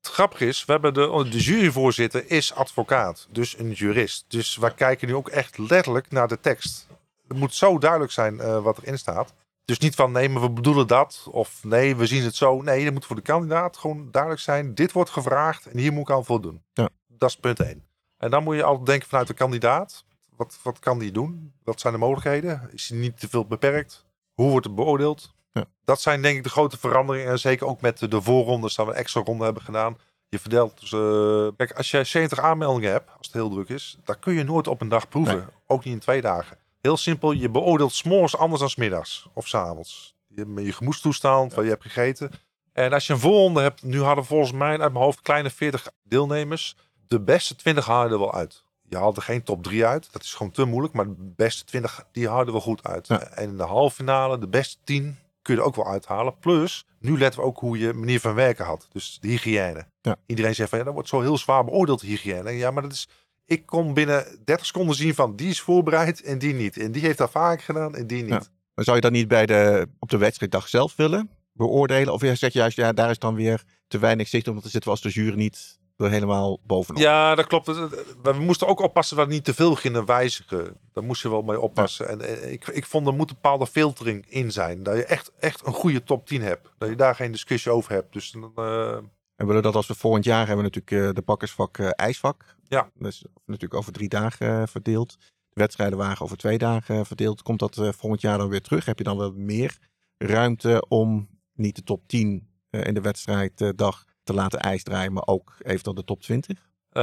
Het 0.00 0.12
grappige 0.12 0.46
is, 0.46 0.64
we 0.64 0.72
hebben 0.72 0.94
de, 0.94 1.26
de 1.30 1.38
juryvoorzitter 1.38 2.30
is 2.30 2.54
advocaat, 2.54 3.28
dus 3.30 3.58
een 3.58 3.72
jurist. 3.72 4.24
Dus 4.28 4.56
wij 4.56 4.74
kijken 4.74 5.08
nu 5.08 5.14
ook 5.14 5.28
echt 5.28 5.58
letterlijk 5.58 6.10
naar 6.10 6.28
de 6.28 6.40
tekst. 6.40 6.86
Het 7.28 7.36
moet 7.36 7.54
zo 7.54 7.78
duidelijk 7.78 8.12
zijn 8.12 8.34
uh, 8.34 8.62
wat 8.62 8.78
erin 8.78 8.98
staat. 8.98 9.34
Dus 9.64 9.78
niet 9.78 9.94
van 9.94 10.12
nee, 10.12 10.28
maar 10.28 10.42
we 10.42 10.50
bedoelen 10.50 10.86
dat. 10.86 11.26
Of 11.30 11.64
nee, 11.64 11.96
we 11.96 12.06
zien 12.06 12.22
het 12.22 12.34
zo. 12.34 12.62
Nee, 12.62 12.84
dat 12.84 12.92
moet 12.92 13.06
voor 13.06 13.16
de 13.16 13.22
kandidaat 13.22 13.76
gewoon 13.76 14.08
duidelijk 14.10 14.42
zijn. 14.42 14.74
Dit 14.74 14.92
wordt 14.92 15.10
gevraagd 15.10 15.66
en 15.66 15.78
hier 15.78 15.92
moet 15.92 16.08
ik 16.08 16.14
aan 16.14 16.24
voldoen. 16.24 16.62
Ja. 16.72 16.88
Dat 17.08 17.28
is 17.28 17.36
punt 17.36 17.60
1. 17.60 17.84
En 18.16 18.30
dan 18.30 18.42
moet 18.42 18.56
je 18.56 18.62
altijd 18.62 18.86
denken 18.86 19.08
vanuit 19.08 19.26
de 19.26 19.34
kandidaat 19.34 20.04
wat, 20.36 20.58
wat 20.62 20.78
kan 20.78 20.98
die 20.98 21.10
doen? 21.10 21.52
Wat 21.64 21.80
zijn 21.80 21.92
de 21.92 21.98
mogelijkheden? 21.98 22.68
Is 22.72 22.88
hij 22.88 22.98
niet 22.98 23.20
te 23.20 23.28
veel 23.28 23.46
beperkt? 23.46 24.04
Hoe 24.34 24.50
wordt 24.50 24.66
het 24.66 24.74
beoordeeld? 24.74 25.34
Ja. 25.52 25.64
Dat 25.84 26.00
zijn 26.00 26.22
denk 26.22 26.36
ik 26.36 26.42
de 26.42 26.48
grote 26.48 26.78
veranderingen. 26.78 27.30
En 27.30 27.38
zeker 27.38 27.66
ook 27.66 27.80
met 27.80 27.98
de, 27.98 28.22
voorrondes, 28.22 28.74
dat 28.74 28.86
we 28.86 28.92
een 28.92 28.98
extra 28.98 29.22
ronde 29.22 29.44
hebben 29.44 29.62
gedaan. 29.62 29.98
Je 30.28 30.38
verdeelt 30.38 30.80
dus, 30.80 30.90
uh, 30.92 31.48
kijk, 31.56 31.72
als 31.72 31.90
je 31.90 32.04
70 32.04 32.38
aanmeldingen 32.38 32.90
hebt, 32.90 33.10
als 33.18 33.26
het 33.26 33.36
heel 33.36 33.50
druk 33.50 33.68
is, 33.68 33.98
dan 34.04 34.18
kun 34.18 34.34
je 34.34 34.44
nooit 34.44 34.68
op 34.68 34.80
een 34.80 34.88
dag 34.88 35.08
proeven. 35.08 35.48
Ook 35.66 35.84
niet 35.84 35.94
in 35.94 36.00
twee 36.00 36.20
dagen. 36.20 36.58
Heel 36.80 36.96
simpel, 36.96 37.32
je 37.32 37.48
beoordeelt 37.48 37.92
s'morgens 37.92 38.36
anders 38.36 38.60
dan 38.60 38.70
smiddags 38.70 39.28
of 39.34 39.48
s'avonds. 39.48 40.14
Je 40.28 40.52
je 40.54 40.72
gemoedstoestand, 40.72 41.50
ja. 41.50 41.56
wat 41.56 41.64
je 41.64 41.70
hebt 41.70 41.82
gegeten. 41.82 42.30
En 42.72 42.92
als 42.92 43.06
je 43.06 43.12
een 43.12 43.18
voorronde 43.18 43.60
hebt, 43.60 43.82
nu 43.82 44.02
hadden 44.02 44.24
volgens 44.24 44.52
mij 44.52 44.70
uit 44.80 44.92
mijn 44.92 45.04
hoofd 45.04 45.20
kleine 45.20 45.50
40 45.50 45.88
deelnemers. 46.02 46.76
De 47.06 47.20
beste 47.20 47.56
20 47.56 47.86
halen 47.86 48.12
er 48.12 48.18
wel 48.18 48.34
uit 48.34 48.63
je 48.88 48.96
haalt 48.96 49.16
er 49.16 49.22
geen 49.22 49.42
top 49.42 49.62
3 49.62 49.86
uit. 49.86 50.08
Dat 50.12 50.22
is 50.22 50.34
gewoon 50.34 50.52
te 50.52 50.64
moeilijk. 50.64 50.94
Maar 50.94 51.06
de 51.06 51.32
beste 51.36 51.64
20, 51.64 52.06
die 52.12 52.28
houden 52.28 52.54
we 52.54 52.60
goed 52.60 52.84
uit. 52.84 53.06
Ja. 53.06 53.20
En 53.20 53.48
in 53.48 53.56
de 53.56 53.62
halve 53.62 53.94
finale, 53.94 54.38
de 54.38 54.48
beste 54.48 54.76
10 54.84 55.18
kun 55.42 55.54
je 55.54 55.60
er 55.60 55.66
ook 55.66 55.76
wel 55.76 55.88
uithalen. 55.88 56.38
Plus, 56.38 56.86
nu 56.98 57.18
letten 57.18 57.40
we 57.40 57.46
ook 57.46 57.58
hoe 57.58 57.78
je 57.78 57.92
manier 57.92 58.20
van 58.20 58.34
werken 58.34 58.64
had. 58.64 58.88
Dus 58.92 59.18
de 59.20 59.28
hygiëne. 59.28 59.86
Ja. 60.00 60.16
Iedereen 60.26 60.54
zegt 60.54 60.68
van, 60.68 60.78
ja, 60.78 60.84
dat 60.84 60.94
wordt 60.94 61.08
zo 61.08 61.20
heel 61.20 61.38
zwaar 61.38 61.64
beoordeeld, 61.64 62.00
de 62.00 62.06
hygiëne. 62.06 62.50
Ja, 62.50 62.70
maar 62.70 62.82
dat 62.82 62.92
is... 62.92 63.08
Ik 63.46 63.66
kon 63.66 63.94
binnen 63.94 64.38
30 64.44 64.66
seconden 64.66 64.96
zien 64.96 65.14
van, 65.14 65.36
die 65.36 65.48
is 65.48 65.60
voorbereid 65.60 66.22
en 66.22 66.38
die 66.38 66.54
niet. 66.54 66.76
En 66.76 66.92
die 66.92 67.02
heeft 67.02 67.18
dat 67.18 67.30
vaak 67.30 67.62
gedaan 67.62 67.94
en 67.94 68.06
die 68.06 68.22
niet. 68.22 68.30
Ja. 68.30 68.42
Maar 68.74 68.84
zou 68.84 68.96
je 68.96 69.02
dat 69.02 69.12
niet 69.12 69.28
bij 69.28 69.46
de, 69.46 69.88
op 69.98 70.10
de 70.10 70.16
wedstrijddag 70.16 70.68
zelf 70.68 70.96
willen 70.96 71.30
beoordelen? 71.52 72.12
Of 72.12 72.20
zeg 72.20 72.38
je 72.52 72.58
juist, 72.58 72.76
ja, 72.76 72.92
daar 72.92 73.10
is 73.10 73.18
dan 73.18 73.34
weer 73.34 73.62
te 73.88 73.98
weinig 73.98 74.28
zicht, 74.28 74.48
omdat 74.48 74.62
dan 74.62 74.72
zitten 74.72 74.90
we 74.90 74.96
als 74.96 75.14
de 75.14 75.20
jury 75.20 75.36
niet 75.36 75.78
er 75.96 76.10
helemaal 76.10 76.60
bovenop. 76.66 77.02
Ja, 77.02 77.34
dat 77.34 77.46
klopt. 77.46 77.66
We 77.66 78.32
moesten 78.38 78.66
ook 78.66 78.80
oppassen 78.80 79.16
dat 79.16 79.26
we 79.26 79.32
niet 79.32 79.44
te 79.44 79.54
veel 79.54 79.74
gingen 79.74 80.04
wijzigen. 80.06 80.76
Daar 80.92 81.04
moest 81.04 81.22
je 81.22 81.30
wel 81.30 81.42
mee 81.42 81.60
oppassen. 81.60 82.08
En 82.08 82.20
eh, 82.20 82.52
ik, 82.52 82.66
ik 82.66 82.86
vond 82.86 83.06
er 83.06 83.14
moet 83.14 83.28
een 83.28 83.34
bepaalde 83.34 83.66
filtering 83.66 84.26
in 84.28 84.52
zijn. 84.52 84.82
Dat 84.82 84.96
je 84.96 85.04
echt, 85.04 85.32
echt 85.38 85.66
een 85.66 85.72
goede 85.72 86.02
top 86.02 86.26
10 86.26 86.42
hebt. 86.42 86.68
Dat 86.78 86.88
je 86.88 86.96
daar 86.96 87.14
geen 87.14 87.32
discussie 87.32 87.72
over 87.72 87.92
hebt. 87.92 88.12
Dus 88.12 88.30
dan, 88.30 88.52
eh, 88.54 88.96
En 89.36 89.46
willen 89.46 89.62
dat 89.62 89.74
als 89.74 89.86
we 89.86 89.94
volgend 89.94 90.24
jaar 90.24 90.46
hebben 90.46 90.64
natuurlijk 90.64 91.06
eh, 91.06 91.14
de 91.14 91.22
bakkersvak 91.22 91.78
eh, 91.78 91.88
ijsvak. 91.90 92.56
Ja. 92.68 92.90
Dus 92.94 93.24
natuurlijk 93.46 93.74
over 93.74 93.92
drie 93.92 94.08
dagen 94.08 94.68
verdeeld. 94.68 95.16
De 95.48 95.60
wedstrijden 95.60 95.98
waren 95.98 96.22
over 96.22 96.36
twee 96.36 96.58
dagen 96.58 97.06
verdeeld. 97.06 97.42
Komt 97.42 97.58
dat 97.58 97.74
volgend 97.74 98.20
jaar 98.20 98.38
dan 98.38 98.48
weer 98.48 98.62
terug? 98.62 98.84
Heb 98.84 98.98
je 98.98 99.04
dan 99.04 99.16
wel 99.16 99.32
meer 99.32 99.78
ruimte 100.18 100.84
om 100.88 101.28
niet 101.54 101.76
de 101.76 101.82
top 101.82 102.08
10 102.08 102.48
eh, 102.70 102.84
in 102.84 102.94
de 102.94 103.00
wedstrijddag 103.00 104.04
te 104.24 104.34
laten 104.34 104.60
ijsdraaien, 104.60 105.12
maar 105.12 105.26
ook 105.26 105.54
eventueel 105.62 105.94
de 105.94 106.04
top 106.04 106.20
20? 106.20 106.58
eh, 106.92 107.02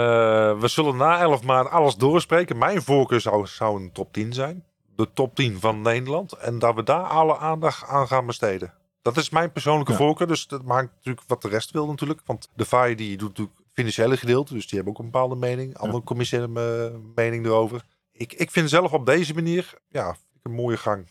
we 0.59 0.67
zullen 0.67 0.95
na 0.97 1.19
11 1.19 1.43
maart 1.43 1.69
alles 1.69 1.95
doorspreken. 1.95 2.57
Mijn 2.57 2.81
voorkeur 2.81 3.21
zou, 3.21 3.47
zou 3.47 3.81
een 3.81 3.91
top 3.91 4.13
10 4.13 4.33
zijn. 4.33 4.63
De 4.95 5.09
top 5.13 5.35
10 5.35 5.59
van 5.59 5.81
Nederland. 5.81 6.33
En 6.33 6.59
dat 6.59 6.75
we 6.75 6.83
daar 6.83 7.03
alle 7.03 7.37
aandacht 7.37 7.87
aan 7.87 8.07
gaan 8.07 8.25
besteden. 8.25 8.73
Dat 9.01 9.17
is 9.17 9.29
mijn 9.29 9.51
persoonlijke 9.51 9.91
Ja. 9.91 9.97
voorkeur. 9.97 10.27
Dus 10.27 10.47
dat 10.47 10.63
maakt 10.63 10.91
natuurlijk 10.95 11.27
wat 11.27 11.41
de 11.41 11.47
rest 11.47 11.71
wil 11.71 11.87
natuurlijk. 11.87 12.21
Want 12.25 12.49
de 12.55 12.65
VAI 12.65 12.95
die 12.95 13.17
doet 13.17 13.27
natuurlijk 13.29 13.57
financiële 13.73 14.17
gedeelte. 14.17 14.53
Dus 14.53 14.67
die 14.67 14.75
hebben 14.75 14.93
ook 14.93 14.99
een 14.99 15.11
bepaalde 15.11 15.35
mening. 15.35 15.77
Andere 15.77 16.03
commissiële 16.03 16.47
eh, 16.91 16.97
mening 17.15 17.45
erover. 17.45 17.81
Ik, 18.11 18.33
ik 18.33 18.51
vind 18.51 18.69
zelf 18.69 18.91
op 18.93 19.05
deze 19.05 19.33
manier 19.33 19.73
ja, 19.89 20.15
een 20.43 20.51
mooie 20.51 20.77
gang. 20.77 21.07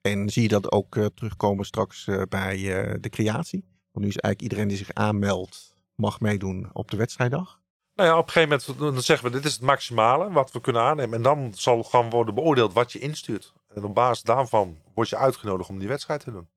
En 0.00 0.28
zie 0.30 0.42
je 0.42 0.48
dat 0.48 0.72
ook 0.72 0.96
eh, 0.96 1.04
terugkomen 1.14 1.64
straks 1.64 2.08
bij 2.28 2.56
de 3.00 3.08
creatie? 3.08 3.64
Want 3.92 4.04
nu 4.04 4.06
is 4.10 4.16
eigenlijk 4.16 4.40
iedereen 4.42 4.68
die 4.68 4.76
zich 4.76 4.92
aanmeldt, 4.94 5.74
mag 5.94 6.20
meedoen 6.20 6.70
op 6.72 6.90
de 6.90 6.96
wedstrijddag. 6.96 7.58
Nou 7.94 8.08
ja, 8.08 8.18
op 8.18 8.26
een 8.26 8.32
gegeven 8.32 8.60
moment 8.78 8.94
dan 8.94 9.02
zeggen 9.02 9.26
we 9.30 9.36
dit 9.36 9.44
is 9.44 9.52
het 9.52 9.62
maximale 9.62 10.30
wat 10.32 10.52
we 10.52 10.60
kunnen 10.60 10.82
aannemen. 10.82 11.14
En 11.14 11.22
dan 11.22 11.52
zal 11.54 11.82
gewoon 11.82 12.10
worden 12.10 12.34
beoordeeld 12.34 12.72
wat 12.72 12.92
je 12.92 12.98
instuurt. 12.98 13.52
En 13.74 13.84
op 13.84 13.94
basis 13.94 14.22
daarvan 14.24 14.76
word 14.94 15.08
je 15.08 15.16
uitgenodigd 15.16 15.68
om 15.70 15.78
die 15.78 15.88
wedstrijd 15.88 16.20
te 16.20 16.30
doen. 16.32 16.48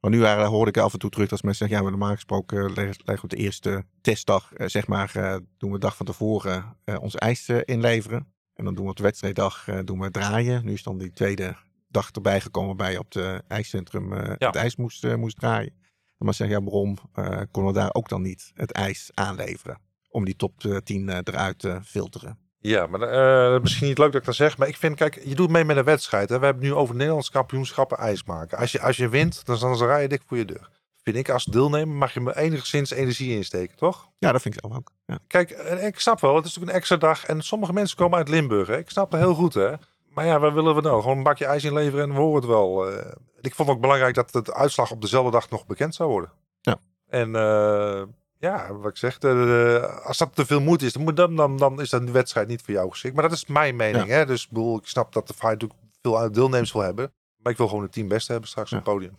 Maar 0.00 0.10
nu 0.10 0.24
eh, 0.24 0.46
hoor 0.48 0.68
ik 0.68 0.76
af 0.76 0.92
en 0.92 0.98
toe 0.98 1.10
terug 1.10 1.28
dat 1.28 1.42
mensen 1.42 1.68
zeggen, 1.68 1.76
ja, 1.76 1.82
maar 1.82 1.98
normaal 1.98 2.14
gesproken 2.14 2.72
leg- 2.72 2.96
leggen 3.04 3.28
we 3.28 3.36
de 3.36 3.42
eerste 3.42 3.84
testdag, 4.00 4.52
eh, 4.52 4.66
zeg 4.68 4.86
maar, 4.86 5.16
eh, 5.16 5.36
doen 5.58 5.70
we 5.70 5.78
de 5.78 5.84
dag 5.84 5.96
van 5.96 6.06
tevoren 6.06 6.76
eh, 6.84 7.02
ons 7.02 7.14
ijs 7.16 7.48
inleveren. 7.48 8.32
En 8.54 8.64
dan 8.64 8.74
doen 8.74 8.84
we 8.84 8.90
op 8.90 8.96
de 8.96 9.02
wedstrijddag 9.02 9.64
doen 9.84 10.00
we 10.00 10.10
draaien. 10.10 10.64
Nu 10.64 10.72
is 10.72 10.82
dan 10.82 10.98
die 10.98 11.12
tweede 11.12 11.56
dag 11.88 12.10
erbij 12.10 12.40
gekomen 12.40 12.90
je 12.90 12.98
op 12.98 13.10
de 13.10 13.42
ijscentrum 13.48 14.14
Ja. 14.14 14.34
het 14.38 14.56
ijs 14.56 14.76
moest, 14.76 15.16
moest 15.16 15.38
draaien. 15.38 15.80
Maar 16.22 16.34
zeggen, 16.34 16.56
ja, 16.56 16.64
waarom 16.64 16.98
eh, 17.12 17.40
konden 17.50 17.72
we 17.72 17.78
daar 17.78 17.94
ook 17.94 18.08
dan 18.08 18.22
niet 18.22 18.50
het 18.54 18.72
ijs 18.72 19.10
aanleveren? 19.14 19.78
Om 20.10 20.24
die 20.24 20.36
top 20.36 20.64
eh, 20.64 20.76
10 20.76 21.08
eh, 21.08 21.18
eruit 21.24 21.58
te 21.58 21.80
filteren. 21.84 22.38
Ja, 22.62 22.86
maar 22.86 23.00
eh, 23.00 23.60
misschien 23.60 23.86
niet 23.88 23.98
leuk 23.98 24.12
dat 24.12 24.20
ik 24.20 24.26
dat 24.26 24.34
zeg. 24.34 24.58
Maar 24.58 24.68
ik 24.68 24.76
vind, 24.76 24.96
kijk, 24.96 25.20
je 25.24 25.34
doet 25.34 25.50
mee 25.50 25.64
met 25.64 25.76
een 25.76 25.84
wedstrijd. 25.84 26.28
Hè. 26.28 26.38
We 26.38 26.44
hebben 26.44 26.62
nu 26.64 26.74
over 26.74 26.94
Nederlands 26.94 27.30
kampioenschappen 27.30 27.98
ijs 27.98 28.24
maken. 28.24 28.58
Als 28.58 28.72
je, 28.72 28.80
als 28.80 28.96
je 28.96 29.08
wint, 29.08 29.46
dan 29.46 29.56
staan 29.56 29.76
ze 29.76 29.86
rijen 29.86 30.08
dik 30.08 30.22
voor 30.26 30.36
je 30.36 30.44
deur. 30.44 30.68
Vind 31.02 31.16
ik, 31.16 31.28
als 31.28 31.44
deelnemer 31.44 31.96
mag 31.96 32.14
je 32.14 32.20
me 32.20 32.36
enigszins 32.36 32.90
energie 32.90 33.36
insteken, 33.36 33.76
toch? 33.76 34.08
Ja, 34.18 34.32
dat 34.32 34.42
vind 34.42 34.54
ik 34.54 34.60
zelf 34.60 34.76
ook. 34.76 34.90
Ja. 35.06 35.18
Kijk, 35.26 35.50
eh, 35.50 35.86
ik 35.86 35.98
snap 35.98 36.20
wel, 36.20 36.36
het 36.36 36.44
is 36.44 36.50
natuurlijk 36.50 36.72
een 36.72 36.78
extra 36.78 36.96
dag. 36.96 37.26
En 37.26 37.42
sommige 37.42 37.72
mensen 37.72 37.96
komen 37.96 38.18
uit 38.18 38.28
Limburg. 38.28 38.68
Hè. 38.68 38.78
Ik 38.78 38.90
snap 38.90 39.10
dat 39.10 39.20
heel 39.20 39.34
goed, 39.34 39.54
hè. 39.54 39.72
Maar 40.14 40.26
ja, 40.26 40.38
wat 40.40 40.52
willen 40.52 40.74
we 40.74 40.80
nou? 40.80 41.00
Gewoon 41.02 41.16
een 41.16 41.22
bakje 41.22 41.46
ijs 41.46 41.64
inleveren 41.64 42.04
en 42.04 42.12
we 42.14 42.20
horen 42.20 42.36
het 42.40 42.44
wel. 42.50 42.90
Eh, 42.90 43.12
ik 43.40 43.54
vond 43.54 43.68
het 43.68 43.76
ook 43.76 43.82
belangrijk 43.82 44.14
dat 44.14 44.32
het 44.32 44.52
uitslag 44.52 44.90
op 44.90 45.00
dezelfde 45.00 45.30
dag 45.30 45.50
nog 45.50 45.66
bekend 45.66 45.94
zou 45.94 46.10
worden. 46.10 46.32
Ja. 46.60 46.76
En 47.08 47.34
eh, 47.36 48.02
ja, 48.38 48.74
wat 48.74 48.90
ik 48.90 48.96
zeg, 48.96 49.18
de- 49.18 49.28
de- 49.28 50.00
als 50.04 50.18
dat 50.18 50.34
te 50.34 50.46
veel 50.46 50.60
moeite 50.60 50.86
is, 50.86 50.92
dan, 50.92 51.14
dan, 51.14 51.36
dan, 51.36 51.56
dan 51.56 51.80
is 51.80 51.90
dat 51.90 52.06
de 52.06 52.12
wedstrijd 52.12 52.48
niet 52.48 52.62
voor 52.62 52.74
jou 52.74 52.90
geschikt. 52.90 53.14
Maar 53.14 53.22
dat 53.28 53.32
is 53.32 53.46
mijn 53.46 53.76
mening. 53.76 54.06
Hè? 54.06 54.26
Dus 54.26 54.42
ik, 54.42 54.48
bedoel, 54.48 54.76
ik 54.76 54.86
snap 54.86 55.12
dat 55.12 55.26
de 55.26 55.34
fight 55.34 55.50
natuurlijk 55.60 55.80
veel 56.02 56.32
deelnemers 56.32 56.72
wil 56.72 56.82
hebben. 56.82 57.12
Maar 57.36 57.52
ik 57.52 57.58
wil 57.58 57.68
gewoon 57.68 57.82
het 57.82 57.92
team 57.92 58.08
beste 58.08 58.32
hebben 58.32 58.50
straks 58.50 58.70
Ja. 58.70 58.78
op 58.78 58.84
het 58.84 58.94
podium. 58.94 59.16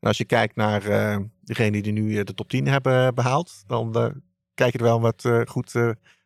En 0.00 0.08
als 0.08 0.18
je 0.18 0.24
kijkt 0.24 0.56
naar 0.56 0.84
eh 0.86 1.16
degenen 1.40 1.82
die 1.82 1.92
nu 1.92 2.22
de 2.24 2.34
top 2.34 2.48
10 2.48 2.66
hebben 2.66 3.14
behaald, 3.14 3.52
dan 3.66 3.92
kijk 4.54 4.72
je 4.72 4.78
er 4.78 4.84
wel 4.84 5.00
wat 5.00 5.28
goed 5.48 5.72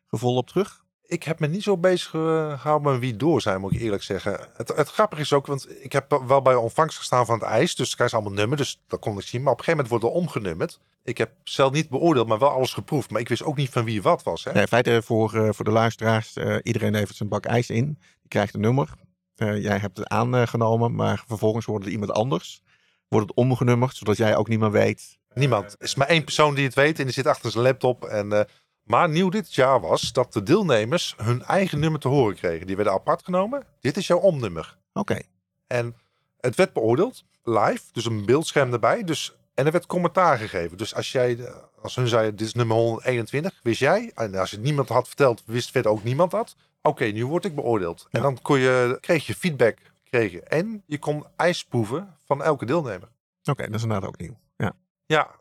gevoel 0.07 0.35
op 0.37 0.47
terug. 0.47 0.82
Ik 1.05 1.23
heb 1.23 1.39
me 1.39 1.47
niet 1.47 1.63
zo 1.63 1.77
bezig 1.77 2.13
eh, 2.13 2.59
gehouden 2.59 2.91
met 2.91 3.01
wie 3.01 3.15
door 3.15 3.41
zijn, 3.41 3.61
moet 3.61 3.73
ik 3.73 3.81
eerlijk 3.81 4.03
zeggen. 4.03 4.39
Het, 4.53 4.67
het 4.75 4.89
grappige 4.89 5.21
is 5.21 5.33
ook, 5.33 5.45
want 5.45 5.83
ik 5.83 5.91
heb 5.91 6.21
wel 6.27 6.41
bij 6.41 6.55
ontvangst 6.55 6.97
gestaan 6.97 7.25
van 7.25 7.39
het 7.39 7.43
ijs. 7.43 7.75
Dus 7.75 7.95
krijg 7.95 8.09
je 8.11 8.15
allemaal 8.15 8.35
nummer, 8.35 8.57
dus 8.57 8.81
dat 8.87 8.99
kon 8.99 9.17
ik 9.17 9.25
zien. 9.25 9.43
Maar 9.43 9.51
op 9.51 9.57
een 9.59 9.63
gegeven 9.63 9.85
moment 9.85 10.03
wordt 10.03 10.15
er 10.15 10.21
omgenummerd. 10.21 10.79
Ik 11.03 11.17
heb 11.17 11.31
zelf 11.43 11.71
niet 11.71 11.89
beoordeeld, 11.89 12.27
maar 12.27 12.39
wel 12.39 12.49
alles 12.49 12.73
geproefd. 12.73 13.09
Maar 13.09 13.21
ik 13.21 13.29
wist 13.29 13.43
ook 13.43 13.55
niet 13.55 13.69
van 13.69 13.83
wie 13.83 14.01
wat 14.01 14.23
was. 14.23 14.43
Hè? 14.43 14.51
Ja, 14.51 14.61
in 14.61 14.67
feite 14.67 15.01
voor, 15.03 15.33
eh, 15.33 15.49
voor 15.51 15.65
de 15.65 15.71
luisteraars, 15.71 16.35
eh, 16.35 16.55
iedereen 16.63 16.95
heeft 16.95 17.15
zijn 17.15 17.29
bak 17.29 17.45
ijs 17.45 17.69
in. 17.69 17.85
Die 18.21 18.27
krijgt 18.27 18.53
een 18.53 18.61
nummer. 18.61 18.89
Eh, 19.35 19.61
jij 19.61 19.77
hebt 19.77 19.97
het 19.97 20.07
aangenomen, 20.07 20.95
maar 20.95 21.23
vervolgens 21.27 21.65
wordt 21.65 21.83
het 21.83 21.93
iemand 21.93 22.11
anders. 22.11 22.61
Wordt 23.07 23.27
het 23.27 23.37
omgenummerd, 23.37 23.95
zodat 23.95 24.17
jij 24.17 24.35
ook 24.35 24.47
niet 24.47 24.59
meer 24.59 24.71
weet. 24.71 25.17
Niemand. 25.33 25.75
Er 25.79 25.85
is 25.85 25.95
maar 25.95 26.07
één 26.07 26.23
persoon 26.23 26.55
die 26.55 26.65
het 26.65 26.73
weet 26.73 26.99
en 26.99 27.03
die 27.03 27.13
zit 27.13 27.27
achter 27.27 27.51
zijn 27.51 27.63
laptop. 27.63 28.05
En, 28.05 28.31
eh, 28.31 28.45
maar 28.83 29.09
nieuw 29.09 29.29
dit 29.29 29.53
jaar 29.53 29.79
was 29.79 30.13
dat 30.13 30.33
de 30.33 30.43
deelnemers 30.43 31.13
hun 31.17 31.43
eigen 31.43 31.79
nummer 31.79 31.99
te 31.99 32.07
horen 32.07 32.35
kregen. 32.35 32.67
Die 32.67 32.75
werden 32.75 32.93
apart 32.93 33.23
genomen. 33.23 33.63
Dit 33.79 33.97
is 33.97 34.07
jouw 34.07 34.17
omnummer. 34.19 34.77
Oké, 34.93 35.19
En 35.67 35.95
het 36.39 36.55
werd 36.55 36.73
beoordeeld 36.73 37.23
live, 37.43 37.81
dus 37.91 38.05
een 38.05 38.25
beeldscherm 38.25 38.73
erbij. 38.73 39.03
Dus, 39.03 39.35
en 39.53 39.65
er 39.65 39.71
werd 39.71 39.85
commentaar 39.85 40.37
gegeven. 40.37 40.77
Dus 40.77 40.95
als 40.95 41.11
jij, 41.11 41.53
als 41.81 41.95
hun 41.95 42.07
zei, 42.07 42.29
dit 42.29 42.47
is 42.47 42.53
nummer 42.53 42.77
121, 42.77 43.59
wist 43.63 43.79
jij. 43.79 44.11
En 44.15 44.35
als 44.35 44.49
je 44.49 44.55
het 44.55 44.65
niemand 44.65 44.89
had 44.89 45.07
verteld, 45.07 45.43
wist 45.45 45.71
verder 45.71 45.91
ook 45.91 46.03
niemand 46.03 46.31
dat. 46.31 46.55
Oké, 46.81 47.05
nu 47.05 47.25
word 47.25 47.45
ik 47.45 47.55
beoordeeld. 47.55 48.07
En 48.11 48.21
dan 48.21 48.41
kon 48.41 48.59
je, 48.59 48.97
kreeg 49.01 49.25
je 49.27 49.35
feedback. 49.35 49.77
Kreeg 50.03 50.31
je. 50.31 50.41
En 50.41 50.83
je 50.85 50.97
kon 50.97 51.25
ijs 51.35 51.65
proeven 51.65 52.17
van 52.25 52.43
elke 52.43 52.65
deelnemer. 52.65 53.09
oké, 53.43 53.65
dat 53.65 53.75
is 53.75 53.81
inderdaad 53.81 54.07
ook 54.07 54.17
nieuw. 54.17 54.37
Ja, 54.57 54.73
Ja, 55.05 55.35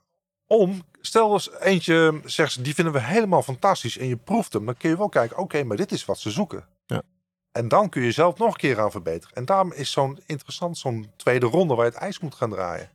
om, 0.53 0.83
stel 1.01 1.33
eens 1.33 1.51
eentje, 1.61 2.21
zegt 2.25 2.53
ze, 2.53 2.62
die 2.62 2.75
vinden 2.75 2.93
we 2.93 3.01
helemaal 3.01 3.43
fantastisch 3.43 3.99
en 3.99 4.07
je 4.07 4.17
proeft 4.17 4.53
hem. 4.53 4.65
Dan 4.65 4.77
kun 4.77 4.91
je 4.91 4.97
wel 4.97 5.09
kijken, 5.09 5.38
oké, 5.38 5.65
maar 5.65 5.77
dit 5.77 5.93
is 5.93 6.05
wat 6.05 6.19
ze 6.19 6.31
zoeken. 6.31 6.67
Ja. 6.87 7.03
En 7.53 7.69
dan 7.69 7.88
kun 7.88 8.03
je 8.03 8.12
zelf 8.12 8.38
nog 8.38 8.53
een 8.53 8.61
keer 8.61 8.81
aan 8.81 8.91
verbeteren. 8.91 9.37
En 9.37 9.45
daarom 9.45 9.73
is 9.73 9.91
zo'n 9.91 10.21
interessant, 10.27 10.79
zo'n 10.79 11.12
tweede 11.17 11.47
ronde 11.47 11.75
waar 11.75 11.85
je 11.85 11.91
het 11.91 12.01
ijs 12.01 12.21
moet 12.21 12.35
gaan 12.35 12.51
draaien. 12.51 12.91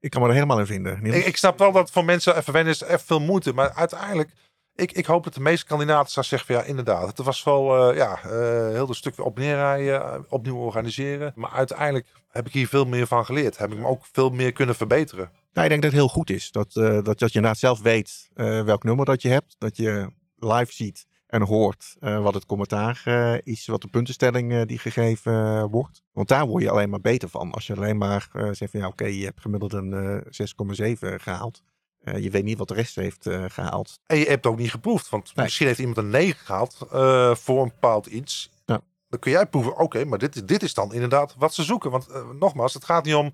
ik 0.00 0.10
kan 0.10 0.22
me 0.22 0.28
er 0.28 0.34
helemaal 0.34 0.58
in 0.58 0.66
vinden. 0.66 1.04
Ik, 1.04 1.26
ik 1.26 1.36
snap 1.36 1.58
wel 1.58 1.72
dat 1.72 1.90
voor 1.90 2.04
mensen 2.04 2.36
even 2.36 2.52
wennen 2.52 2.72
is, 2.72 2.80
even 2.80 3.06
veel 3.06 3.20
moeite. 3.20 3.52
Maar 3.52 3.72
uiteindelijk, 3.72 4.30
ik, 4.76 4.92
ik 4.92 5.06
hoop 5.06 5.24
dat 5.24 5.34
de 5.34 5.40
meeste 5.40 5.66
kandidaten 5.66 6.12
zou 6.12 6.26
zeggen 6.26 6.54
van 6.54 6.64
ja, 6.64 6.68
inderdaad. 6.68 7.08
Het 7.08 7.26
was 7.26 7.44
wel, 7.44 7.90
eh, 7.90 7.96
ja, 7.96 8.22
eh, 8.22 8.30
heel 8.68 8.88
het 8.88 8.96
stuk 8.96 9.24
op 9.24 9.38
neerrijden, 9.38 10.02
eh, 10.02 10.20
opnieuw 10.28 10.56
organiseren. 10.56 11.32
Maar 11.34 11.50
uiteindelijk 11.50 12.06
heb 12.28 12.46
ik 12.46 12.52
hier 12.52 12.68
veel 12.68 12.84
meer 12.84 13.06
van 13.06 13.24
geleerd. 13.24 13.58
Heb 13.58 13.72
ik 13.72 13.78
me 13.78 13.86
ook 13.86 14.06
veel 14.12 14.30
meer 14.30 14.52
kunnen 14.52 14.74
verbeteren. 14.74 15.30
Nou, 15.52 15.66
ik 15.66 15.70
denk 15.72 15.82
dat 15.82 15.92
het 15.92 16.00
heel 16.00 16.08
goed 16.08 16.30
is. 16.30 16.50
Dat, 16.50 16.72
dat, 17.04 17.18
je 17.18 17.26
inderdaad 17.26 17.58
zelf 17.58 17.80
weet 17.80 18.28
welk 18.34 18.84
nummer 18.84 19.04
dat 19.04 19.22
je 19.22 19.28
hebt. 19.28 19.56
Dat 19.58 19.76
je 19.76 20.10
live 20.38 20.72
ziet 20.72 21.06
en 21.26 21.42
hoort 21.42 21.96
wat 22.00 22.34
het 22.34 22.46
commentaar 22.46 23.02
is. 23.42 23.66
Wat 23.66 23.80
de 23.80 23.88
puntenstelling 23.88 24.64
die 24.64 24.78
gegeven 24.78 25.68
wordt. 25.68 26.02
Want 26.12 26.28
daar 26.28 26.46
word 26.46 26.62
je 26.62 26.70
alleen 26.70 26.90
maar 26.90 27.00
beter 27.00 27.28
van. 27.28 27.52
Als 27.52 27.66
je 27.66 27.74
alleen 27.74 27.96
maar 27.96 28.28
zegt 28.50 28.70
van 28.70 28.80
ja 28.80 28.86
oké, 28.86 29.06
je 29.06 29.24
hebt 29.24 29.40
gemiddeld 29.40 29.72
een 29.72 29.92
eh 29.92 30.94
6,7 30.94 31.14
gehaald. 31.20 31.62
Eh, 32.06 32.22
je 32.22 32.30
weet 32.30 32.44
niet 32.44 32.58
wat 32.58 32.68
de 32.68 32.74
rest 32.74 32.94
heeft 32.94 33.26
eh, 33.26 33.44
gehaald. 33.48 33.98
En 34.06 34.16
je 34.18 34.24
hebt 34.24 34.44
het 34.44 34.52
ook 34.52 34.58
niet 34.58 34.70
geproefd. 34.70 35.08
Want 35.08 35.34
Nee. 35.34 35.44
misschien 35.44 35.66
heeft 35.66 35.78
iemand 35.78 35.96
een 35.96 36.08
9 36.08 36.46
gehaald 36.46 36.76
eh, 36.92 37.34
voor 37.34 37.62
een 37.62 37.68
bepaald 37.68 38.06
iets. 38.06 38.50
Ja. 38.64 38.80
Dan 39.08 39.18
kun 39.20 39.30
jij 39.30 39.46
proeven, 39.46 39.76
oké, 39.76 40.04
maar 40.04 40.18
dit, 40.18 40.36
is- 40.36 40.44
dit 40.44 40.62
is 40.62 40.74
dan 40.74 40.92
inderdaad 40.92 41.34
wat 41.38 41.54
ze 41.54 41.62
zoeken. 41.64 41.90
Want 41.90 42.08
nogmaals, 42.38 42.74
het 42.74 42.84
gaat 42.84 43.04
niet 43.04 43.14
om 43.14 43.32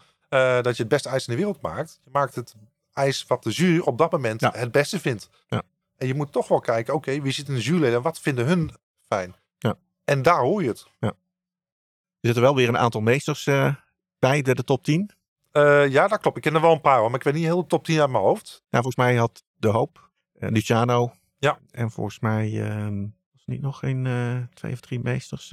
dat 0.63 0.77
je 0.77 0.83
het 0.83 0.89
beste 0.89 1.09
ijs 1.09 1.27
in 1.27 1.33
de 1.33 1.39
wereld 1.41 1.61
maakt. 1.61 2.01
Je 2.05 2.11
maakt 2.13 2.35
het 2.35 2.55
ijs 2.93 3.25
wat 3.27 3.43
de 3.43 3.51
jury 3.51 3.81
op 3.81 3.99
dat 3.99 4.11
moment 4.13 4.41
Ja. 4.41 4.53
het 4.57 4.73
beste 4.73 5.01
vindt. 5.01 5.29
Ja. 5.47 5.63
En 5.97 6.07
je 6.07 6.15
moet 6.15 6.33
toch 6.33 6.49
wel 6.49 6.61
kijken, 6.61 6.95
oké, 6.95 7.21
wie 7.21 7.33
zit 7.33 7.49
in 7.49 7.55
de 7.55 7.61
jury 7.61 7.95
en 7.95 8.03
wat 8.03 8.21
vinden 8.21 8.47
hun 8.47 8.71
fijn? 9.07 9.35
Ja. 9.59 9.75
En 10.05 10.23
daar 10.23 10.41
hoor 10.41 10.63
je 10.63 10.69
het. 10.69 10.87
Er 11.01 11.15
zitten 12.21 12.43
wel 12.43 12.55
weer 12.55 12.69
een 12.69 12.79
aantal 12.79 13.01
meesters 13.01 13.45
bij 14.19 14.43
de, 14.43 14.55
de 14.55 14.65
top 14.65 14.85
10. 14.85 15.11
Eh, 15.53 15.89
ja, 15.89 16.09
dat 16.09 16.21
klopt. 16.21 16.37
Ik 16.37 16.43
ken 16.43 16.55
er 16.55 16.61
wel 16.61 16.73
een 16.73 16.81
paar, 16.81 16.99
hoor, 16.99 17.11
maar 17.11 17.19
ik 17.19 17.25
weet 17.25 17.35
niet 17.35 17.45
heel 17.45 17.61
de 17.61 17.67
top 17.67 17.85
10 17.85 18.01
uit 18.01 18.11
mijn 18.11 18.23
hoofd. 18.23 18.63
Ja, 18.69 18.83
volgens 18.83 18.97
mij 18.97 19.17
had 19.17 19.45
De 19.57 19.69
Hoop, 19.69 20.11
eh, 20.39 20.51
Luciano, 20.51 21.13
Ja. 21.39 21.59
En 21.71 21.91
volgens 21.91 22.19
mij 22.21 22.63
ehm, 22.63 23.01
was 23.33 23.43
niet 23.47 23.61
nog 23.61 23.79
geen 23.79 24.07
eh, 24.07 24.37
twee 24.55 24.73
of 24.73 24.81
drie 24.81 25.01
meesters 25.01 25.53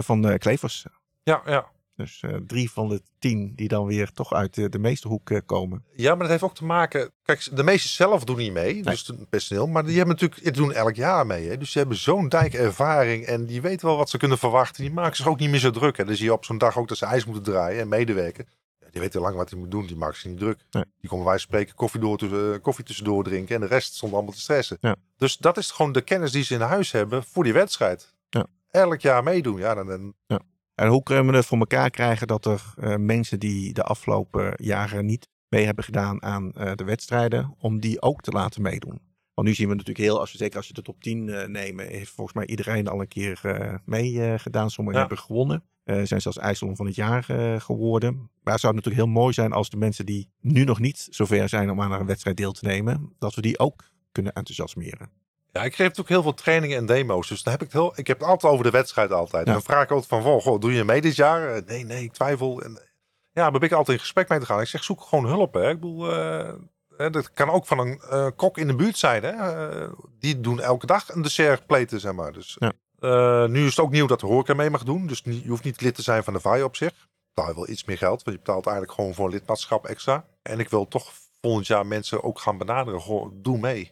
van 0.00 0.22
de 0.22 0.38
Klevers. 0.38 0.86
Ja, 1.22 1.42
ja. 1.44 1.66
Dus 1.96 2.22
drie 2.46 2.70
van 2.70 2.88
de 2.88 3.02
tien 3.18 3.52
die 3.54 3.68
dan 3.68 3.86
weer 3.86 4.12
toch 4.12 4.32
uit 4.32 4.54
de, 4.54 4.68
de 4.68 4.78
meesterhoek 4.78 5.40
komen. 5.46 5.84
Ja, 5.92 6.10
maar 6.10 6.20
dat 6.20 6.28
heeft 6.28 6.42
ook 6.42 6.54
te 6.54 6.64
maken. 6.64 7.12
Kijk, 7.22 7.48
de 7.56 7.62
meesten 7.62 7.90
zelf 7.90 8.24
doen 8.24 8.36
niet 8.36 8.52
mee, 8.52 8.82
dus 8.82 9.06
het 9.06 9.28
personeel. 9.28 9.66
Maar 9.66 9.84
die 9.84 9.96
hebben 9.96 10.14
natuurlijk, 10.14 10.42
die 10.42 10.52
doen 10.52 10.72
elk 10.72 10.94
jaar 10.94 11.26
mee. 11.26 11.48
Hè? 11.48 11.56
Dus 11.56 11.72
die 11.72 11.82
hebben 11.82 12.00
zo'n 12.00 12.28
dijk 12.28 12.54
ervaring 12.54 13.24
en 13.24 13.46
die 13.46 13.62
weten 13.62 13.86
wel 13.86 13.96
wat 13.96 14.10
ze 14.10 14.18
kunnen 14.18 14.38
verwachten. 14.38 14.82
Die 14.82 14.92
maken 14.92 15.16
zich 15.16 15.26
ook 15.28 15.38
niet 15.38 15.50
meer 15.50 15.60
zo 15.60 15.70
druk. 15.70 15.96
Hè? 15.96 16.04
Dan 16.04 16.16
zie 16.16 16.24
je 16.24 16.32
op 16.32 16.44
zo'n 16.44 16.58
dag 16.58 16.78
ook 16.78 16.88
dat 16.88 16.96
ze 16.96 17.06
ijs 17.06 17.24
moeten 17.24 17.52
draaien 17.52 17.80
en 17.80 17.88
medewerken. 17.88 18.48
Ja, 18.96 19.02
die 19.02 19.10
weten 19.10 19.20
lang 19.20 19.36
wat 19.36 19.50
hij 19.50 19.58
moet 19.58 19.70
doen, 19.70 19.86
die 19.86 19.96
maken 19.96 20.16
zich 20.16 20.30
niet 20.30 20.38
druk. 20.40 20.58
Nee. 20.70 20.84
Die 21.00 21.10
komen 21.10 21.24
wij 21.26 21.38
spreken 21.38 21.74
koffie, 21.74 22.00
door, 22.00 22.18
tussen- 22.18 22.54
eh, 22.54 22.60
koffie 22.60 22.84
tussendoor 22.84 23.24
drinken 23.24 23.54
en 23.54 23.60
de 23.60 23.66
rest 23.66 23.94
stond 23.94 24.12
allemaal 24.12 24.32
te 24.32 24.40
stressen. 24.40 24.76
Ja. 24.80 24.96
Dus 25.16 25.36
dat 25.36 25.56
is 25.56 25.70
gewoon 25.70 25.92
de 25.92 26.00
kennis 26.00 26.32
die 26.32 26.44
ze 26.44 26.54
in 26.54 26.60
huis 26.60 26.92
hebben 26.92 27.24
voor 27.24 27.44
die 27.44 27.52
wedstrijd. 27.52 28.14
Ja. 28.28 28.46
Elk 28.70 29.00
jaar 29.00 29.22
meedoen. 29.22 29.58
Ja, 29.58 29.74
dan, 29.74 29.86
dan, 29.86 30.14
En 30.74 30.88
hoe 30.88 31.02
kunnen 31.02 31.26
we 31.26 31.36
het 31.36 31.46
voor 31.46 31.58
elkaar 31.58 31.90
krijgen 31.90 32.26
dat 32.26 32.44
er 32.46 32.62
eh, 32.76 32.94
mensen 32.96 33.38
die 33.40 33.72
de 33.72 33.82
afgelopen 33.82 34.52
jaren 34.56 35.06
niet 35.06 35.28
mee 35.48 35.64
hebben 35.64 35.84
gedaan 35.84 36.22
aan 36.22 36.52
eh, 36.52 36.72
de 36.74 36.84
wedstrijden, 36.84 37.54
om 37.58 37.80
die 37.80 38.02
ook 38.02 38.20
te 38.20 38.30
laten 38.30 38.62
meedoen? 38.62 39.00
Want 39.36 39.48
nu 39.48 39.54
zien 39.54 39.68
we 39.68 39.74
natuurlijk 39.74 40.04
heel, 40.06 40.20
als 40.20 40.32
we, 40.32 40.38
zeker 40.38 40.56
als 40.56 40.66
je 40.66 40.72
de 40.72 40.82
top 40.82 41.02
10 41.02 41.28
eh, 41.28 41.48
nemen, 41.48 41.86
heeft 41.86 42.10
volgens 42.10 42.36
mij 42.36 42.46
iedereen 42.46 42.88
al 42.88 43.00
een 43.00 43.08
keer 43.08 43.40
eh 43.42 43.74
mee 43.84 44.22
eh. 44.22 44.66
Sommigen 44.66 44.92
Ja. 44.92 44.98
hebben 44.98 45.18
gewonnen. 45.18 45.64
Zijn 45.84 46.20
zelfs 46.20 46.38
IJsselon 46.38 46.76
van 46.76 46.86
het 46.86 46.94
jaar 46.94 47.22
geworden. 47.60 48.30
Maar 48.42 48.52
het 48.52 48.62
zou 48.62 48.74
natuurlijk 48.74 49.04
heel 49.04 49.12
mooi 49.12 49.32
zijn 49.32 49.52
als 49.52 49.70
de 49.70 49.76
mensen 49.76 50.06
die 50.06 50.30
nu 50.40 50.64
nog 50.64 50.78
niet 50.78 51.08
zover 51.10 51.48
zijn 51.48 51.70
om 51.70 51.80
aan 51.80 51.92
een 51.92 52.06
wedstrijd 52.06 52.36
deel 52.36 52.52
te 52.52 52.64
nemen, 52.66 53.14
dat 53.18 53.34
we 53.34 53.40
die 53.40 53.58
ook 53.58 53.84
kunnen 54.12 54.32
enthousiasmeren. 54.32 55.10
Ja, 55.52 55.62
ik 55.62 55.74
geef 55.74 55.78
natuurlijk 55.78 56.08
heel 56.08 56.22
veel 56.22 56.34
trainingen 56.34 56.76
en 56.78 56.86
demo's. 56.86 57.28
Dus 57.28 57.42
dan 57.42 57.52
heb 57.52 57.62
ik 57.62 57.72
het 57.72 57.82
heel. 57.82 57.92
Ik 57.96 58.06
heb 58.06 58.18
het 58.18 58.28
altijd 58.28 58.52
over 58.52 58.64
de 58.64 58.70
wedstrijd 58.70 59.12
altijd. 59.12 59.42
Ja. 59.46 59.46
En 59.46 59.52
dan 59.52 59.62
vraag 59.62 59.82
ik 59.82 59.90
altijd 59.90 60.08
van, 60.08 60.22
goh, 60.22 60.42
goh, 60.42 60.60
doe 60.60 60.72
je 60.72 60.84
mee 60.84 61.00
dit 61.00 61.16
jaar? 61.16 61.62
Nee, 61.66 61.84
nee, 61.84 62.02
ik 62.02 62.12
twijfel. 62.12 62.62
En, 62.62 62.70
ja, 63.32 63.42
daar 63.42 63.52
ben 63.52 63.60
ik 63.60 63.72
altijd 63.72 63.96
in 63.96 64.02
gesprek 64.02 64.28
mee 64.28 64.38
te 64.38 64.46
gaan. 64.46 64.60
Ik 64.60 64.66
zeg, 64.66 64.84
zoek 64.84 65.00
gewoon 65.00 65.26
hulp. 65.26 65.54
Hè. 65.54 65.70
Ik 65.70 65.80
bedoel, 65.80 66.06
dat 66.96 67.32
kan 67.32 67.50
ook 67.50 67.66
van 67.66 67.78
een 67.78 68.00
eh, 68.00 68.26
kok 68.36 68.58
in 68.58 68.66
de 68.66 68.74
buurt 68.76 68.98
zijn. 68.98 69.22
Hè. 69.22 69.30
Eh, 69.30 69.92
die 70.18 70.40
doen 70.40 70.60
elke 70.60 70.86
dag 70.86 71.14
een 71.14 71.22
dessert 71.22 71.66
pleten, 71.66 72.00
zeg 72.00 72.12
maar. 72.12 72.32
Dus, 72.32 72.56
Ja. 72.58 72.72
eh, 72.98 73.48
nu 73.48 73.64
is 73.64 73.70
het 73.76 73.78
ook 73.84 73.90
nieuw 73.90 74.06
dat 74.06 74.20
de 74.20 74.26
horeca 74.26 74.54
mee 74.54 74.70
mag 74.70 74.84
doen. 74.84 75.06
Dus 75.06 75.20
je 75.24 75.48
hoeft 75.48 75.64
niet 75.64 75.80
lid 75.80 75.94
te 75.94 76.02
zijn 76.02 76.24
van 76.24 76.32
de 76.32 76.40
VAI 76.40 76.62
op 76.62 76.76
zich. 76.76 77.08
Betaal 77.34 77.50
je 77.50 77.56
wel 77.56 77.68
iets 77.68 77.84
meer 77.84 77.98
geld, 77.98 78.22
want 78.22 78.36
je 78.36 78.42
betaalt 78.44 78.66
eigenlijk 78.66 78.96
gewoon 78.96 79.14
voor 79.14 79.24
een 79.26 79.32
lidmaatschap 79.32 79.86
extra. 79.86 80.24
En 80.42 80.58
ik 80.58 80.68
wil 80.68 80.88
toch 80.88 81.12
volgend 81.40 81.66
jaar 81.66 81.86
mensen 81.86 82.22
ook 82.22 82.38
gaan 82.40 82.58
benaderen. 82.58 83.00
Goh, 83.00 83.30
doe 83.34 83.58
mee. 83.58 83.90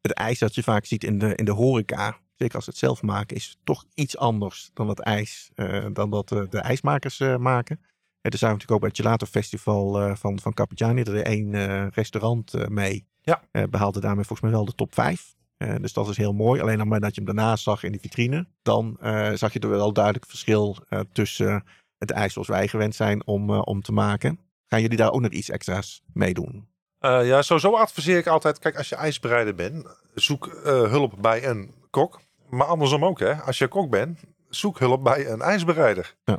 het 0.00 0.12
ijs 0.12 0.38
dat 0.38 0.54
je 0.54 0.62
vaak 0.62 0.84
ziet 0.84 1.04
in 1.04 1.18
de, 1.18 1.34
in 1.34 1.44
de 1.44 1.50
horeca, 1.52 2.18
zeker 2.36 2.54
als 2.54 2.64
ze 2.64 2.70
het 2.70 2.78
zelf 2.78 3.02
maken, 3.02 3.36
is 3.36 3.58
toch 3.64 3.84
iets 3.94 4.16
anders 4.16 4.70
dan 4.74 4.88
het 4.88 4.98
ijs, 5.00 5.50
dan 5.92 6.10
dat 6.10 6.28
de 6.28 6.58
ijsmakers 6.58 7.18
maken. 7.38 7.80
En 8.20 8.30
er 8.30 8.38
zijn 8.38 8.52
we 8.52 8.56
natuurlijk 8.56 8.70
ook 8.70 8.80
bij 8.80 8.88
het 8.88 8.98
Gelato 8.98 9.26
Festival 9.26 10.00
eh, 10.00 10.16
van, 10.16 10.40
van 10.40 10.54
Capitani, 10.54 11.02
er 11.02 11.14
is 11.14 11.22
één 11.22 11.54
eh, 11.54 11.86
restaurant 11.90 12.54
eh, 12.54 12.66
mee. 12.66 13.06
Ja. 13.22 13.42
Eh, 13.50 13.62
behaalde 13.70 14.00
daarmee 14.00 14.24
volgens 14.24 14.40
mij 14.40 14.50
wel 14.50 14.64
de 14.64 14.74
top 14.74 14.94
5. 14.94 15.36
dus 15.80 15.92
dat 15.92 16.08
is 16.08 16.16
heel 16.16 16.32
mooi. 16.32 16.60
Alleen 16.60 16.80
op 16.80 16.90
het 16.90 17.02
dat 17.02 17.14
je 17.14 17.22
hem 17.22 17.34
daarna 17.34 17.56
zag 17.56 17.82
in 17.82 17.92
de 17.92 17.98
vitrine, 17.98 18.46
dan 18.62 18.96
zag 19.34 19.52
je 19.52 19.60
er 19.60 19.68
wel 19.68 19.92
duidelijk 19.92 20.26
verschil 20.26 20.76
tussen 21.12 21.64
het 21.98 22.10
ijs 22.10 22.32
zoals 22.32 22.48
wij 22.48 22.68
gewend 22.68 22.94
zijn 22.94 23.26
om, 23.26 23.50
om 23.50 23.82
te 23.82 23.92
maken. 23.92 24.38
Gaan 24.66 24.80
jullie 24.80 24.96
daar 24.96 25.12
ook 25.12 25.20
nog 25.20 25.30
iets 25.30 25.50
extra's 25.50 26.02
mee 26.12 26.34
doen? 26.34 26.68
Ja, 27.00 27.42
sowieso 27.42 27.76
adviseer 27.76 28.18
ik 28.18 28.26
altijd, 28.26 28.58
kijk, 28.58 28.76
als 28.76 28.88
je 28.88 28.94
ijsbereider 28.94 29.54
bent, 29.54 29.86
zoek 30.14 30.60
hulp 30.64 31.14
bij 31.20 31.46
een 31.46 31.74
kok. 31.90 32.20
Maar 32.48 32.66
andersom 32.66 33.04
ook, 33.04 33.18
hè. 33.18 33.34
Als 33.34 33.58
je 33.58 33.68
kok 33.68 33.90
bent, 33.90 34.20
zoek 34.48 34.78
hulp 34.78 35.04
bij 35.04 35.28
een 35.28 35.40
ijsbereider. 35.40 36.14
Ja. 36.24 36.38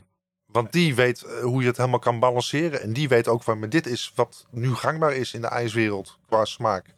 Want 0.51 0.71
die 0.71 0.95
weet 0.95 1.21
eh, 1.23 1.41
hoe 1.41 1.61
je 1.61 1.67
het 1.67 1.77
helemaal 1.77 1.99
kan 1.99 2.19
balanceren. 2.19 2.81
En 2.81 2.93
die 2.93 3.07
weet 3.07 3.27
ook 3.27 3.43
van, 3.43 3.59
maar 3.59 3.69
dit 3.69 3.85
is 3.87 4.11
wat 4.15 4.47
nu 4.51 4.73
gangbaar 4.75 5.13
is 5.13 5.33
in 5.33 5.41
de 5.41 5.47
ijswereld 5.47 6.17
qua 6.27 6.45
smaak. 6.45 6.95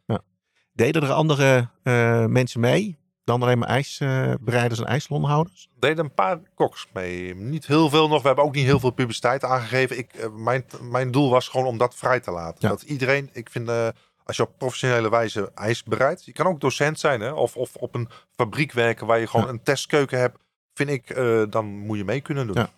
Deden 0.73 1.03
er 1.03 1.11
andere 1.11 1.69
eh, 1.83 2.25
mensen 2.25 2.59
mee 2.59 2.99
dan 3.23 3.41
alleen 3.41 3.59
maar 3.59 3.67
ijsbereiders 3.67 4.79
en 4.79 4.85
ijssalonhouders? 4.85 5.69
deden 5.79 6.05
een 6.05 6.13
paar 6.13 6.39
koks 6.55 6.87
mee. 6.93 7.35
Niet 7.35 7.67
heel 7.67 7.89
veel 7.89 8.07
nog. 8.07 8.21
We 8.21 8.27
hebben 8.27 8.45
ook 8.45 8.55
niet 8.55 8.65
heel 8.65 8.79
veel 8.79 8.91
publiciteit 8.91 9.43
aangegeven. 9.43 9.97
Ik, 9.97 10.13
eh, 10.13 10.29
mijn, 10.29 10.65
mijn 10.81 11.11
doel 11.11 11.29
was 11.29 11.47
gewoon 11.47 11.67
om 11.67 11.77
dat 11.77 11.95
vrij 11.95 12.19
te 12.19 12.31
laten. 12.31 12.57
Ja. 12.59 12.67
Dat 12.69 12.81
iedereen, 12.81 13.29
ik 13.33 13.49
vind, 13.49 13.69
als 14.23 14.37
je 14.37 14.43
op 14.43 14.57
professionele 14.57 15.09
wijze 15.09 15.51
ijs 15.55 15.83
bereidt. 15.83 16.25
Je 16.25 16.31
kan 16.31 16.45
ook 16.45 16.59
docent 16.59 16.99
zijn, 16.99 17.21
hè? 17.21 17.31
Of, 17.31 17.57
of 17.57 17.75
op 17.75 17.95
een 17.95 18.09
fabriek 18.35 18.71
werken 18.71 19.07
waar 19.07 19.19
je 19.19 19.27
gewoon 19.27 19.45
Ja. 19.45 19.51
een 19.51 19.63
testkeuken 19.63 20.19
hebt. 20.19 20.37
Vind 20.73 20.89
ik, 20.89 21.15
dan 21.51 21.65
moet 21.65 21.97
je 21.97 22.03
mee 22.05 22.21
kunnen 22.21 22.47
doen. 22.47 22.55
Ja. 22.55 22.69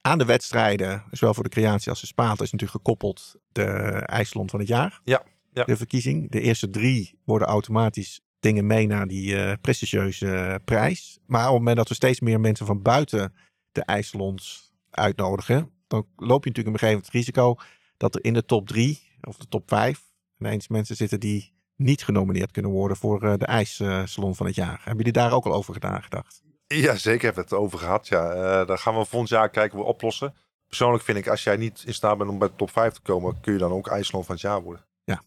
Aan 0.00 0.18
de 0.18 0.24
wedstrijden, 0.24 1.04
zowel 1.10 1.34
voor 1.34 1.44
de 1.44 1.50
creatie 1.50 1.90
als 1.90 2.00
de 2.00 2.06
spaten, 2.06 2.44
is 2.44 2.52
natuurlijk 2.52 2.70
gekoppeld 2.70 3.34
de 3.52 3.64
ijssalon 4.06 4.50
van 4.50 4.58
het 4.58 4.68
jaar. 4.68 5.00
Ja, 5.04 5.22
ja. 5.52 5.64
De 5.64 5.76
verkiezing. 5.76 6.30
De 6.30 6.40
eerste 6.40 6.70
drie 6.70 7.18
worden 7.24 7.48
automatisch 7.48 8.20
dingen 8.40 8.66
mee 8.66 8.86
naar 8.86 9.06
die 9.06 9.36
eh, 9.36 9.52
prestigieuze 9.60 10.34
eh, 10.34 10.54
prijs. 10.64 11.18
Maar 11.26 11.46
op 11.46 11.48
het 11.48 11.58
moment 11.58 11.76
dat 11.76 11.88
we 11.88 11.94
steeds 11.94 12.20
meer 12.20 12.40
mensen 12.40 12.66
van 12.66 12.82
buiten 12.82 13.34
de 13.72 13.82
ijssalons 13.82 14.72
uitnodigen, 14.90 15.70
dan 15.86 16.06
loop 16.16 16.44
je 16.44 16.50
natuurlijk 16.50 16.76
een 16.76 16.88
gegeven 16.88 16.88
moment 16.88 17.06
het 17.06 17.14
risico 17.14 17.56
dat 17.96 18.14
er 18.14 18.24
in 18.24 18.32
de 18.32 18.44
top 18.44 18.66
drie 18.66 19.00
of 19.20 19.36
de 19.36 19.48
top 19.48 19.68
vijf 19.68 20.02
ineens 20.38 20.68
mensen 20.68 20.96
zitten 20.96 21.20
die 21.20 21.52
niet 21.76 22.04
genomineerd 22.04 22.50
kunnen 22.50 22.70
worden 22.70 22.96
voor 22.96 23.22
eh, 23.22 23.34
de 23.36 23.46
ijssalon 23.46 24.34
van 24.34 24.46
het 24.46 24.54
jaar. 24.54 24.76
Hebben 24.76 24.96
jullie 24.96 25.12
daar 25.12 25.32
ook 25.32 25.46
al 25.46 25.52
over 25.52 25.74
gedaan 25.74 26.02
gedacht? 26.02 26.42
Ja, 26.86 26.94
zeker 26.96 27.24
hebben 27.24 27.44
we 27.44 27.50
het 27.54 27.58
over 27.64 27.78
gehad. 27.78 28.08
Ja, 28.08 28.30
Eh 28.32 28.66
daar 28.66 28.78
gaan 28.78 28.94
we 28.98 29.04
volgend 29.04 29.30
jaar 29.30 29.48
kijken 29.50 29.76
hoe 29.76 29.86
we 29.86 29.92
oplossen. 29.92 30.34
Persoonlijk 30.66 31.04
vind 31.04 31.18
ik, 31.18 31.28
als 31.28 31.42
jij 31.44 31.56
niet 31.56 31.82
in 31.86 31.94
staat 31.94 32.18
bent 32.18 32.30
om 32.30 32.38
bij 32.38 32.48
de 32.48 32.54
top 32.56 32.70
5 32.70 32.92
te 32.92 33.00
komen, 33.00 33.40
kun 33.40 33.52
je 33.52 33.58
dan 33.58 33.72
ook 33.72 33.88
IJsland 33.88 34.26
van 34.26 34.34
het 34.34 34.44
jaar 34.44 34.62
worden. 34.62 34.84
Ja. 35.04 35.22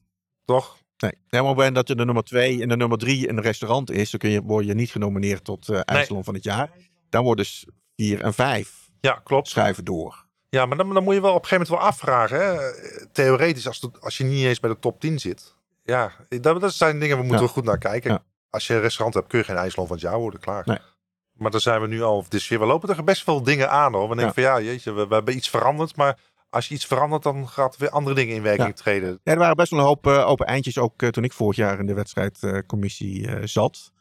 Toch? 0.46 0.78
Nee. 0.98 1.12
het 1.28 1.42
moment 1.42 1.76
dat 1.76 1.88
je 1.88 1.96
de 1.96 2.06
nummer 2.06 2.24
2 2.24 2.62
en 2.62 2.68
de 2.70 2.78
nummer 2.78 2.98
3 2.98 3.28
in 3.28 3.38
een 3.38 3.44
restaurant 3.44 3.92
is, 3.92 4.10
dan 4.12 4.20
kun 4.20 4.30
je, 4.30 4.42
word 4.42 4.66
je 4.66 4.74
niet 4.74 4.92
genomineerd 4.92 5.44
tot 5.44 5.70
IJssalon 5.70 6.24
van 6.24 6.34
het 6.34 6.44
jaar. 6.44 6.70
Dan 7.10 7.24
worden 7.24 7.44
dus 7.46 7.66
4 7.96 8.22
en 8.22 8.34
5 8.34 8.90
Ja, 9.00 9.22
klopt. 9.24 9.48
schuiven 9.48 9.86
door. 9.86 10.26
Ja, 10.50 10.66
maar 10.66 10.78
dan, 10.78 10.94
dan 10.94 11.04
moet 11.04 11.14
je 11.14 11.22
wel 11.22 11.34
op 11.34 11.44
een 11.44 11.48
gegeven 11.48 11.68
moment 11.74 11.82
wel 11.84 11.92
afvragen. 11.92 12.40
Hè? 12.40 12.72
Theoretisch, 13.12 13.68
als, 13.68 13.82
het- 13.82 14.02
als 14.02 14.18
je 14.18 14.24
niet 14.24 14.46
eens 14.46 14.60
bij 14.60 14.70
de 14.70 14.80
top 14.80 15.00
10 15.00 15.20
zit. 15.20 15.56
Ja, 15.84 16.12
dat, 16.30 16.62
dat 16.62 16.74
zijn 16.74 17.00
dingen, 17.00 17.18
we 17.18 17.24
moeten 17.24 17.46
Ja. 17.46 17.52
goed 17.52 17.64
naar 17.64 17.78
kijken. 17.78 18.12
Ja. 18.12 18.24
Als 18.50 18.68
je 18.68 18.74
een 18.74 18.82
restaurant 18.82 19.14
hebt, 19.14 19.28
kun 19.28 19.40
je 19.40 19.46
geen 19.46 19.56
IJsland 19.56 19.88
van 19.88 19.98
het 19.98 20.06
jaar 20.06 20.18
worden, 20.20 20.40
klaar. 20.40 20.64
Nee. 20.66 20.78
Maar 21.44 21.52
daar 21.52 21.62
zijn 21.62 21.82
we 21.82 21.88
nu 21.88 22.02
al, 22.02 22.26
dus 22.30 22.48
weer, 22.48 22.60
we 22.60 22.66
lopen 22.66 22.90
er 22.98 23.04
best 23.04 23.24
veel 23.24 23.44
dingen 23.44 23.70
aan 23.70 23.94
hoor. 23.94 24.10
We 24.10 24.16
denken 24.16 24.34
van 24.34 24.44
ja, 24.44 24.62
jeetje, 24.62 24.92
we, 24.94 25.08
we 25.08 25.14
hebben 25.14 25.36
iets 25.36 25.50
veranderd. 25.50 25.96
Maar 25.96 26.20
als 26.50 26.68
je 26.68 26.74
iets 26.74 26.86
verandert, 26.86 27.24
dan 27.24 27.48
gaat 27.48 27.74
er 27.74 27.80
weer 27.80 27.90
andere 27.90 28.16
dingen 28.16 28.36
in 28.36 28.42
werking 28.42 28.68
Ja. 28.68 28.74
treden. 28.74 29.20
Ja, 29.24 29.32
er 29.32 29.38
waren 29.38 29.56
best 29.56 29.70
wel 29.72 29.80
een 29.80 29.86
hoop 29.86 30.08
eh, 30.08 30.30
open 30.30 30.46
eindjes, 30.46 30.78
ook 30.78 31.02
eh, 31.02 31.10
toen 31.10 31.24
ik 31.24 31.34
vorig 31.34 31.56
jaar 31.56 31.80
in 31.80 31.86
de 31.86 31.94
wedstrijdcommissie 31.94 33.28
eh, 33.28 33.42
zat. 33.48 33.92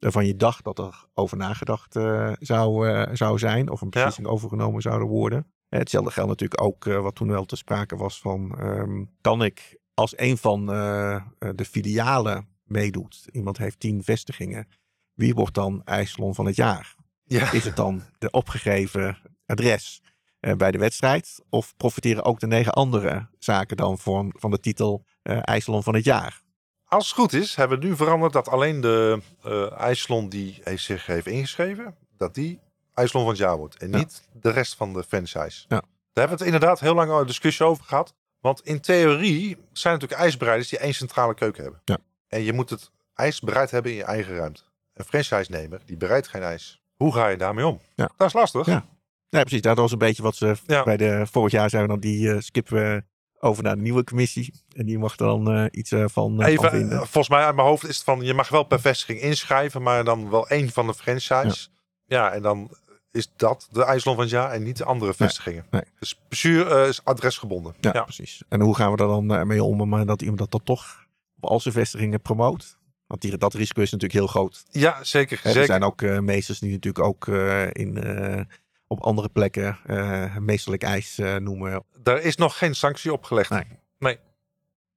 Waarvan 0.00 0.26
je 0.26 0.36
dacht 0.36 0.64
dat 0.64 0.78
er 0.78 1.04
over 1.14 1.36
nagedacht 1.36 1.92
zou, 2.38 3.06
zou 3.16 3.38
zijn. 3.38 3.70
Of 3.70 3.80
een 3.80 3.90
beslissing 3.90 4.26
overgenomen 4.26 4.82
zouden 4.82 5.08
worden. 5.08 5.52
Hetzelfde 5.68 6.10
geldt 6.10 6.28
natuurlijk 6.28 6.62
ook 6.62 6.84
wat 6.84 7.14
toen 7.14 7.28
wel 7.28 7.44
te 7.44 7.56
sprake 7.56 7.96
was 7.96 8.20
van... 8.20 8.58
ehm, 8.58 9.04
kan 9.20 9.42
ik 9.44 9.78
als 9.94 10.18
een 10.18 10.36
van 10.36 10.66
de 10.66 11.64
filialen 11.70 12.48
meedoet. 12.64 13.28
Iemand 13.32 13.58
heeft 13.58 13.80
tien 13.80 14.04
vestigingen. 14.04 14.68
Wie 15.14 15.34
wordt 15.34 15.54
dan 15.54 15.82
IJsselon 15.84 16.34
van 16.34 16.46
het 16.46 16.56
jaar? 16.56 16.94
Ja. 17.24 17.52
Is 17.52 17.64
het 17.64 17.76
dan 17.76 18.02
de 18.18 18.30
opgegeven 18.30 19.18
adres 19.46 20.02
eh, 20.40 20.54
bij 20.54 20.70
de 20.70 20.78
wedstrijd? 20.78 21.42
Of 21.48 21.76
profiteren 21.76 22.24
ook 22.24 22.40
de 22.40 22.46
negen 22.46 22.72
andere 22.72 23.28
zaken 23.38 23.76
dan 23.76 23.98
van, 23.98 24.34
van 24.38 24.50
de 24.50 24.60
titel 24.60 25.04
IJsselon 25.22 25.82
van 25.82 25.94
het 25.94 26.04
jaar? 26.04 26.40
Als 26.84 27.06
het 27.08 27.14
goed 27.18 27.32
is, 27.32 27.54
hebben 27.54 27.78
we 27.80 27.86
nu 27.86 27.96
veranderd 27.96 28.32
dat 28.32 28.48
alleen 28.48 28.80
de 28.80 29.22
IJsselon 29.76 30.28
die 30.28 30.60
heeft 30.64 30.84
zich 30.84 31.06
heeft 31.06 31.26
ingeschreven, 31.26 31.96
dat 32.16 32.34
die 32.34 32.60
IJsselon 32.94 33.22
van 33.24 33.32
het 33.32 33.42
jaar 33.42 33.56
wordt. 33.56 33.76
En 33.76 33.90
Ja. 33.90 33.96
niet 33.96 34.28
de 34.32 34.50
rest 34.50 34.74
van 34.74 34.92
de 34.92 35.04
franchise. 35.04 35.64
Ja. 35.68 35.82
Daar 36.12 36.28
hebben 36.28 36.38
we 36.38 36.44
het 36.44 36.54
inderdaad 36.54 36.80
heel 36.80 36.94
lang 36.94 37.10
een 37.10 37.26
discussie 37.26 37.66
over 37.66 37.84
gehad. 37.84 38.14
Want 38.40 38.60
in 38.60 38.80
theorie 38.80 39.56
zijn 39.72 39.94
natuurlijk 39.94 40.20
ijsbereiders 40.20 40.68
die 40.68 40.78
één 40.78 40.94
centrale 40.94 41.34
keuken 41.34 41.62
hebben. 41.62 41.80
Ja. 41.84 41.98
En 42.28 42.42
je 42.42 42.52
moet 42.52 42.70
het 42.70 42.90
ijs 43.14 43.40
bereid 43.40 43.70
hebben 43.70 43.90
in 43.90 43.96
je 43.96 44.04
eigen 44.04 44.36
ruimte. 44.36 44.62
Een 45.00 45.06
franchise-nemer, 45.22 45.80
die 45.86 45.96
bereidt 45.96 46.28
geen 46.28 46.42
ijs. 46.42 46.80
Hoe 46.96 47.12
ga 47.14 47.28
je 47.28 47.36
daarmee 47.36 47.66
om? 47.66 47.80
Ja. 47.94 48.10
Dat 48.16 48.26
is 48.26 48.32
lastig. 48.32 48.66
Ja. 48.66 48.84
Nee, 49.30 49.42
precies. 49.42 49.60
Dat 49.62 49.76
was 49.76 49.92
een 49.92 49.98
beetje 49.98 50.22
wat 50.22 50.36
ze 50.36 50.54
Ja. 50.66 50.82
bij 50.82 50.96
de 50.96 51.26
vorig 51.30 51.52
jaar 51.52 51.70
zijn 51.70 51.82
we 51.82 51.88
dan 51.88 52.00
die 52.00 52.32
eh, 52.32 52.40
skippen 52.40 52.74
we 52.74 53.04
over 53.38 53.62
naar 53.62 53.74
de 53.76 53.82
nieuwe 53.82 54.04
commissie. 54.04 54.62
En 54.72 54.86
die 54.86 55.02
er 55.02 55.12
dan 55.16 55.50
eh, 55.50 55.64
iets 55.70 55.92
eh, 55.92 56.04
van, 56.08 56.30
eh, 56.32 56.36
van 56.38 56.44
Even, 56.46 56.70
vinden. 56.70 56.90
eh, 56.92 56.96
volgens 56.98 57.28
mij 57.28 57.44
uit 57.44 57.54
mijn 57.54 57.66
hoofd 57.68 57.88
is 57.88 57.94
het 57.96 58.04
van, 58.04 58.20
je 58.20 58.34
mag 58.34 58.48
wel 58.48 58.62
per 58.62 58.80
vestiging 58.80 59.20
inschrijven, 59.20 59.82
maar 59.82 60.04
dan 60.04 60.30
wel 60.30 60.48
één 60.48 60.70
van 60.70 60.86
de 60.86 60.94
franchise. 60.94 61.68
Ja, 62.04 62.32
en 62.32 62.42
dan 62.42 62.70
is 63.10 63.32
dat 63.36 63.68
de 63.70 63.84
IJsland 63.84 64.16
van 64.16 64.26
het 64.26 64.34
jaar 64.34 64.50
en 64.50 64.62
niet 64.62 64.76
de 64.76 64.84
andere 64.84 65.14
vestigingen. 65.14 65.66
nee. 65.70 65.82
Dus 65.98 66.20
puur 66.28 66.66
eh, 66.72 66.88
is 66.88 67.04
adresgebonden. 67.04 67.74
ja, 67.80 67.90
Ja. 67.94 68.02
precies. 68.02 68.42
En 68.48 68.60
hoe 68.60 68.74
gaan 68.76 68.92
we 68.92 69.02
er 69.02 69.08
dan 69.08 69.34
eh, 69.34 69.42
mee 69.42 69.62
om? 69.64 69.88
Maar 69.88 70.06
dat 70.06 70.20
iemand 70.20 70.38
dat 70.38 70.50
dan 70.50 70.62
toch 70.62 71.06
op 71.40 71.50
al 71.50 71.60
zijn 71.60 71.74
vestigingen 71.74 72.20
promoot? 72.20 72.78
Want 73.10 73.22
die, 73.22 73.36
dat 73.36 73.54
risico 73.54 73.80
is 73.82 73.90
natuurlijk 73.90 74.20
heel 74.20 74.28
groot. 74.28 74.64
Ja, 74.70 75.04
zeker. 75.04 75.40
Er 75.42 75.64
zijn 75.64 75.82
ook 75.82 76.02
eh, 76.02 76.18
meesters 76.18 76.58
die 76.58 76.70
natuurlijk 76.70 77.04
ook 77.04 77.28
eh, 77.28 77.66
in, 77.72 78.02
eh, 78.02 78.40
op 78.86 79.00
andere 79.00 79.28
plekken 79.28 79.78
meesterlijk 80.38 80.82
ijs 80.82 81.18
noemen. 81.38 81.84
Daar 82.02 82.20
is 82.22 82.36
nog 82.36 82.58
geen 82.58 82.74
sanctie 82.74 83.12
opgelegd. 83.12 83.50
Nee. 83.50 83.64
Nee. 83.98 84.18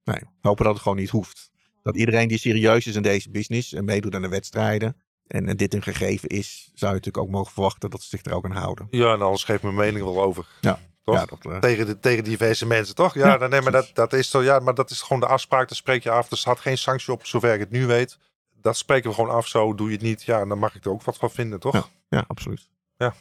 Nee, 0.04 0.20
we 0.20 0.48
hopen 0.48 0.64
dat 0.64 0.72
het 0.72 0.82
gewoon 0.82 0.98
niet 0.98 1.10
hoeft. 1.10 1.50
Dat 1.82 1.96
iedereen 1.96 2.28
die 2.28 2.38
serieus 2.38 2.86
is 2.86 2.96
in 2.96 3.02
deze 3.02 3.30
business 3.30 3.72
en 3.72 3.84
meedoet 3.84 4.14
aan 4.14 4.22
de 4.22 4.28
wedstrijden. 4.28 4.96
En, 5.26 5.48
en 5.48 5.56
dit 5.56 5.74
een 5.74 5.82
gegeven 5.82 6.28
is, 6.28 6.70
zou 6.74 6.92
je 6.92 6.96
natuurlijk 6.96 7.24
ook 7.24 7.32
mogen 7.32 7.52
verwachten 7.52 7.90
dat 7.90 8.02
ze 8.02 8.08
zich 8.08 8.24
er 8.24 8.32
ook 8.32 8.44
aan 8.44 8.50
houden. 8.50 8.86
Ja, 8.90 9.12
en 9.12 9.22
anders 9.22 9.44
geef 9.44 9.56
ik 9.56 9.62
mijn 9.62 9.74
mening 9.74 10.04
wel 10.04 10.22
over. 10.22 10.46
Ja. 10.60 10.78
Toch? 11.04 11.14
Ja, 11.14 11.24
dat, 11.24 11.52
eh, 11.52 11.58
Tegen, 11.58 11.86
de, 11.86 12.00
tegen 12.00 12.24
diverse 12.24 12.66
mensen, 12.66 12.94
toch? 12.94 13.14
Ja, 13.14 13.26
Ja, 13.26 13.38
dan- 13.38 13.50
nee, 13.50 13.60
maar 13.60 13.72
dat, 13.72 13.90
dat 13.92 14.12
is 14.12 14.30
zo, 14.30 14.42
ja, 14.42 14.58
maar 14.58 14.74
dat 14.74 14.90
is 14.90 15.02
gewoon 15.02 15.20
de 15.20 15.26
afspraak. 15.26 15.68
Dan 15.68 15.76
spreek 15.76 16.02
je 16.02 16.10
af. 16.10 16.30
Er 16.30 16.36
staat 16.36 16.60
geen 16.60 16.78
sanctie 16.78 17.12
op, 17.12 17.26
zover 17.26 17.54
ik 17.54 17.60
het 17.60 17.70
nu 17.70 17.86
weet. 17.86 18.18
Dat 18.60 18.76
spreken 18.76 19.08
we 19.10 19.14
gewoon 19.16 19.30
af. 19.30 19.46
Zo 19.46 19.74
doe 19.74 19.86
je 19.86 19.92
het 19.92 20.02
niet. 20.02 20.22
Ja, 20.22 20.44
dan 20.44 20.58
mag 20.58 20.74
ik 20.74 20.84
er 20.84 20.90
ook 20.90 21.02
wat 21.02 21.16
van 21.16 21.30
vinden, 21.30 21.60
toch? 21.60 21.72
Ja. 21.74 21.84
ja, 22.08 22.24
absoluut. 22.26 22.68
Ja. 22.96 23.14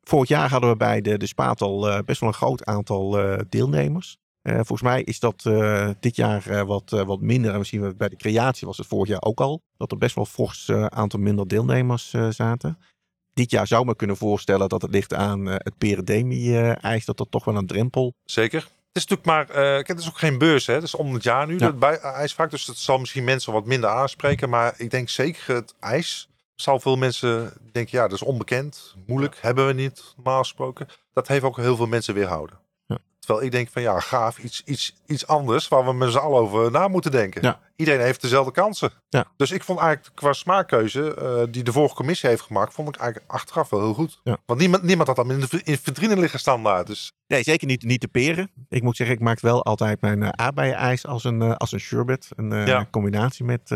Vorig 0.00 0.28
jaar 0.28 0.50
hadden 0.50 0.70
we 0.70 0.76
bij 0.76 1.00
de, 1.00 1.16
de 1.18 1.26
Spatel 1.26 1.88
eh, 1.88 1.98
best 2.04 2.20
wel 2.20 2.28
een 2.28 2.34
groot 2.34 2.64
aantal 2.64 3.18
eh, 3.18 3.40
deelnemers. 3.48 4.16
Volgens 4.42 4.82
mij 4.82 5.02
is 5.02 5.20
dat 5.20 5.42
dit 6.00 6.16
jaar 6.16 6.66
wat, 6.66 6.90
wat 6.90 7.20
minder. 7.20 7.52
En 7.52 7.58
we 7.58 7.64
zien 7.64 7.96
bij 7.96 8.08
de 8.08 8.16
creatie 8.16 8.66
was 8.66 8.76
het 8.76 8.86
vorig 8.86 9.08
jaar 9.08 9.22
ook 9.22 9.40
al. 9.40 9.62
Dat 9.76 9.90
er 9.92 9.98
best 9.98 10.14
wel 10.14 10.24
fors 10.26 10.70
aantal 10.70 11.20
minder 11.20 11.48
deelnemers 11.48 12.14
zaten. 12.30 12.78
Dit 13.38 13.50
jaar 13.50 13.66
zou 13.66 13.84
me 13.84 13.96
kunnen 13.96 14.16
voorstellen 14.16 14.68
dat 14.68 14.82
het 14.82 14.90
ligt 14.90 15.14
aan 15.14 15.48
eh, 15.48 15.54
het 15.58 15.78
Peredemi-ijs. 15.78 17.04
dat 17.04 17.16
dat 17.16 17.30
toch 17.30 17.44
wel 17.44 17.56
een 17.56 17.66
drempel. 17.66 18.14
Zeker. 18.24 18.60
Het 18.60 19.06
is 19.06 19.06
natuurlijk 19.06 19.26
maar, 19.26 19.48
eh, 19.48 19.74
kijk, 19.74 19.86
het 19.86 19.98
is 19.98 20.08
ook 20.08 20.18
geen 20.18 20.38
beurs, 20.38 20.66
hè. 20.66 20.74
Het 20.74 20.82
is 20.82 20.94
om 20.94 21.14
het 21.14 21.22
jaar 21.22 21.46
nu, 21.46 21.52
Ja. 21.52 21.58
dat 21.58 21.78
bij, 21.78 21.98
ijsvak. 21.98 22.50
Dus 22.50 22.64
dat 22.64 22.76
zal 22.76 22.98
misschien 22.98 23.24
mensen 23.24 23.52
wat 23.52 23.66
minder 23.66 23.90
aanspreken. 23.90 24.48
Maar 24.48 24.74
ik 24.76 24.90
denk 24.90 25.08
zeker 25.08 25.54
het 25.54 25.74
ijs 25.80 26.28
zal 26.54 26.80
veel 26.80 26.96
mensen 26.96 27.52
denken, 27.72 27.98
ja, 27.98 28.08
dat 28.08 28.12
is 28.12 28.22
onbekend, 28.26 28.94
moeilijk, 29.06 29.36
hebben 29.40 29.66
we 29.66 29.72
niet, 29.72 30.12
normaal 30.16 30.38
gesproken. 30.38 30.88
Dat 31.12 31.28
heeft 31.28 31.44
ook 31.44 31.56
heel 31.56 31.76
veel 31.76 31.86
mensen 31.86 32.14
weerhouden. 32.14 32.58
Terwijl 33.28 33.46
ik 33.48 33.52
denk 33.56 33.68
van, 33.72 33.82
ja, 33.82 34.00
gaaf, 34.00 34.38
iets, 34.38 34.62
iets, 34.64 34.94
iets 35.06 35.26
anders 35.26 35.68
waar 35.68 35.84
we 35.84 35.92
met 35.92 36.10
z'n 36.12 36.18
allen 36.18 36.40
over 36.40 36.70
na 36.70 36.88
moeten 36.88 37.10
denken. 37.10 37.42
Ja. 37.42 37.60
Iedereen 37.76 38.00
heeft 38.00 38.20
dezelfde 38.20 38.52
kansen. 38.52 38.90
Ja. 39.08 39.24
Dus 39.36 39.50
ik 39.50 39.64
vond 39.64 39.78
eigenlijk 39.78 40.16
qua 40.16 40.32
smaakkeuze 40.32 41.14
eh, 41.14 41.42
die 41.52 41.62
de 41.62 41.72
vorige 41.72 41.94
commissie 41.94 42.28
heeft 42.28 42.42
gemaakt, 42.42 42.74
vond 42.74 42.88
ik 42.88 42.96
eigenlijk 42.96 43.32
achteraf 43.32 43.70
wel 43.70 43.80
heel 43.80 43.94
goed. 43.94 44.20
Ja. 44.24 44.36
Want 44.46 44.60
niemand, 44.60 44.82
niemand 44.82 45.08
had 45.08 45.16
dat 45.16 45.30
in 45.30 45.40
de, 45.40 45.60
in 45.64 45.78
vitrine 45.78 46.16
liggen 46.16 46.38
standaard. 46.38 46.86
Dus 46.86 47.12
Nee, 47.26 47.42
zeker 47.42 47.66
niet, 47.66 47.82
niet 47.82 48.00
de 48.00 48.08
peren. 48.08 48.50
Ik 48.68 48.82
moet 48.82 48.96
zeggen, 48.96 49.16
ik 49.16 49.22
maak 49.22 49.40
wel 49.40 49.64
altijd 49.64 50.00
mijn 50.00 50.20
uh, 50.22 50.28
aardbeienijs 50.28 51.06
als 51.06 51.24
een, 51.24 51.40
uh, 51.42 51.54
als 51.56 51.72
een 51.72 51.80
sherbet. 51.80 52.28
Een 52.36 52.66
Ja. 52.66 52.86
combinatie 52.90 53.44
met, 53.44 53.70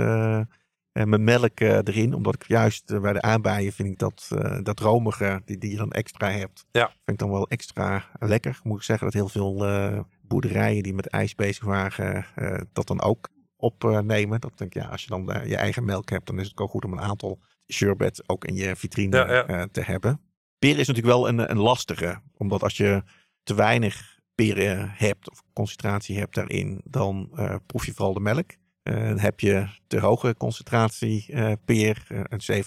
uh, 0.93 1.05
met 1.05 1.21
melk 1.21 1.61
uh, 1.61 1.71
erin. 1.71 2.15
Omdat 2.15 2.35
ik 2.35 2.45
juist 2.47 3.01
bij 3.01 3.13
de 3.13 3.23
aardbeien 3.23 3.73
vind 3.73 3.89
ik 3.89 3.99
dat, 3.99 4.29
dat 4.63 4.81
romige 4.81 5.43
die, 5.45 5.59
die 5.59 5.71
je 5.71 5.77
dan 5.77 5.91
extra 5.91 6.31
hebt. 6.31 6.65
Ja. 6.71 6.87
Vind 6.87 7.01
ik 7.05 7.19
dan 7.19 7.31
wel 7.31 7.49
extra 7.49 8.05
lekker. 8.19 8.61
Moet 8.63 8.79
ik 8.79 8.85
zeggen 8.85 9.07
dat 9.07 9.15
heel 9.15 9.29
veel 9.29 10.07
boerderijen 10.23 10.83
die 10.83 10.95
met 10.95 11.07
ijs 11.07 11.35
bezig 11.35 11.65
waren 11.65 12.27
dat 12.73 12.87
dan 12.87 13.03
ook 13.03 13.29
opnemen. 13.57 14.41
Dat 14.41 14.59
denk 14.59 14.75
ik, 14.75 14.83
ja, 14.83 14.89
als 14.89 15.03
je 15.03 15.09
dan 15.09 15.43
je 15.47 15.57
eigen 15.57 15.85
melk 15.85 16.11
hebt, 16.11 16.27
dan 16.27 16.41
is 16.41 16.49
het 16.49 16.59
ook 16.59 16.71
goed 16.71 16.85
om 16.85 16.93
een 16.93 17.01
aantal 17.01 17.39
sherbets 17.73 18.29
ook 18.29 18.45
in 18.45 18.55
je 18.55 18.77
vitrine 18.77 19.17
Ja, 19.17 19.45
ja. 19.47 19.67
te 19.73 19.81
hebben. 19.81 20.21
Peren 20.59 20.79
is 20.79 20.87
natuurlijk 20.87 21.15
wel 21.15 21.29
een, 21.29 21.51
een 21.51 21.59
lastige. 21.59 22.21
Omdat 22.37 22.63
als 22.63 22.77
je 22.77 23.03
te 23.43 23.55
weinig 23.55 24.19
peren 24.35 24.91
hebt 24.95 25.31
of 25.31 25.43
concentratie 25.53 26.19
hebt 26.19 26.35
daarin, 26.35 26.81
dan 26.85 27.31
uh, 27.35 27.55
proef 27.67 27.87
je 27.87 27.93
vooral 27.93 28.15
de 28.15 28.21
melk. 28.21 28.51
Uh, 28.83 29.13
heb 29.17 29.41
je 29.41 29.69
te 29.87 29.99
hoge 30.01 30.35
concentratie 30.39 31.27
uh, 31.29 31.53
peer, 31.65 32.07
een 32.09 32.65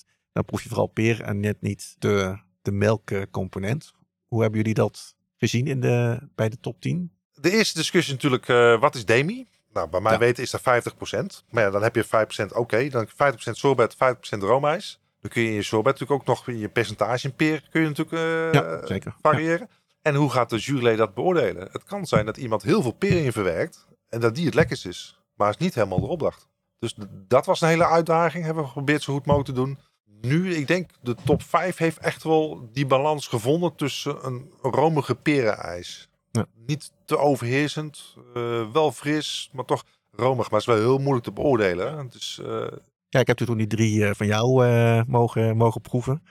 70%, 0.00 0.04
dan 0.32 0.44
proef 0.44 0.62
je 0.62 0.68
vooral 0.68 0.86
peer 0.86 1.22
en 1.22 1.40
net 1.40 1.60
niet 1.60 1.94
de, 1.98 2.38
de 2.62 2.72
melkcomponent. 2.72 3.92
Hoe 4.26 4.40
hebben 4.40 4.58
jullie 4.58 4.74
dat 4.74 5.14
gezien 5.36 5.66
in 5.66 5.80
de, 5.80 6.18
bij 6.34 6.48
de 6.48 6.60
top 6.60 6.80
10? 6.80 7.10
De 7.34 7.50
eerste 7.50 7.78
discussie 7.78 8.14
is 8.16 8.22
natuurlijk, 8.22 8.48
uh, 8.48 8.80
wat 8.80 8.94
is 8.94 9.04
Demi? 9.04 9.46
Nou, 9.72 9.88
bij 9.88 10.00
mij 10.00 10.12
Ja. 10.12 10.18
weten 10.18 10.42
is 10.42 10.50
dat 10.50 10.60
50%. 10.60 11.44
Maar 11.50 11.62
ja, 11.62 11.70
dan 11.70 11.82
heb 11.82 11.94
je 11.94 12.04
5% 12.04 12.08
oké. 12.08 12.58
Okay. 12.58 12.88
Dan 12.88 13.08
50% 13.08 13.10
sorbet, 13.50 13.94
50% 13.94 13.98
roomijs. 14.38 15.00
Dan 15.20 15.30
kun 15.30 15.42
je 15.42 15.48
in 15.48 15.54
je 15.54 15.62
sorbet 15.62 15.92
natuurlijk 15.92 16.20
ook 16.20 16.26
nog 16.26 16.48
in 16.48 16.58
je 16.58 16.68
percentage 16.68 17.26
in 17.28 17.34
peer 17.34 17.68
kun 17.70 17.80
je 17.80 17.88
natuurlijk 17.88 18.16
uh, 18.16 18.52
Ja, 18.52 18.86
zeker. 18.86 19.14
variëren. 19.22 19.68
En 20.02 20.14
hoe 20.14 20.30
gaat 20.30 20.50
de 20.50 20.56
jurylid 20.58 20.98
dat 20.98 21.14
beoordelen? 21.14 21.68
Het 21.72 21.84
kan 21.84 22.06
zijn 22.06 22.26
dat 22.26 22.36
iemand 22.36 22.62
heel 22.62 22.82
veel 22.82 22.92
peer 22.92 23.24
in 23.24 23.32
verwerkt 23.32 23.86
en 24.08 24.20
dat 24.20 24.34
die 24.34 24.44
het 24.44 24.54
lekkerst 24.54 24.86
is. 24.86 25.20
Maar 25.36 25.50
is 25.50 25.56
niet 25.56 25.74
helemaal 25.74 26.00
de 26.00 26.06
opdracht. 26.06 26.48
Dus 26.78 26.94
dat 27.28 27.46
was 27.46 27.60
een 27.60 27.68
hele 27.68 27.86
uitdaging. 27.86 28.44
Hebben 28.44 28.62
we 28.62 28.68
geprobeerd 28.68 29.02
zo 29.02 29.12
goed 29.12 29.26
mogelijk 29.26 29.48
te 29.50 29.64
doen. 29.64 29.78
Nu, 30.20 30.54
ik 30.54 30.66
denk, 30.66 30.90
de 31.00 31.14
top 31.24 31.42
5 31.42 31.76
heeft 31.76 31.98
echt 31.98 32.22
wel 32.22 32.68
die 32.72 32.86
balans 32.86 33.26
gevonden 33.26 33.74
tussen 33.74 34.26
een 34.26 34.50
romige 34.62 35.14
perenijs. 35.14 36.08
Ja. 36.30 36.46
Niet 36.66 36.92
te 37.04 37.18
overheersend, 37.18 38.16
eh, 38.34 38.72
wel 38.72 38.92
fris, 38.92 39.50
maar 39.52 39.64
toch 39.64 39.84
romig. 40.12 40.50
Maar 40.50 40.60
het 40.60 40.68
is 40.68 40.74
wel 40.74 40.84
heel 40.84 40.98
moeilijk 40.98 41.24
te 41.24 41.32
beoordelen. 41.32 41.98
Het 41.98 42.14
is, 42.14 42.40
eh, 42.44 42.66
Ja, 43.08 43.20
ik 43.20 43.26
heb 43.26 43.36
toen 43.36 43.56
die 43.58 43.66
drie 43.66 43.98
uh, 43.98 44.10
van 44.14 44.26
jou 44.26 44.64
mogen, 45.06 45.56
mogen 45.56 45.80
proeven. 45.80 46.22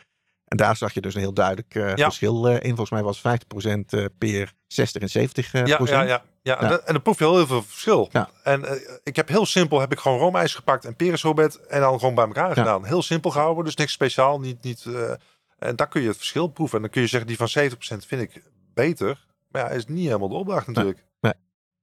En 0.45 0.57
daar 0.57 0.75
zag 0.75 0.93
je 0.93 1.01
dus 1.01 1.13
een 1.13 1.21
heel 1.21 1.33
duidelijk 1.33 1.73
Ja. 1.73 1.95
verschil 1.95 2.47
in. 2.47 2.67
Volgens 2.67 2.89
mij 2.89 3.03
was 3.03 3.19
50% 3.21 3.93
uh, 3.93 4.05
peer 4.17 4.53
60 4.67 5.01
en 5.01 5.09
70 5.09 5.51
ja, 5.51 5.75
procent. 5.75 5.89
ja, 5.89 6.03
ja, 6.03 6.23
ja. 6.45 6.57
En, 6.59 6.63
Ja. 6.63 6.69
dat- 6.69 6.83
en 6.83 6.93
dan 6.93 7.01
proef 7.01 7.17
je 7.19 7.23
heel, 7.25 7.35
heel 7.35 7.47
veel 7.47 7.63
verschil. 7.63 8.09
Ja. 8.11 8.29
En 8.43 8.65
eh, 8.65 8.75
ik 9.03 9.15
heb 9.15 9.27
heel 9.27 9.45
simpel, 9.45 9.79
heb 9.79 9.91
ik 9.91 9.99
gewoon 9.99 10.17
roomijs 10.19 10.55
gepakt 10.55 10.85
en 10.85 10.95
perensorbet 10.95 11.55
en 11.67 11.79
dan 11.81 11.99
gewoon 11.99 12.15
bij 12.15 12.25
elkaar 12.25 12.47
Ja. 12.47 12.53
gedaan. 12.53 12.85
Heel 12.85 13.01
simpel 13.01 13.31
gehouden, 13.31 13.63
dus 13.65 13.75
niks 13.75 13.91
speciaal. 13.91 14.39
Niet, 14.39 14.63
niet, 14.63 14.85
eh, 14.85 15.11
en 15.59 15.75
daar 15.75 15.87
kun 15.87 16.01
je 16.01 16.07
het 16.07 16.17
verschil 16.17 16.47
proeven. 16.47 16.75
En 16.75 16.81
dan 16.81 16.91
kun 16.91 17.01
je 17.01 17.07
zeggen, 17.07 17.27
die 17.27 17.37
van 17.37 17.47
70% 17.49 18.05
vind 18.05 18.21
ik 18.21 18.43
beter. 18.73 19.25
Maar 19.49 19.61
ja, 19.61 19.69
is 19.69 19.85
niet 19.85 20.05
helemaal 20.05 20.29
de 20.29 20.35
opdracht 20.35 20.67
natuurlijk. 20.67 21.03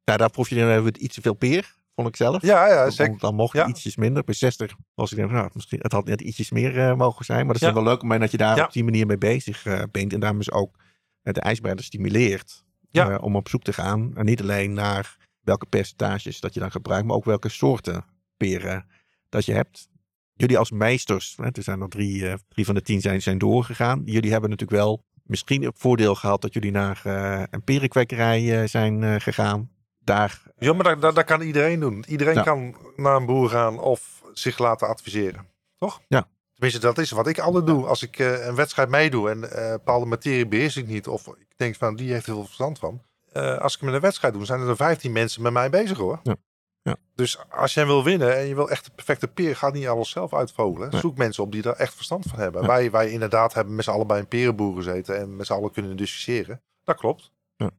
Ja, 0.05 0.17
daar 0.17 0.31
proef 0.31 0.49
je 0.49 0.55
dan 0.57 0.83
weer 0.83 0.97
iets 0.99 1.15
te 1.15 1.21
veel 1.21 1.35
peer, 1.35 1.75
vond 1.95 2.09
ik 2.09 2.17
zelf. 2.17 2.43
Ja, 2.43 2.67
ja, 2.69 2.83
Dan- 2.83 2.93
zeker. 2.93 3.19
Dan 3.19 3.35
mocht 3.35 3.53
het 3.59 3.69
ietsjes 3.69 3.97
minder. 3.97 4.25
Bij 4.25 4.35
60 4.35 4.75
was 4.95 5.11
ik 5.11 5.17
denk, 5.17 5.31
nou, 5.31 5.49
misschien, 5.53 5.79
het 5.83 5.93
had 5.93 6.05
net 6.05 6.21
ietsjes 6.21 6.51
meer 6.51 6.79
eh, 6.89 6.95
mogen 6.95 7.25
zijn. 7.25 7.39
Maar 7.39 7.47
dat 7.55 7.57
is 7.57 7.61
dan 7.61 7.75
wel 7.75 7.93
leuk 7.93 8.03
om 8.03 8.19
dat 8.19 8.31
je 8.31 8.37
daar 8.37 8.65
op 8.65 8.73
die 8.73 8.85
manier 8.85 9.07
mee 9.07 9.19
bezig 9.19 9.63
bent. 9.91 10.13
En 10.13 10.21
daarmee 10.21 10.39
dus 10.39 10.51
ook 10.53 10.75
de 11.23 11.41
ijsbreider 11.41 11.85
stimuleert 11.85 12.63
Ja. 12.93 13.11
eh, 13.11 13.23
om 13.23 13.37
op 13.37 13.49
zoek 13.49 13.63
te 13.63 13.73
gaan. 13.73 14.13
En 14.15 14.25
niet 14.25 14.41
alleen 14.41 14.73
naar 14.73 15.17
welke 15.41 15.67
percentages 15.67 16.41
dat 16.41 16.55
je 16.55 16.61
dan 16.61 16.71
gebruikt, 16.71 17.07
maar 17.07 17.17
ook 17.17 17.25
welke 17.25 17.49
soorten 17.49 18.05
peren 18.37 18.87
dat 19.29 19.45
je 19.45 19.53
hebt. 19.53 19.89
Jullie 20.35 20.59
als 20.59 20.71
meesters, 20.71 21.37
hè, 21.37 21.49
er 21.53 21.63
zijn 21.63 21.81
er 21.81 21.89
drie, 21.89 22.29
eh, 22.29 22.35
drie 22.49 22.65
van 22.65 22.75
de 22.75 22.83
tien 22.83 23.01
zijn, 23.01 23.23
zijn 23.23 23.39
doorgegaan. 23.39 24.03
Jullie 24.05 24.31
hebben 24.31 24.51
natuurlijk 24.51 24.81
wel 24.81 25.05
misschien 25.23 25.65
het 25.65 25.79
voordeel 25.79 26.15
gehad 26.15 26.41
dat 26.43 26.53
jullie 26.53 26.71
naar 26.71 27.01
eh, 27.05 27.43
een 27.51 27.63
perenkwekerij 27.63 28.67
zijn 28.67 29.21
gegaan. 29.21 29.71
Daar 29.99 30.43
Ja, 30.59 30.73
maar 30.73 30.85
dat, 30.85 31.01
dat, 31.01 31.15
dat 31.15 31.25
kan 31.25 31.41
iedereen 31.41 31.81
doen. 31.81 32.05
Iedereen 32.09 32.43
kan 32.43 32.77
naar 32.97 33.17
een 33.17 33.27
boer 33.27 33.49
gaan 33.49 33.79
of 33.79 34.23
zich 34.33 34.59
laten 34.59 34.89
adviseren. 34.89 35.47
Toch? 35.79 36.01
Ja. 36.09 36.29
Tenminste, 36.55 36.81
dat 36.81 36.99
is 36.99 37.11
wat 37.11 37.27
ik 37.27 37.39
altijd 37.39 37.67
doe. 37.67 37.87
Als 37.87 38.03
ik 38.03 38.19
een 38.19 38.55
wedstrijd 38.55 38.89
meedoe 38.89 39.31
en 39.31 39.41
bepaalde 39.71 40.07
materie 40.07 40.47
beheers 40.47 40.77
ik 40.77 40.87
niet. 40.87 41.09
Of 41.09 41.27
ik 41.27 41.52
denk 41.63 41.75
van, 41.77 41.97
die 41.97 42.13
heeft 42.13 42.27
er 42.27 42.33
heel 42.33 42.35
veel 42.35 42.45
verstand 42.45 42.79
van. 42.79 43.03
Eh, 43.33 43.59
als 43.59 43.75
ik 43.75 43.83
met 43.83 43.95
een 43.95 44.01
wedstrijd 44.01 44.35
doe, 44.35 44.45
zijn 44.45 44.61
er 44.61 44.77
15 44.77 45.13
mensen 45.13 45.43
met 45.43 45.53
mij 45.53 45.71
bezig 45.71 45.99
hoor. 45.99 46.21
Ja. 46.23 46.37
Ja. 46.83 46.97
Dus 47.15 47.39
als 47.51 47.75
jij 47.75 47.87
wil 47.87 48.05
winnen 48.05 48.37
en 48.37 48.47
je 48.47 48.55
wil 48.55 48.71
echt 48.71 48.85
de 48.85 48.91
perfecte 48.95 49.29
peer, 49.29 49.57
ga 49.57 49.71
niet 49.71 49.87
alles 49.87 50.11
zelf 50.11 50.35
uitvogelen. 50.35 50.91
Nee. 50.91 51.01
Zoek 51.01 51.17
mensen 51.17 51.43
op 51.45 51.53
die 51.53 51.63
daar 51.63 51.75
echt 51.77 51.95
verstand 51.95 52.25
van 52.29 52.39
hebben. 52.39 52.61
Ja. 52.63 52.67
Wij, 52.67 52.91
wij 52.91 53.11
inderdaad 53.11 53.55
hebben 53.55 53.75
met 53.75 53.85
z'n 53.85 53.91
allen 53.91 54.07
bij 54.07 54.19
een 54.19 54.29
perenboer 54.29 54.77
gezeten 54.77 55.19
en 55.19 55.37
met 55.37 55.47
z'n 55.47 55.53
allen 55.53 55.71
kunnen 55.73 55.97
discussiëren. 55.97 56.63
Dat 56.85 56.97
klopt. 56.97 57.33
Ja. 57.57 57.71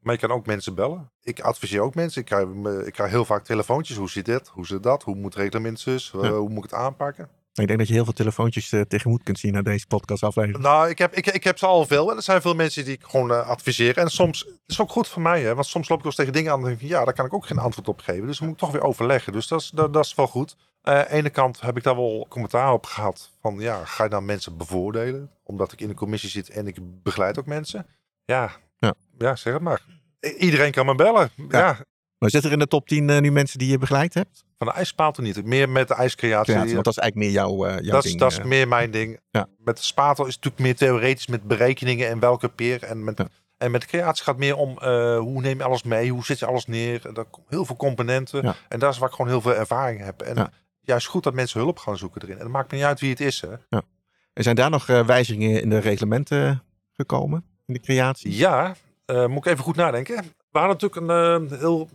Maar 0.00 0.14
je 0.14 0.20
kan 0.20 0.30
ook 0.30 0.46
mensen 0.46 0.74
bellen. 0.74 1.10
Ik 1.22 1.40
adviseer 1.40 1.80
ook 1.80 1.94
mensen. 1.94 2.20
Ik 2.20 2.26
krijg, 2.26 2.46
me- 2.46 2.86
ik 2.86 2.92
krijg 2.92 3.10
heel 3.10 3.24
vaak 3.24 3.44
telefoontjes. 3.44 3.96
Hoe 3.96 4.10
zit 4.10 4.24
dit? 4.24 4.48
Hoe 4.48 4.66
zit 4.66 4.82
dat? 4.82 5.02
Hoe 5.02 5.14
moet 5.14 5.34
reglement 5.34 5.80
zus? 5.80 6.12
Eh, 6.14 6.20
hoe 6.30 6.48
moet 6.48 6.64
ik 6.64 6.70
het 6.70 6.80
aanpakken? 6.80 7.28
Ik 7.54 7.66
denk 7.66 7.78
dat 7.78 7.88
je 7.88 7.94
heel 7.94 8.04
veel 8.04 8.12
telefoontjes 8.12 8.72
eh, 8.72 8.80
tegemoet 8.80 9.22
kunt 9.22 9.38
zien 9.38 9.52
naar 9.52 9.62
deze 9.62 9.86
podcastaflevering. 9.86 10.62
Nou, 10.62 10.88
ik 10.88 10.98
heb, 10.98 11.14
ik, 11.14 11.26
ik 11.26 11.44
heb 11.44 11.58
ze 11.58 11.66
al 11.66 11.86
veel. 11.86 12.10
En 12.10 12.16
er 12.16 12.22
zijn 12.22 12.40
veel 12.40 12.54
mensen 12.54 12.84
die 12.84 12.94
ik 12.94 13.04
gewoon 13.04 13.30
eh, 13.30 13.48
adviseer. 13.48 13.98
En 13.98 14.08
soms, 14.10 14.40
het 14.40 14.58
is 14.66 14.80
ook 14.80 14.90
goed 14.90 15.08
voor 15.08 15.22
mij. 15.22 15.42
Hè? 15.42 15.54
Want 15.54 15.66
soms 15.66 15.88
loop 15.88 15.98
ik 15.98 16.04
wel 16.04 16.12
eens 16.12 16.20
tegen 16.20 16.32
dingen 16.32 16.52
aan 16.52 16.58
en 16.58 16.64
denk 16.64 16.80
ik, 16.80 16.88
ja, 16.88 17.04
daar 17.04 17.14
kan 17.14 17.26
ik 17.26 17.34
ook 17.34 17.46
geen 17.46 17.58
antwoord 17.58 17.88
op 17.88 18.00
geven. 18.00 18.26
Dus 18.26 18.38
dan 18.38 18.46
moet 18.46 18.56
ik 18.56 18.62
toch 18.62 18.72
weer 18.72 18.82
overleggen. 18.82 19.32
Dus 19.32 19.46
dat 19.48 19.60
is, 19.60 19.70
dat, 19.70 19.92
dat 19.92 20.04
is 20.04 20.14
wel 20.14 20.26
goed. 20.26 20.56
Eh, 20.82 20.94
aan 20.98 21.00
de 21.04 21.10
ene 21.12 21.30
kant 21.30 21.60
heb 21.60 21.76
ik 21.76 21.82
daar 21.82 21.96
wel 21.96 22.26
commentaar 22.28 22.72
op 22.72 22.86
gehad. 22.86 23.30
Van 23.40 23.56
ja, 23.58 23.84
ga 23.84 24.04
je 24.04 24.10
dan 24.10 24.24
mensen 24.24 24.56
bevoordelen? 24.56 25.30
Omdat 25.44 25.72
ik 25.72 25.80
in 25.80 25.88
de 25.88 25.94
commissie 25.94 26.30
zit 26.30 26.50
en 26.50 26.66
ik 26.66 26.76
begeleid 27.02 27.38
ook 27.38 27.46
mensen. 27.46 27.86
Ja, 28.24 28.50
Ja. 28.78 28.94
ja 29.18 29.36
zeg 29.36 29.52
het 29.52 29.62
maar. 29.62 29.82
I- 30.26 30.28
Iedereen 30.38 30.72
kan 30.72 30.86
me 30.86 30.94
bellen. 30.94 31.30
Ja. 31.48 31.78
Maar 32.22 32.30
zit 32.30 32.44
er 32.44 32.52
in 32.52 32.58
de 32.58 32.66
top 32.66 32.88
10 32.88 33.10
eh, 33.10 33.20
nu 33.20 33.30
mensen 33.32 33.58
die 33.58 33.70
je 33.70 33.78
begeleid 33.78 34.14
hebt? 34.14 34.44
van 34.58 34.66
de 34.66 34.72
ijsspatel 34.72 35.22
niet. 35.22 35.44
Meer 35.44 35.68
met 35.68 35.88
de 35.88 35.94
ijscreatie. 35.94 36.52
Ja, 36.54 36.58
want 36.58 36.84
dat 36.84 36.86
is 36.86 36.98
eigenlijk 36.98 37.14
meer 37.14 37.30
jouw, 37.30 37.64
eh, 37.64 37.80
jouw 37.80 37.92
dat 37.92 38.04
is, 38.04 38.10
ding. 38.10 38.20
dat 38.20 38.32
is 38.32 38.38
eh. 38.38 38.44
meer 38.44 38.68
mijn 38.68 38.90
ding. 38.90 39.20
Ja. 39.30 39.46
Met 39.58 39.76
de 39.76 39.82
spatel 39.82 40.26
is 40.26 40.34
het 40.34 40.44
natuurlijk 40.44 40.62
meer 40.62 40.88
theoretisch 40.88 41.26
met 41.26 41.42
berekeningen 41.42 42.08
en 42.08 42.18
welke 42.18 42.48
peer. 42.48 42.82
En 42.82 43.04
met, 43.04 43.18
Ja. 43.18 43.26
en 43.58 43.70
met 43.70 43.80
de 43.80 43.86
creatie 43.86 44.24
gaat 44.24 44.36
meer 44.38 44.56
om 44.56 44.78
hoe 45.18 45.40
neem 45.40 45.58
je 45.58 45.64
alles 45.64 45.82
mee, 45.82 46.10
hoe 46.10 46.24
zet 46.24 46.38
je 46.38 46.46
alles 46.46 46.66
neer. 46.66 47.06
En 47.06 47.14
daar 47.14 47.24
komen 47.24 47.50
heel 47.50 47.64
veel 47.64 47.76
componenten. 47.76 48.42
Ja. 48.42 48.54
En 48.68 48.78
dat 48.78 48.92
is 48.92 48.98
waar 48.98 49.08
ik 49.08 49.14
gewoon 49.14 49.30
heel 49.30 49.40
veel 49.40 49.54
ervaring 49.54 50.04
heb. 50.04 50.20
En 50.22 50.34
Ja. 50.36 50.50
juist 50.80 51.06
goed 51.06 51.22
dat 51.22 51.34
mensen 51.34 51.60
hulp 51.60 51.78
gaan 51.78 51.96
zoeken 51.98 52.22
erin. 52.22 52.36
En 52.36 52.42
het 52.42 52.52
maakt 52.52 52.70
me 52.70 52.76
niet 52.76 52.86
uit 52.86 53.00
wie 53.00 53.10
het 53.10 53.20
is. 53.20 53.40
Hè. 53.40 53.78
Er 54.32 54.42
zijn 54.42 54.56
daar 54.56 54.70
nog 54.70 54.86
wijzigingen 54.86 55.62
in 55.62 55.68
de 55.68 55.78
reglementen 55.78 56.62
gekomen, 56.92 57.44
in 57.66 57.74
de 57.74 57.80
creatie? 57.80 58.36
Ja, 58.36 58.74
moet 59.06 59.46
ik 59.46 59.46
even 59.46 59.64
goed 59.64 59.76
nadenken. 59.76 60.24
We 60.52 60.58
hadden 60.58 60.76
natuurlijk 60.80 61.10
een 61.10 61.50
eh, 61.50 61.58
heel... 61.58 61.88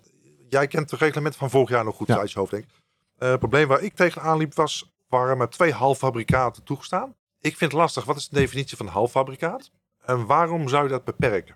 Jij 0.50 0.68
kent 0.68 0.92
het 0.92 1.00
reglement 1.00 1.36
van 1.36 1.50
vorig 1.50 1.70
jaar 1.70 1.84
nog 1.84 1.96
goed 1.96 2.08
Ja. 2.08 2.18
uit 2.18 2.32
je 2.32 2.40
hoofd, 2.40 2.52
denk 2.52 2.64
ik. 2.64 2.70
Eh, 3.18 3.30
het 3.30 3.40
probleem 3.40 3.68
waar 3.68 3.82
ik 3.82 3.96
tegenaan 3.96 4.38
liep 4.38 4.54
was... 4.54 4.92
waren 5.08 5.38
maar 5.38 5.50
twee 5.50 5.72
halffabrikaten 5.72 6.64
toegestaan. 6.64 7.16
Ik 7.40 7.58
vind 7.58 7.72
het 7.72 7.80
lastig. 7.82 8.04
Wat 8.06 8.16
is 8.18 8.30
de 8.30 8.40
definitie 8.40 8.78
van 8.78 8.88
halffabrikaat? 8.88 9.72
En 10.06 10.26
waarom 10.26 10.68
zou 10.68 10.84
je 10.84 10.90
dat 10.90 11.04
beperken? 11.04 11.56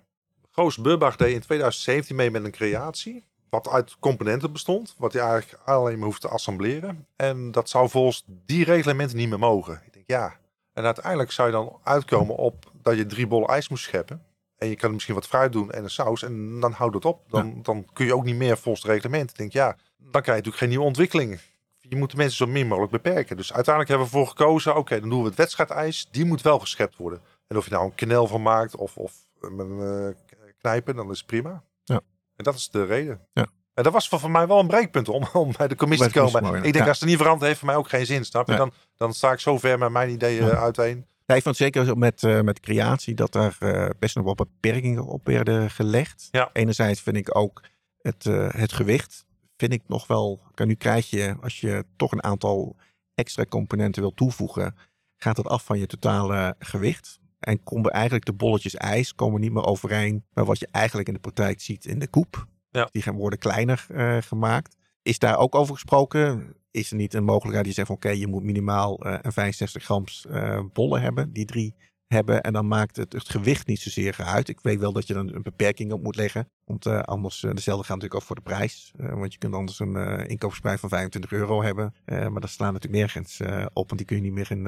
Goos 0.50 0.76
Burbach 0.78 1.16
deed 1.16 1.34
in 1.34 1.40
2017 1.40 2.16
mee 2.16 2.30
met 2.30 2.44
een 2.44 2.50
creatie... 2.50 3.24
wat 3.50 3.68
uit 3.68 3.96
componenten 3.98 4.52
bestond. 4.52 4.94
Wat 4.98 5.12
hij 5.12 5.22
eigenlijk 5.22 5.62
alleen 5.64 5.98
maar 5.98 6.06
hoeft 6.06 6.20
te 6.20 6.28
assembleren. 6.28 7.06
En 7.16 7.50
dat 7.50 7.68
zou 7.68 7.88
volgens 7.88 8.24
die 8.26 8.64
reglementen 8.64 9.16
niet 9.16 9.28
meer 9.28 9.38
mogen. 9.38 9.82
Ik 9.86 9.92
denk, 9.92 10.04
ja... 10.06 10.40
En 10.72 10.84
uiteindelijk 10.84 11.32
zou 11.32 11.48
je 11.48 11.54
dan 11.54 11.80
uitkomen 11.82 12.36
op 12.36 12.72
dat 12.82 12.96
je 12.96 13.06
drie 13.06 13.26
bollen 13.26 13.48
ijs 13.48 13.68
moest 13.68 13.84
scheppen. 13.84 14.22
En 14.62 14.68
je 14.68 14.76
kan 14.76 14.88
er 14.88 14.94
misschien 14.94 15.14
wat 15.14 15.26
fruit 15.26 15.52
doen 15.52 15.70
en 15.70 15.82
een 15.82 15.90
saus. 15.90 16.22
En 16.22 16.60
dan 16.60 16.72
houdt 16.72 16.94
het 16.94 17.04
op. 17.04 17.30
Dan, 17.30 17.62
dan 17.62 17.86
kun 17.92 18.06
je 18.06 18.14
ook 18.14 18.24
niet 18.24 18.36
meer 18.36 18.58
volgens 18.58 18.84
het 18.84 18.92
reglement. 18.92 19.30
Ik 19.30 19.36
denk, 19.36 19.52
ja, 19.52 19.76
dan 19.98 20.10
krijg 20.10 20.26
je 20.26 20.30
natuurlijk 20.30 20.56
geen 20.56 20.68
nieuwe 20.68 20.84
ontwikkeling. 20.84 21.40
Je 21.80 21.96
moet 21.96 22.10
de 22.10 22.16
mensen 22.16 22.36
zo 22.36 22.52
min 22.52 22.66
mogelijk 22.66 22.92
beperken. 22.92 23.36
Dus 23.36 23.52
uiteindelijk 23.52 23.88
hebben 23.88 24.08
we 24.10 24.12
ervoor 24.12 24.28
gekozen. 24.36 24.76
Oké, 24.76 25.00
dan 25.00 25.08
doen 25.08 25.22
we 25.22 25.28
het 25.28 25.36
wedstrijdijs. 25.36 26.08
Die 26.10 26.24
moet 26.24 26.42
wel 26.42 26.58
geschept 26.58 26.96
worden. 26.96 27.20
En 27.46 27.56
of 27.56 27.64
je 27.64 27.70
nou 27.70 27.84
een 27.84 27.94
knel 27.94 28.26
van 28.26 28.42
maakt 28.42 28.76
of, 28.76 28.96
of 28.96 29.12
een 29.40 29.80
eh, 29.80 30.36
knijpen, 30.58 30.96
dan 30.96 31.10
is 31.10 31.18
het 31.18 31.26
prima. 31.26 31.62
Ja. 31.84 32.00
En 32.36 32.44
dat 32.44 32.54
is 32.54 32.68
de 32.68 32.84
reden. 32.84 33.20
Ja. 33.32 33.46
En 33.74 33.82
dat 33.82 33.92
was 33.92 34.08
voor, 34.08 34.20
voor 34.20 34.30
mij 34.30 34.46
wel 34.46 34.58
een 34.58 34.66
breekpunt 34.66 35.08
om, 35.08 35.26
om 35.32 35.52
bij 35.56 35.68
de 35.68 35.76
commissie 35.76 36.10
Bij 36.10 36.16
te 36.16 36.24
komen. 36.24 36.40
commissie, 36.40 36.66
ik 36.66 36.72
denk, 36.72 36.84
ja. 36.84 36.90
als 36.90 37.00
het 37.00 37.08
niet 37.08 37.18
verandert, 37.18 37.46
heeft 37.46 37.58
voor 37.58 37.68
mij 37.68 37.76
ook 37.76 37.88
geen 37.88 38.06
zin. 38.06 38.24
Snap 38.24 38.48
je? 38.48 38.56
Dan, 38.56 38.72
dan 38.96 39.12
sta 39.12 39.32
ik 39.32 39.40
zo 39.40 39.58
ver 39.58 39.78
met 39.78 39.90
mijn 39.90 40.10
ideeën 40.10 40.50
uiteen. 40.50 41.06
Ja, 41.26 41.34
ik 41.34 41.42
vond 41.42 41.56
zeker 41.56 41.98
met, 41.98 42.22
eh, 42.22 42.40
met 42.40 42.60
creatie 42.60 43.14
dat 43.14 43.32
daar 43.32 43.56
eh, 43.58 43.88
best 43.98 44.16
nog 44.16 44.24
wel 44.24 44.34
beperkingen 44.34 45.04
op 45.04 45.26
werden 45.26 45.70
gelegd. 45.70 46.28
Ja. 46.30 46.50
Enerzijds 46.52 47.00
vind 47.00 47.16
ik 47.16 47.36
ook 47.36 47.62
het, 47.98 48.26
eh, 48.26 48.48
het 48.50 48.72
gewicht. 48.72 49.26
Vind 49.56 49.72
ik 49.72 49.82
nog 49.86 50.06
wel. 50.06 50.40
Nu 50.54 50.74
krijg 50.74 51.10
je, 51.10 51.36
als 51.40 51.60
je 51.60 51.84
toch 51.96 52.12
een 52.12 52.22
aantal 52.22 52.76
extra 53.14 53.44
componenten 53.44 54.02
wil 54.02 54.14
toevoegen, 54.14 54.76
gaat 55.16 55.36
het 55.36 55.46
af 55.46 55.64
van 55.64 55.78
je 55.78 55.86
totale 55.86 56.54
gewicht. 56.58 57.20
En 57.38 57.62
komen 57.62 57.90
eigenlijk 57.90 58.24
de 58.24 58.32
bolletjes 58.32 58.74
ijs 58.74 59.14
komen 59.14 59.40
niet 59.40 59.52
meer 59.52 59.64
overeen 59.64 60.24
met 60.32 60.46
wat 60.46 60.58
je 60.58 60.68
eigenlijk 60.70 61.08
in 61.08 61.14
de 61.14 61.20
praktijk 61.20 61.60
ziet 61.60 61.84
in 61.84 61.98
de 61.98 62.08
koep. 62.08 62.46
Ja. 62.70 62.88
Die 62.90 63.02
gaan 63.02 63.14
worden 63.14 63.38
kleiner 63.38 63.86
gemaakt. 64.24 64.76
Is 65.02 65.18
daar 65.18 65.38
ook 65.38 65.54
over 65.54 65.74
gesproken? 65.74 66.54
Is 66.70 66.90
er 66.90 66.96
niet 66.96 67.14
een 67.14 67.24
mogelijkheid 67.24 67.64
die 67.64 67.74
zegt 67.74 67.86
van 67.86 67.96
oké, 67.96 68.08
je 68.08 68.26
moet 68.26 68.42
minimaal 68.42 68.98
eh, 68.98 69.18
een 69.22 69.32
65 69.32 69.84
grams 69.84 70.26
eh, 70.26 70.60
bollen 70.72 71.00
hebben, 71.00 71.32
die 71.32 71.44
drie 71.44 71.74
hebben. 72.06 72.42
En 72.42 72.52
dan 72.52 72.68
maakt 72.68 72.96
het, 72.96 73.12
het 73.12 73.28
gewicht 73.28 73.66
niet 73.66 73.80
zozeer 73.80 74.16
uit. 74.24 74.48
Ik 74.48 74.60
weet 74.60 74.78
wel 74.78 74.92
dat 74.92 75.06
je 75.06 75.14
dan 75.14 75.34
een 75.34 75.42
beperking 75.42 75.92
op 75.92 76.02
moet 76.02 76.16
leggen. 76.16 76.48
Want 76.64 76.86
eh, 76.86 77.00
anders, 77.00 77.40
dezelfde 77.40 77.84
gaat 77.84 77.96
natuurlijk 77.96 78.14
ook 78.14 78.22
voor 78.22 78.36
de 78.36 78.42
prijs. 78.42 78.92
Want 78.96 79.32
je 79.32 79.38
kunt 79.38 79.54
anders 79.54 79.78
een 79.78 80.26
inkoopprijs 80.26 80.80
van 80.80 80.88
25 80.88 81.32
euro 81.32 81.62
hebben. 81.62 81.94
Maar 82.04 82.40
dat 82.40 82.50
slaat 82.50 82.72
natuurlijk 82.72 83.02
nergens 83.02 83.40
op, 83.72 83.88
want 83.88 83.96
die 83.96 84.04
kun 84.04 84.16
je 84.16 84.22
niet 84.22 84.32
meer 84.32 84.50
in, 84.50 84.66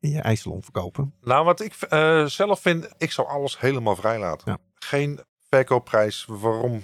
in 0.00 0.10
je 0.10 0.20
ijssalon 0.20 0.62
verkopen. 0.62 1.14
Nou, 1.22 1.44
wat 1.44 1.60
ik 1.60 1.74
zelf 2.30 2.60
vind, 2.60 2.88
ik 2.98 3.10
zou 3.10 3.28
alles 3.28 3.60
helemaal 3.60 3.96
vrij 3.96 4.18
laten. 4.18 4.50
Ja. 4.50 4.58
Geen 4.74 5.20
verkoopprijs. 5.48 6.24
Waarom? 6.28 6.82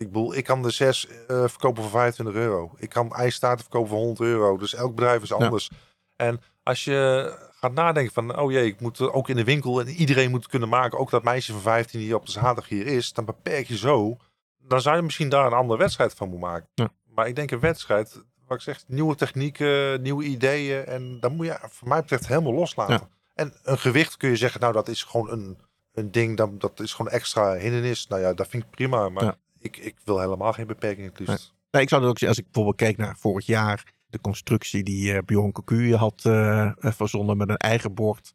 Ik 0.00 0.06
bedoel, 0.06 0.34
ik 0.34 0.44
kan 0.44 0.62
de 0.62 0.70
zes 0.70 1.06
eh, 1.06 1.44
verkopen 1.46 1.82
voor 1.82 1.90
25 1.90 2.34
euro. 2.34 2.72
Ik 2.76 2.88
kan 2.88 3.12
ijstaarten 3.12 3.60
verkopen 3.60 3.88
voor 3.88 3.98
100 3.98 4.20
euro. 4.20 4.56
Dus 4.56 4.74
elk 4.74 4.94
bedrijf 4.94 5.22
is 5.22 5.32
anders. 5.32 5.70
En 6.16 6.40
als 6.62 6.84
je 6.84 7.32
gaat 7.50 7.72
nadenken 7.72 8.12
van, 8.12 8.38
oh 8.38 8.52
jee, 8.52 8.66
ik 8.66 8.80
moet 8.80 9.00
ook 9.00 9.28
in 9.28 9.36
de 9.36 9.44
winkel 9.44 9.80
en 9.80 9.88
iedereen 9.88 10.30
moet 10.30 10.40
het 10.40 10.50
kunnen 10.50 10.68
maken. 10.68 10.98
Ook 10.98 11.10
dat 11.10 11.22
meisje 11.22 11.52
van 11.52 11.60
15 11.60 12.00
die 12.00 12.14
op 12.14 12.26
de 12.26 12.32
zaterdag 12.32 12.68
hier 12.68 12.86
is. 12.86 13.12
Dan 13.12 13.24
beperk 13.24 13.66
je 13.66 13.76
zo. 13.76 14.16
Dan 14.58 14.80
zou 14.80 14.96
je 14.96 15.02
misschien 15.02 15.28
daar 15.28 15.46
een 15.46 15.52
andere 15.52 15.78
wedstrijd 15.78 16.14
van 16.14 16.28
moeten 16.28 16.48
maken. 16.48 16.68
Ja. 16.74 16.92
Maar 17.14 17.28
ik 17.28 17.36
denk 17.36 17.50
een 17.50 17.60
wedstrijd, 17.60 18.22
wat 18.46 18.56
ik 18.56 18.62
zeg, 18.62 18.82
nieuwe 18.86 19.14
technieken, 19.14 20.02
nieuwe 20.02 20.24
ideeën. 20.24 20.84
En 20.84 21.20
dan 21.20 21.36
moet 21.36 21.46
je, 21.46 21.58
voor 21.68 21.88
mij 21.88 22.00
betreft, 22.00 22.26
helemaal 22.26 22.54
loslaten. 22.54 22.94
Ja. 22.94 23.08
En 23.34 23.52
een 23.62 23.78
gewicht 23.78 24.16
kun 24.16 24.28
je 24.30 24.36
zeggen, 24.36 24.60
nou 24.60 24.72
dat 24.72 24.88
is 24.88 25.02
gewoon 25.02 25.30
een, 25.30 25.58
een 25.92 26.10
ding, 26.10 26.36
dat, 26.36 26.60
dat 26.60 26.80
is 26.80 26.92
gewoon 26.94 27.12
extra 27.12 27.54
hindernis. 27.54 28.06
Nou 28.06 28.22
ja, 28.22 28.34
dat 28.34 28.48
vind 28.48 28.62
ik 28.62 28.70
prima. 28.70 29.08
Maar 29.08 29.24
Ja. 29.24 29.36
Ik, 29.60 29.76
ik 29.76 29.96
wil 30.04 30.20
helemaal 30.20 30.52
geen 30.52 30.66
beperking. 30.66 31.12
Dus 31.14 31.26
Nee. 31.26 31.36
Nee, 31.70 31.82
ik 31.82 31.88
zou 31.88 32.00
dat 32.00 32.10
ook 32.10 32.18
zeggen, 32.18 32.38
als 32.38 32.46
ik 32.46 32.52
bijvoorbeeld 32.52 32.76
keek 32.76 32.96
naar 33.06 33.16
vorig 33.18 33.46
jaar, 33.46 33.84
de 34.06 34.20
constructie 34.20 34.82
die 34.82 35.12
eh 35.12 35.22
Bjorn 35.24 35.52
Cocu 35.52 35.94
had 35.96 36.20
eh, 36.24 36.70
verzonnen 36.78 37.36
met 37.36 37.48
een 37.48 37.56
eigen 37.56 37.94
bord, 37.94 38.34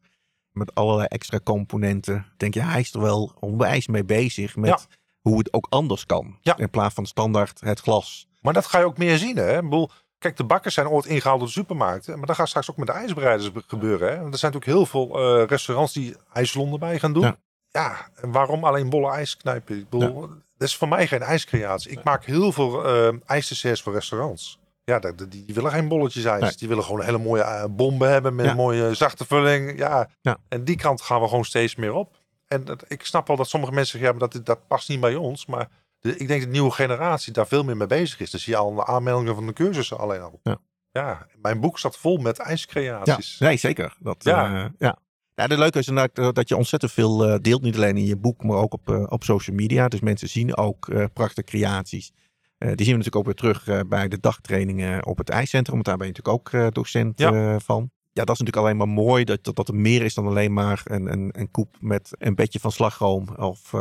met 0.52 0.76
allerlei 0.76 1.08
extra 1.08 1.40
componenten. 1.44 2.26
Denk, 2.38 2.54
ja, 2.54 2.66
hij 2.66 2.80
is 2.80 2.94
er 2.94 3.02
wel 3.02 3.32
onwijs 3.40 3.88
mee 3.88 4.04
bezig 4.04 4.56
met 4.56 4.70
Ja. 4.70 4.80
hoe 5.22 5.38
het 5.38 5.54
ook 5.54 5.68
anders 5.70 6.06
kan. 6.06 6.38
Ja. 6.42 6.58
In 6.58 6.70
plaats 6.70 6.94
van 6.94 7.06
standaard 7.06 7.60
het 7.60 7.80
glas. 7.80 8.28
Maar 8.42 8.54
dat 8.54 8.66
ga 8.66 8.80
je 8.80 8.86
ook 8.86 8.98
meer 8.98 9.18
zien. 9.18 9.36
Hè? 9.38 9.56
Ik 9.56 9.64
bedoel, 9.64 9.90
kijk, 10.18 10.38
de 10.38 10.44
bakkers 10.44 10.74
zijn 10.74 10.88
ooit 10.88 11.06
ingehaald 11.06 11.40
door 11.40 11.48
de 11.48 11.54
supermarkten. 11.54 12.18
Maar 12.18 12.28
dat 12.28 12.36
gaat 12.36 12.48
straks 12.48 12.70
ook 12.72 12.78
met 12.78 12.88
de 12.88 12.94
ijsbereiders 12.94 13.52
be- 13.52 13.64
gebeuren. 13.68 14.10
Hè? 14.12 14.20
Want 14.22 14.34
er 14.34 14.40
zijn 14.40 14.52
natuurlijk 14.54 14.80
heel 14.80 14.86
veel 14.86 15.44
restaurants 15.46 15.94
die 15.94 16.16
ijslonden 16.34 16.80
bij 16.80 17.00
gaan 17.00 17.14
doen. 17.14 17.24
Ja. 17.24 17.38
Ja. 17.70 18.10
en 18.16 18.32
waarom 18.32 18.64
alleen 18.64 18.90
bolle 18.90 19.12
ijs 19.12 19.38
knijpen? 19.38 19.78
Ik 19.80 19.90
bedoel, 19.90 20.30
is 20.68 20.76
voor 20.78 20.88
mij 20.88 21.08
geen 21.08 21.22
ijscreatie. 21.22 21.92
Ik 21.92 22.04
maak 22.04 22.26
heel 22.26 22.52
veel 22.52 22.86
eh 22.86 23.14
ijsdesserts 23.26 23.82
voor 23.82 23.94
restaurants. 23.94 24.60
Ja, 24.84 25.00
dat- 25.00 25.18
die, 25.18 25.28
die 25.46 25.56
willen 25.56 25.72
geen 25.72 25.88
bolletjes 25.88 26.24
ijs. 26.26 26.42
Nee. 26.42 26.52
Die 26.56 26.68
willen 26.68 26.84
gewoon 26.84 27.02
hele 27.04 27.18
mooie 27.18 27.42
eh, 27.42 27.64
bomben 27.70 28.10
hebben 28.12 28.36
met 28.36 28.46
Ja. 28.46 28.52
een 28.52 28.58
mooie 28.58 28.94
zachte 28.94 29.26
vulling. 29.26 29.78
Ja. 29.78 30.10
Ja. 30.22 30.38
En 30.48 30.64
die 30.64 30.76
kant 30.78 31.02
gaan 31.02 31.22
we 31.22 31.28
gewoon 31.28 31.46
steeds 31.46 31.76
meer 31.76 31.94
op. 31.94 32.18
En 32.48 32.64
dat, 32.66 32.84
ik 32.88 33.06
snap 33.06 33.28
wel 33.28 33.36
dat 33.38 33.50
sommige 33.50 33.74
mensen 33.74 34.00
zeggen, 34.00 34.14
ja, 34.14 34.20
maar 34.20 34.30
dat, 34.30 34.46
dat 34.46 34.68
past 34.68 34.90
niet 34.90 35.00
bij 35.00 35.16
ons. 35.16 35.46
Maar 35.46 35.68
de, 36.00 36.12
ik 36.18 36.28
denk 36.28 36.30
dat 36.30 36.40
de 36.42 36.48
nieuwe 36.56 36.72
generatie 36.72 37.34
daar 37.34 37.48
veel 37.48 37.64
meer 37.64 37.78
mee 37.78 37.88
bezig 37.88 38.20
is. 38.20 38.32
Dan 38.32 38.40
zie 38.40 38.54
je 38.54 38.60
al 38.60 38.76
de 38.76 38.86
aanmeldingen 38.86 39.36
van 39.36 39.46
de 39.48 39.54
cursussen 39.54 39.98
alleen 39.98 40.22
al. 40.22 40.40
Ja. 40.44 40.58
Ja, 40.92 41.28
mijn 41.42 41.60
boek 41.60 41.80
staat 41.80 41.98
vol 41.98 42.18
met 42.18 42.38
Ja, 42.38 42.44
ijscreaties. 42.44 43.40
nee, 43.40 43.58
zeker. 43.58 43.96
Dat, 44.00 44.24
Ja. 44.24 44.46
ja. 44.56 44.72
ja. 44.78 44.98
Ja, 45.36 45.48
de 45.48 45.58
leuke 45.58 45.80
is 45.80 45.88
inderdaad 45.88 46.36
dat 46.36 46.50
je 46.50 46.56
ontzettend 46.58 46.92
veel 46.92 47.26
eh, 47.26 47.40
deelt. 47.42 47.62
Niet 47.62 47.76
alleen 47.76 47.98
in 47.98 48.06
je 48.06 48.18
boek, 48.18 48.44
maar 48.44 48.58
ook 48.58 48.74
op, 48.74 48.90
eh, 48.90 49.04
op 49.08 49.24
social 49.24 49.56
media. 49.56 49.88
Dus 49.88 50.00
mensen 50.00 50.30
zien 50.30 50.58
ook 50.58 50.88
eh, 50.90 51.06
prachtige 51.14 51.44
creaties. 51.44 52.12
Die 52.58 52.86
zien 52.86 52.98
we 52.98 53.04
natuurlijk 53.04 53.16
ook 53.16 53.26
weer 53.26 53.54
terug 53.54 53.88
bij 53.88 54.08
de 54.08 54.20
dagtrainingen 54.20 55.06
op 55.06 55.18
het 55.18 55.30
ijscentrum. 55.30 55.74
Want 55.74 55.86
daar 55.86 55.98
ben 55.98 56.08
je 56.08 56.14
natuurlijk 56.14 56.56
ook 56.56 56.74
docent 56.74 57.20
Ja. 57.20 57.60
van. 57.60 57.90
Ja, 58.14 58.24
dat 58.24 58.36
is 58.36 58.40
natuurlijk 58.40 58.58
alleen 58.58 58.78
maar 58.78 59.04
mooi. 59.04 59.24
Dat, 59.24 59.44
dat, 59.44 59.56
dat 59.56 59.68
er 59.68 59.76
meer 59.76 60.02
is 60.02 60.14
dan 60.14 60.28
alleen 60.28 60.54
maar 60.54 60.82
een, 60.84 61.12
een, 61.12 61.30
een 61.32 61.52
koep 61.52 61.76
met 61.80 62.10
een 62.18 62.36
beetje 62.36 62.60
van 62.60 62.72
slagroom. 62.72 63.30
Of 63.36 63.74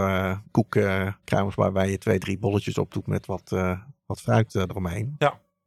koekkruimers 0.51 1.55
waarbij 1.55 1.90
je 1.90 1.99
twee, 1.99 2.19
drie 2.19 2.38
bolletjes 2.38 2.79
op 2.79 2.93
doet 2.93 3.07
met 3.07 3.27
wat, 3.27 3.49
wat 4.07 4.21
fruit 4.21 4.55
eromheen. 4.55 5.17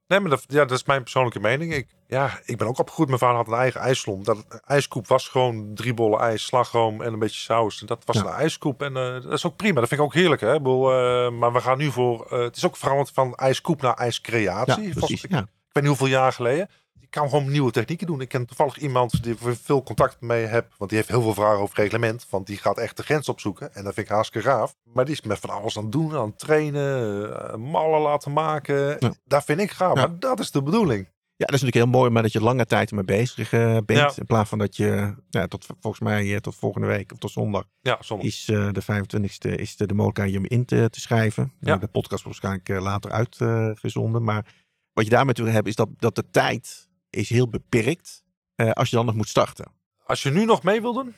Nee, 0.08 0.20
maar 0.20 0.30
dat, 0.30 0.44
ja, 0.48 0.66
dat 0.66 0.78
is 0.78 0.86
mijn 0.86 1.02
persoonlijke 1.02 1.40
mening. 1.40 1.74
Ik, 1.74 1.88
ja, 2.08 2.40
ik 2.46 2.58
ben 2.58 2.68
ook 2.68 2.80
opgegroeid. 2.80 3.08
Mijn 3.08 3.20
vader 3.22 3.36
had 3.38 3.48
een 3.48 3.54
eigen 3.54 3.82
ijsslom. 3.82 4.24
Dat 4.24 4.62
ijskoep 4.66 5.08
was 5.08 5.28
gewoon 5.28 5.72
drie 5.74 5.94
bollen 5.94 6.20
ijs, 6.20 6.46
slagroom 6.46 7.02
en 7.02 7.14
een 7.14 7.20
beetje 7.20 7.40
saus. 7.42 7.82
En 7.82 7.88
dat 7.88 8.02
was 8.06 8.16
Ja. 8.16 8.22
een 8.24 8.28
ijskoep. 8.34 8.82
En 8.82 8.98
eh, 8.98 9.04
dat 9.24 9.32
is 9.32 9.46
ook 9.46 9.56
prima. 9.56 9.80
Dat 9.80 9.90
vind 9.90 10.00
ik 10.02 10.06
ook 10.06 10.14
heerlijk. 10.14 10.42
Hè? 10.42 10.54
Ik 10.54 10.64
bedoel, 10.64 10.92
eh, 10.92 11.32
maar 11.32 11.54
we 11.54 11.62
gaan 11.62 11.78
nu 11.78 11.92
voor... 11.92 12.26
eh, 12.32 12.40
het 12.40 12.56
is 12.56 12.66
ook 12.66 12.78
veranderd 12.78 13.12
van 13.14 13.36
ijskoep 13.36 13.82
naar 13.82 13.92
Ja, 13.98 14.04
ijscreatie. 14.04 14.90
Precies. 14.94 15.24
ik, 15.24 15.32
Ja. 15.32 15.38
ik 15.40 15.46
weet 15.72 15.84
niet 15.84 15.98
hoeveel 15.98 16.08
jaar 16.18 16.34
geleden. 16.34 16.70
Je 17.00 17.08
kan 17.10 17.30
gewoon 17.30 17.52
nieuwe 17.52 17.72
technieken 17.72 18.08
doen. 18.08 18.22
Ik 18.22 18.30
ken 18.30 18.46
toevallig 18.46 18.78
iemand 18.78 19.24
die 19.24 19.34
ik 19.34 19.58
veel 19.64 19.84
contact 19.84 20.22
mee 20.22 20.46
heb. 20.46 20.74
Want 20.78 20.90
die 20.90 21.00
heeft 21.00 21.12
heel 21.12 21.22
veel 21.22 21.34
vragen 21.34 21.60
over 21.60 21.76
reglement. 21.76 22.26
Want 22.30 22.48
die 22.48 22.58
gaat 22.58 22.78
echt 22.78 22.98
de 22.98 23.04
grens 23.04 23.30
opzoeken. 23.30 23.74
En 23.76 23.84
dat 23.84 23.94
vind 23.94 24.08
ik 24.08 24.14
hartstikke 24.14 24.48
gaaf. 24.48 24.76
Maar 24.94 25.06
die 25.06 25.14
is 25.14 25.22
met 25.22 25.40
van 25.40 25.50
alles 25.50 25.78
aan 25.78 25.84
het 25.84 25.92
doen. 25.92 26.16
Aan 26.16 26.26
het 26.28 26.40
trainen. 26.40 27.62
mallen 27.62 28.00
laten 28.02 28.34
maken. 28.34 28.96
Ja. 29.00 29.12
Dat 29.26 29.44
vind 29.44 29.60
ik 29.60 29.72
gaaf. 29.72 29.96
Ja. 29.96 30.08
Maar 30.08 30.20
dat 30.20 30.40
is 30.40 30.52
de 30.52 30.64
bedoeling. 30.64 31.08
Ja, 31.38 31.46
dat 31.46 31.56
is 31.56 31.62
natuurlijk 31.62 31.92
heel 31.92 32.00
mooi, 32.00 32.12
maar 32.12 32.22
dat 32.22 32.32
je 32.32 32.42
lange 32.42 32.66
tijd 32.66 32.90
ermee 32.90 33.04
bezig 33.06 33.54
eh, 33.54 33.78
bent. 33.86 34.00
Ja. 34.00 34.12
In 34.16 34.26
plaats 34.26 34.50
van 34.50 34.58
dat 34.58 34.76
je, 34.76 35.16
ja, 35.30 35.48
tot, 35.48 35.66
volgens 35.66 36.00
mij 36.04 36.34
eh, 36.34 36.40
tot 36.40 36.56
volgende 36.56 36.88
week 36.88 37.12
of 37.12 37.18
tot 37.18 37.32
zondag 37.32 37.64
Ja, 37.82 37.98
soms. 38.00 38.24
is 38.24 38.50
eh, 38.50 38.70
de 38.72 38.82
25e 38.84 39.52
is 39.56 39.76
de, 39.78 39.86
de 39.88 39.94
mogelijkheid 39.94 40.38
om 40.38 40.46
in 40.46 40.66
te, 40.66 40.90
te 40.90 41.00
schrijven. 41.00 41.54
Ja. 41.60 41.74
Eh, 41.74 41.80
De 41.80 41.88
podcast 41.88 42.24
wordt 42.24 42.42
waarschijnlijk 42.42 42.84
later 42.84 43.12
uitgezonden. 43.12 44.24
maar 44.24 44.54
wat 44.94 45.04
je 45.06 45.10
daarmee 45.12 45.34
te 45.34 45.44
hebben 45.44 45.72
is 45.72 45.76
dat, 45.76 45.90
dat 45.98 46.16
de 46.16 46.30
tijd 46.32 46.88
is 47.10 47.30
heel 47.30 47.50
beperkt 47.50 48.24
als 48.56 48.90
je 48.90 48.96
dan 48.96 49.06
nog 49.06 49.16
moet 49.16 49.30
starten. 49.30 49.72
Als 50.06 50.24
je 50.24 50.30
nu 50.32 50.46
nog 50.46 50.64
mee 50.64 50.82
wil 50.82 50.94
doen. 50.94 51.14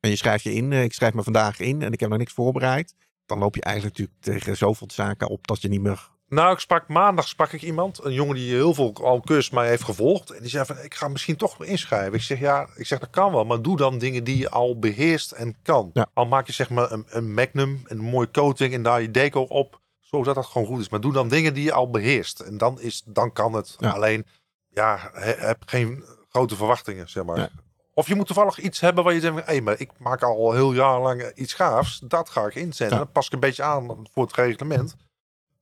En 0.00 0.10
je 0.10 0.16
schrijft 0.16 0.44
je 0.44 0.52
in, 0.52 0.72
ik 0.72 0.92
schrijf 0.92 1.14
me 1.14 1.22
vandaag 1.22 1.60
in 1.60 1.82
en 1.82 1.92
ik 1.92 2.00
heb 2.00 2.08
nog 2.08 2.18
niks 2.18 2.32
voorbereid. 2.32 2.94
Dan 3.26 3.38
loop 3.38 3.54
je 3.54 3.62
eigenlijk 3.62 3.98
natuurlijk 3.98 4.24
tegen 4.24 4.56
zoveel 4.56 4.86
zaken 4.90 5.28
op 5.28 5.46
dat 5.46 5.62
je 5.62 5.68
niet 5.68 5.80
meer... 5.80 6.08
Nou, 6.30 6.52
ik 6.52 6.58
sprak 6.58 6.88
maandag 6.88 7.28
sprak 7.28 7.52
ik 7.52 7.62
iemand. 7.62 8.04
Een 8.04 8.12
jongen 8.12 8.34
die 8.34 8.52
heel 8.54 8.74
veel 8.74 8.92
al 9.02 9.20
cursus 9.20 9.50
mij 9.50 9.68
heeft 9.68 9.82
gevolgd. 9.84 10.30
En 10.30 10.40
die 10.40 10.50
zei 10.50 10.64
van, 10.64 10.78
ik 10.78 10.94
ga 10.94 11.08
misschien 11.08 11.36
toch 11.36 11.64
inschrijven. 11.64 12.12
Ik 12.12 12.22
zeg, 12.22 12.38
ja, 12.38 12.68
ik 12.76 12.86
zeg, 12.86 12.98
dat 12.98 13.10
kan 13.10 13.32
wel. 13.32 13.44
Maar 13.44 13.62
doe 13.62 13.76
dan 13.76 13.98
dingen 13.98 14.24
die 14.24 14.38
je 14.38 14.50
al 14.50 14.78
beheerst 14.78 15.32
en 15.32 15.56
kan. 15.62 15.90
Ja. 15.92 16.06
Al 16.14 16.26
maak 16.26 16.46
je 16.46 16.52
zeg 16.52 16.70
maar 16.70 16.92
een, 16.92 17.04
een 17.08 17.34
magnum, 17.34 17.82
een 17.84 17.98
mooie 17.98 18.30
coating 18.30 18.74
en 18.74 18.82
daar 18.82 19.00
je 19.02 19.10
deco 19.10 19.40
op. 19.40 19.80
Zodat 20.00 20.34
dat 20.34 20.46
gewoon 20.46 20.66
goed 20.66 20.80
is. 20.80 20.88
Maar 20.88 21.00
doe 21.00 21.12
dan 21.12 21.28
dingen 21.28 21.54
die 21.54 21.64
je 21.64 21.72
al 21.72 21.90
beheerst. 21.90 22.40
En 22.40 22.58
dan, 22.58 22.80
is, 22.80 23.02
dan 23.06 23.32
kan 23.32 23.52
het. 23.52 23.76
Ja. 23.78 23.90
Alleen, 23.90 24.26
ja, 24.68 25.10
he- 25.12 25.34
heb 25.46 25.62
geen 25.66 26.04
grote 26.28 26.56
verwachtingen, 26.56 27.08
zeg 27.08 27.24
maar. 27.24 27.38
Ja. 27.38 27.50
Of 27.94 28.06
je 28.08 28.14
moet 28.14 28.26
toevallig 28.26 28.58
iets 28.60 28.80
hebben 28.80 29.04
waar 29.04 29.14
je 29.14 29.20
denkt, 29.20 29.46
hé, 29.46 29.60
maar 29.60 29.80
ik 29.80 29.90
maak 29.98 30.22
al 30.22 30.52
heel 30.52 30.72
jaar 30.72 31.00
lang 31.00 31.32
iets 31.34 31.54
gaafs. 31.54 32.00
Dat 32.04 32.28
ga 32.30 32.46
ik 32.46 32.54
inzetten. 32.54 32.98
Dan 32.98 33.12
pas 33.12 33.26
ik 33.26 33.32
een 33.32 33.40
beetje 33.40 33.62
aan 33.62 34.06
voor 34.12 34.24
het 34.24 34.34
reglement. 34.34 34.96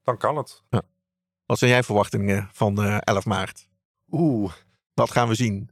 Dan 0.09 0.17
kan 0.17 0.37
het. 0.37 0.63
Wat 1.47 1.59
zijn 1.59 1.71
jij 1.71 1.83
verwachtingen 1.83 2.49
van 2.53 2.83
eh 2.83 2.97
11 3.01 3.25
maart? 3.27 3.69
Oeh, 4.11 4.53
Wat 4.95 5.11
gaan 5.11 5.29
we 5.29 5.35
zien? 5.35 5.71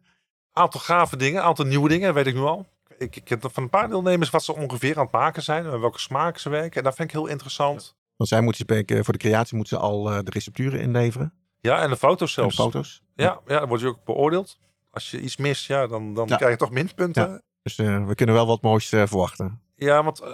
aantal 0.52 0.80
gave 0.80 1.16
dingen, 1.16 1.42
aantal 1.42 1.64
nieuwe 1.64 1.88
dingen, 1.88 2.14
weet 2.14 2.26
ik 2.26 2.34
nu 2.34 2.40
al. 2.40 2.66
Ik, 2.98 3.16
ik 3.16 3.28
heb 3.28 3.48
van 3.52 3.62
een 3.62 3.68
paar 3.70 3.88
deelnemers 3.88 4.30
wat 4.30 4.44
ze 4.44 4.54
ongeveer 4.54 4.96
aan 4.96 5.02
het 5.02 5.12
maken 5.12 5.42
zijn. 5.42 5.64
En 5.66 5.80
welke 5.80 5.98
smaken 5.98 6.40
ze 6.40 6.48
werken. 6.48 6.78
En 6.78 6.84
dat 6.84 6.94
vind 6.94 7.08
ik 7.08 7.14
heel 7.14 7.26
interessant. 7.26 7.96
Want 8.16 8.28
zij 8.30 8.40
moeten 8.40 8.60
spreken, 8.60 9.04
voor 9.04 9.12
de 9.12 9.18
creatie 9.18 9.56
moeten 9.56 9.76
ze 9.76 9.82
al 9.84 10.10
eh, 10.12 10.18
de 10.22 10.30
recepturen 10.30 10.80
inleveren. 10.80 11.32
Ja, 11.60 11.82
en 11.82 11.90
de 11.90 11.96
foto's 11.96 12.36
En 12.36 12.46
de 12.48 12.52
zelfs. 12.54 12.72
foto's. 12.72 13.02
Ja, 13.14 13.40
ja, 13.46 13.58
dan 13.58 13.68
word 13.68 13.80
je 13.80 13.86
ook 13.86 14.04
beoordeeld. 14.04 14.58
Als 14.90 15.10
je 15.10 15.20
iets 15.20 15.36
mist, 15.36 15.66
ja, 15.66 15.86
dan, 15.86 16.14
dan 16.14 16.28
Ja. 16.28 16.36
krijg 16.36 16.52
je 16.52 16.58
toch 16.58 16.70
minpunten. 16.70 17.28
Ja. 17.30 17.40
Dus 17.62 17.78
eh, 17.78 18.06
we 18.06 18.14
kunnen 18.14 18.34
wel 18.34 18.46
wat 18.46 18.62
moois 18.62 18.92
eh, 18.92 19.06
verwachten. 19.06 19.60
Ja, 19.78 20.02
want 20.02 20.20
eh, 20.20 20.32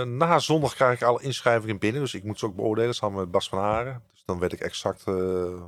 eh, 0.00 0.06
na 0.06 0.38
zondag 0.38 0.74
krijg 0.74 1.00
ik 1.00 1.06
alle 1.06 1.22
inschrijvingen 1.22 1.78
binnen. 1.78 2.00
Dus 2.00 2.14
ik 2.14 2.24
moet 2.24 2.38
ze 2.38 2.46
ook 2.46 2.56
beoordelen 2.56 2.94
samen 2.94 3.18
met 3.18 3.30
Bas 3.30 3.48
van 3.48 3.58
Haren. 3.58 4.02
Dus 4.12 4.22
dan 4.24 4.38
weet 4.38 4.52
ik 4.52 4.60
exact 4.60 5.04
eh, 5.06 5.14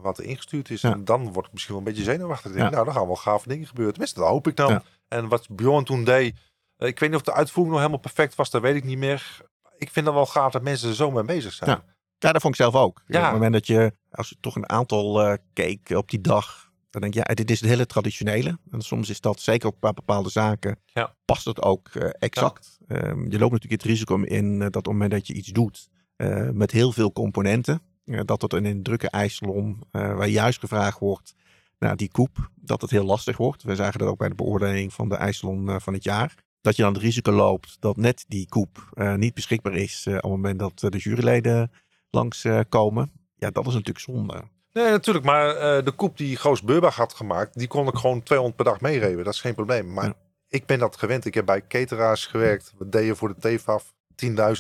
wat 0.03 0.18
er 0.18 0.24
ingestuurd 0.24 0.70
is. 0.70 0.80
Ja. 0.80 0.93
En 0.93 1.05
dan 1.05 1.32
word 1.32 1.47
ik 1.47 1.53
misschien 1.53 1.74
wel 1.74 1.82
een 1.86 1.93
beetje 1.93 2.11
zenuwachtig. 2.11 2.51
Ik 2.51 2.57
denk, 2.57 2.68
Ja. 2.68 2.74
Nou, 2.74 2.84
dan 2.84 2.95
gaan 2.95 3.07
wel 3.07 3.16
gave 3.16 3.49
dingen 3.49 3.66
gebeuren. 3.66 3.93
Tenminste, 3.93 4.20
dat 4.20 4.28
hoop 4.28 4.47
ik 4.47 4.57
dan. 4.57 4.70
Ja. 4.70 4.82
En 5.09 5.28
wat 5.28 5.49
Bjorn 5.51 5.84
toen 5.84 6.05
deed. 6.05 6.36
ik 6.78 6.99
weet 6.99 7.11
niet 7.11 7.18
of 7.18 7.24
de 7.24 7.32
uitvoering 7.32 7.74
nog 7.74 7.84
helemaal 7.84 8.03
perfect 8.03 8.34
was. 8.34 8.51
Dat 8.51 8.62
weet 8.62 8.76
ik 8.76 8.84
niet 8.84 8.99
meer. 8.99 9.40
Ik 9.76 9.90
vind 9.90 10.07
het 10.07 10.14
wel 10.14 10.26
gaaf 10.26 10.53
dat 10.53 10.62
mensen 10.62 10.88
er 10.88 10.95
zo 10.95 11.11
mee 11.11 11.24
bezig 11.24 11.53
zijn. 11.53 11.70
Ja. 11.70 11.84
Ja, 12.18 12.32
dat 12.32 12.40
vond 12.43 12.55
ik 12.55 12.61
zelf 12.61 12.74
ook. 12.74 13.03
Ja. 13.07 13.18
Op 13.18 13.24
het 13.24 13.32
moment 13.32 13.53
dat 13.53 13.66
je, 13.66 13.95
als 14.11 14.28
je 14.28 14.36
toch 14.40 14.57
een 14.57 14.68
aantal 14.68 15.38
keek 15.53 15.90
op 15.90 16.11
die 16.11 16.20
dag, 16.20 16.70
dan 16.93 17.01
denk 17.01 17.14
je, 17.14 17.22
ja, 17.26 17.34
dit 17.34 17.51
is 17.51 17.61
het 17.61 17.68
hele 17.68 17.86
traditionele. 17.86 18.59
En 18.70 18.80
soms 18.80 19.11
is 19.11 19.20
dat, 19.20 19.40
zeker 19.40 19.68
op 19.68 19.76
bepaalde 19.80 20.30
zaken, 20.30 20.78
Ja. 20.86 21.14
past 21.24 21.45
het 21.45 21.62
ook 21.62 21.88
eh, 21.88 22.09
exact. 22.18 22.78
Ehm, 22.86 23.30
je 23.30 23.38
loopt 23.38 23.53
natuurlijk 23.53 23.82
het 23.82 23.90
risico 23.90 24.22
in 24.22 24.53
eh, 24.53 24.59
dat 24.59 24.76
op 24.76 24.84
het 24.84 24.86
moment 24.93 25.11
dat 25.11 25.26
je 25.26 25.34
iets 25.34 25.49
doet 25.49 25.88
eh, 26.16 26.51
met 26.51 26.70
heel 26.70 26.93
veel 26.93 27.12
componenten, 27.12 27.82
eh, 28.05 28.20
dat 28.24 28.43
het 28.43 28.53
in 28.53 28.64
een 28.64 28.82
drukke 28.82 29.11
ijssalon, 29.11 29.80
waar 29.90 30.28
juist 30.28 30.59
gevraagd 30.59 30.99
wordt 30.99 31.34
naar 31.78 31.97
die 31.97 32.11
koep, 32.11 32.51
dat 32.55 32.80
het 32.80 32.90
heel 32.90 33.05
lastig 33.05 33.36
wordt. 33.36 33.62
We 33.62 33.74
zagen 33.76 33.99
dat 33.99 34.09
ook 34.09 34.18
bij 34.18 34.28
de 34.28 34.34
beoordeling 34.34 34.93
van 34.93 35.09
de 35.09 35.14
ijssalon 35.16 35.80
van 35.80 35.93
het 35.93 36.05
jaar. 36.05 36.34
Dat 36.61 36.76
je 36.76 36.82
dan 36.82 36.93
het 36.93 37.03
risico 37.03 37.32
loopt 37.32 37.76
dat 37.80 37.97
net 37.97 38.24
die 38.28 38.49
koep 38.49 38.93
niet 39.16 39.34
beschikbaar 39.34 39.74
is 39.74 40.07
op 40.07 40.12
het 40.12 40.24
moment 40.24 40.59
dat 40.59 40.78
de 40.78 40.99
juryleden 40.99 41.70
langs 42.12 42.45
eh, 42.45 42.61
komen. 42.68 43.11
Ja, 43.36 43.51
dat 43.51 43.66
is 43.66 43.72
natuurlijk 43.72 43.99
zonde. 44.05 44.43
Nee, 44.73 44.91
natuurlijk. 44.91 45.25
Maar 45.25 45.57
eh, 45.57 45.85
de 45.85 45.91
koep 45.93 46.16
die 46.16 46.37
Goos 46.37 46.62
Beurbach 46.62 46.97
had 46.97 47.14
gemaakt, 47.14 47.59
die 47.59 47.68
kon 47.68 47.89
ik 47.89 47.95
gewoon 47.97 48.23
200 48.23 48.57
per 48.62 48.64
dag 48.73 48.81
meegeven. 48.81 49.25
Dat 49.25 49.35
is 49.35 49.41
geen 49.41 49.55
probleem. 49.55 49.93
Maar 49.93 50.05
Ja. 50.07 50.14
ik 50.49 50.66
ben 50.66 50.79
dat 50.79 50.97
gewend. 50.97 51.25
Ik 51.25 51.35
heb 51.35 51.47
bij 51.47 51.66
cateraars 51.66 52.27
gewerkt. 52.27 52.73
We 52.79 52.89
deden 52.89 53.16
voor 53.16 53.35
de 53.39 53.57
TFAF 53.57 53.93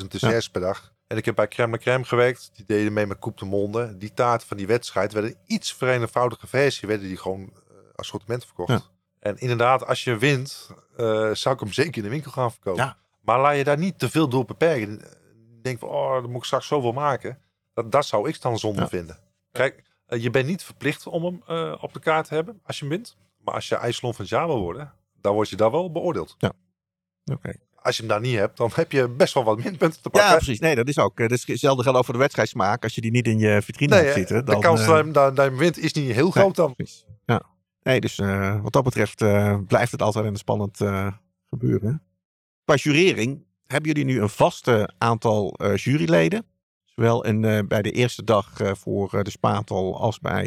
10.000 0.00 0.06
desserts 0.08 0.50
per 0.50 0.60
dag. 0.60 0.92
En 1.06 1.16
ik 1.16 1.24
heb 1.24 1.34
bij 1.34 1.48
Crème 1.48 1.72
de 1.76 1.78
Crème 1.82 2.04
gewerkt. 2.04 2.50
Die 2.54 2.64
deden 2.66 2.92
mee 2.92 3.06
met 3.06 3.18
Koep 3.18 3.38
de 3.38 3.44
Monde. 3.44 3.96
Die 3.98 4.14
taarten 4.14 4.48
van 4.48 4.56
die 4.56 4.66
wedstrijd 4.66 5.12
werden 5.12 5.36
iets 5.46 5.74
vereenvoudige 5.74 6.46
versie. 6.46 6.88
Werden 6.88 7.08
die 7.08 7.16
gewoon 7.16 7.40
eh, 7.68 7.74
assortiment 7.94 8.44
verkocht. 8.44 8.70
Ja. 8.70 8.82
En 9.20 9.36
inderdaad, 9.38 9.86
als 9.86 10.04
je 10.04 10.16
wint, 10.16 10.70
eh, 10.96 11.30
zou 11.32 11.54
ik 11.54 11.60
hem 11.60 11.72
zeker 11.72 11.96
in 11.96 12.02
de 12.02 12.08
winkel 12.08 12.30
gaan 12.30 12.50
verkopen. 12.50 12.84
Ja. 12.84 12.96
Maar 13.20 13.40
laat 13.40 13.56
je 13.56 13.64
daar 13.64 13.78
niet 13.78 13.98
te 13.98 14.10
veel 14.10 14.28
door 14.28 14.44
beperken. 14.44 15.00
Denk 15.62 15.78
van, 15.78 15.88
oh, 15.88 16.12
dan 16.12 16.30
moet 16.30 16.36
ik 16.40 16.44
straks 16.44 16.66
zoveel 16.66 16.92
maken. 16.92 17.38
Dat, 17.74 17.92
dat 17.92 18.06
zou 18.06 18.28
ik 18.28 18.40
dan 18.40 18.58
zonde 18.58 18.80
Ja. 18.80 18.88
vinden. 18.88 19.18
Kijk, 19.52 19.82
je 20.20 20.30
bent 20.30 20.46
niet 20.46 20.62
verplicht 20.62 21.06
om 21.06 21.24
hem 21.24 21.42
eh, 21.46 21.74
op 21.80 21.92
de 21.92 22.00
kaart 22.00 22.28
te 22.28 22.34
hebben 22.34 22.60
als 22.64 22.78
je 22.78 22.84
hem 22.84 22.94
wint. 22.94 23.16
Maar 23.44 23.54
als 23.54 23.68
je 23.68 23.76
IJsselon 23.76 24.14
van 24.14 24.24
het 24.24 24.34
jaar 24.34 24.46
wil 24.46 24.60
worden, 24.60 24.92
dan 25.20 25.34
word 25.34 25.48
je 25.48 25.56
daar 25.56 25.70
wel 25.70 25.92
beoordeeld. 25.92 26.36
Oké. 27.24 27.52
Als 27.74 27.96
je 27.96 28.02
hem 28.02 28.10
daar 28.10 28.20
niet 28.20 28.36
hebt, 28.36 28.56
dan 28.56 28.70
heb 28.74 28.92
je 28.92 29.08
best 29.08 29.34
wel 29.34 29.44
wat 29.44 29.64
minpunten 29.64 30.02
te 30.02 30.10
pakken. 30.10 30.30
Ja, 30.30 30.36
precies. 30.36 30.58
Nee, 30.60 30.74
dat 30.74 30.88
is 30.88 30.98
ook. 30.98 31.18
eh, 31.20 31.28
Dat 31.28 31.38
is 31.38 31.46
hetzelfde 31.46 31.82
geldt 31.82 32.04
voor 32.04 32.14
de 32.14 32.20
wedstrijdsmaak. 32.20 32.82
Als 32.82 32.94
je 32.94 33.00
die 33.00 33.10
niet 33.10 33.26
in 33.26 33.38
je 33.38 33.62
vitrine 33.62 33.94
nee, 33.94 34.04
hebt 34.04 34.16
zitten, 34.16 34.44
dan... 34.44 34.54
de 34.54 34.60
kans 34.60 34.80
eh, 34.80 34.86
dat, 34.86 34.96
je 34.96 35.20
hem, 35.20 35.34
dat, 35.34 35.52
wint 35.58 35.78
is 35.78 35.92
niet 35.92 36.12
heel 36.12 36.22
nee, 36.22 36.32
groot 36.32 36.56
dan. 36.56 36.74
precies. 36.74 37.04
Ja. 37.26 37.42
Nee, 37.82 38.00
dus 38.00 38.18
eh, 38.18 38.62
wat 38.62 38.72
dat 38.72 38.84
betreft 38.84 39.20
eh, 39.22 39.58
blijft 39.66 39.92
het 39.92 40.02
altijd 40.02 40.24
een 40.24 40.36
spannend 40.36 40.80
eh, 40.80 41.12
gebeuren. 41.50 42.02
Qua 42.64 42.74
jurering 42.74 43.44
hebben 43.66 43.88
jullie 43.92 44.04
nu 44.04 44.20
een 44.20 44.28
vaste 44.28 44.90
aantal 44.98 45.52
eh, 45.54 45.76
juryleden. 45.76 46.46
Zowel 47.02 47.24
in, 47.24 47.44
eh, 47.44 47.58
bij 47.68 47.82
de 47.82 47.90
eerste 47.90 48.24
dag 48.24 48.60
eh, 48.60 48.74
voor 48.74 49.14
eh, 49.14 49.22
de 49.22 49.30
Spatel 49.30 50.00
als 50.00 50.18
bij 50.18 50.44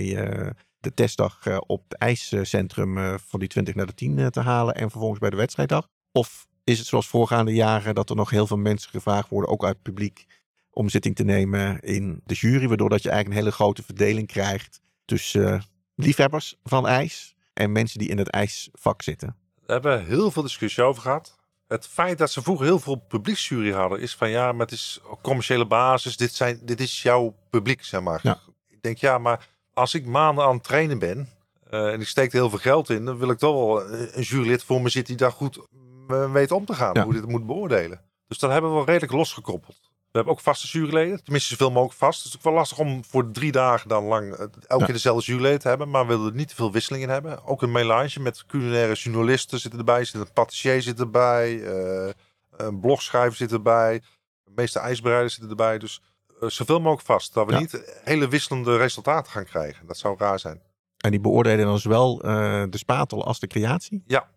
de 0.80 0.94
testdag 0.94 1.60
op 1.60 1.84
het 1.88 1.98
ijscentrum 1.98 3.20
van 3.20 3.40
die 3.40 3.48
20 3.48 3.76
naar 3.76 3.86
de 3.86 3.94
10 3.94 4.20
eh, 4.20 4.28
te 4.28 4.40
halen. 4.40 4.76
En 4.76 4.90
vervolgens 4.90 5.20
bij 5.20 5.30
de 5.30 5.36
wedstrijddag. 5.36 5.88
Of 6.12 6.48
is 6.64 6.78
het 6.78 6.88
zoals 6.88 7.08
voorgaande 7.08 7.54
jaren 7.54 7.96
dat 7.96 8.10
er 8.10 8.16
nog 8.16 8.30
heel 8.30 8.48
veel 8.48 8.58
mensen 8.58 8.90
gevraagd 8.90 9.30
worden, 9.30 9.52
ook 9.52 9.66
uit 9.66 9.82
publiek, 9.82 10.26
om 10.70 10.90
zitting 10.90 11.16
te 11.16 11.24
nemen 11.24 11.80
in 11.80 12.22
de 12.26 12.34
jury. 12.34 12.68
Waardoor 12.68 12.90
dat 12.90 13.04
je 13.04 13.10
eigenlijk 13.10 13.40
een 13.40 13.46
hele 13.46 13.56
grote 13.56 13.84
verdeling 13.84 14.28
krijgt 14.28 14.82
tussen 15.06 15.64
liefhebbers 15.96 16.56
van 16.64 16.88
ijs 16.88 17.36
en 17.54 17.72
mensen 17.72 18.00
die 18.00 18.10
in 18.10 18.18
het 18.18 18.30
ijsvak 18.30 19.02
zitten. 19.02 19.36
We 19.66 19.72
hebben 19.72 20.06
heel 20.06 20.32
veel 20.32 20.44
discussie 20.44 20.84
over 20.84 21.02
gehad. 21.02 21.35
Het 21.68 21.88
feit 21.88 22.18
dat 22.18 22.32
ze 22.32 22.42
vroeger 22.42 22.66
heel 22.66 22.80
veel 22.80 22.96
publieksjury 22.96 23.72
hadden, 23.72 24.00
is 24.00 24.16
van 24.16 24.30
ja, 24.30 24.52
maar 24.52 24.66
het 24.66 24.72
is 24.72 25.00
op 25.10 25.22
commerciële 25.24 25.66
basis. 25.66 26.18
Dit, 26.18 26.34
zijn, 26.34 26.60
dit 26.64 26.80
is 26.80 27.02
jouw 27.02 27.36
publiek, 27.50 27.84
zeg 27.84 28.02
maar. 28.02 28.20
Ja. 28.24 28.40
Ik 28.68 28.82
denk 28.82 28.98
ja, 28.98 29.18
maar 29.18 29.48
als 29.74 29.94
ik 29.94 30.06
maanden 30.06 30.46
aan 30.46 30.54
het 30.54 30.64
trainen 30.64 31.00
ben 31.00 31.30
eh, 31.70 31.94
en 31.94 32.02
ik 32.02 32.08
steek 32.08 32.32
er 32.32 32.38
heel 32.40 32.50
veel 32.50 32.60
geld 32.60 32.90
in, 32.90 33.06
dan 33.06 33.18
wil 33.18 33.30
ik 33.30 33.38
toch 33.38 33.54
wel 33.56 33.92
een 33.92 34.22
jurylid 34.22 34.64
voor 34.64 34.82
me 34.82 34.90
zitten 34.90 35.18
die 35.18 35.26
daar 35.28 35.36
goed 35.36 35.60
eh, 36.08 36.32
weet 36.32 36.52
om 36.52 36.66
te 36.66 36.74
gaan, 36.74 36.94
Ja. 36.94 37.04
hoe 37.04 37.14
dit 37.14 37.28
moet 37.28 37.46
beoordelen. 37.46 38.02
Dus 38.28 38.38
dat 38.40 38.52
hebben 38.52 38.70
we 38.70 38.76
wel 38.76 38.86
redelijk 38.86 39.12
losgekoppeld. 39.12 39.80
We 40.16 40.22
hebben 40.22 40.40
ook 40.40 40.46
vaste 40.46 40.68
juryleden, 40.68 41.24
tenminste 41.24 41.50
zoveel 41.50 41.72
mogelijk 41.72 41.98
vast. 41.98 42.18
Het 42.24 42.28
is 42.28 42.36
ook 42.38 42.44
wel 42.44 42.54
lastig 42.54 42.78
om 42.78 43.04
voor 43.06 43.32
drie 43.32 43.52
dagen 43.52 43.90
dan 43.90 44.04
lang 44.04 44.34
eh, 44.34 44.40
elke 44.40 44.56
Ja. 44.68 44.78
keer 44.86 44.94
dezelfde 44.94 45.26
juryleden 45.32 45.60
te 45.60 45.68
hebben, 45.68 45.90
maar 45.90 46.08
we 46.08 46.14
willen 46.16 46.30
er 46.32 46.36
niet 46.36 46.48
te 46.48 46.56
veel 46.56 46.72
wisseling 46.72 47.04
in 47.04 47.10
hebben. 47.10 47.46
Ook 47.46 47.62
een 47.62 47.72
melange 47.72 48.20
met 48.20 48.46
culinaire 48.46 48.94
journalisten 48.94 49.60
zitten 49.60 49.80
erbij, 49.80 50.06
zit 50.06 50.22
een 50.22 50.34
patissier 50.34 50.82
zit 50.82 51.00
erbij, 51.00 51.64
eh, 51.64 52.14
een 52.58 52.80
blogschrijver 52.80 53.36
zit 53.38 53.52
erbij, 53.52 54.02
de 54.44 54.52
meeste 54.56 54.80
ijsbereiders 54.80 55.34
zitten 55.34 55.50
erbij. 55.52 55.78
Dus 55.78 56.02
eh, 56.42 56.50
zoveel 56.50 56.80
mogelijk 56.80 57.06
vast, 57.08 57.34
dat 57.34 57.46
we 57.46 57.52
Ja. 57.54 57.60
niet 57.60 58.00
hele 58.04 58.28
wisselende 58.28 58.78
resultaten 58.78 59.32
gaan 59.32 59.46
krijgen. 59.46 59.88
Dat 59.88 59.98
zou 59.98 60.16
raar 60.18 60.40
zijn. 60.40 60.62
En 60.98 61.12
die 61.12 61.20
beoordelen 61.20 61.66
dan 61.66 61.80
zowel 61.80 62.18
de 62.18 62.68
spatel 62.78 63.26
als 63.26 63.40
de 63.40 63.48
creatie? 63.48 64.04
Ja, 64.08 64.30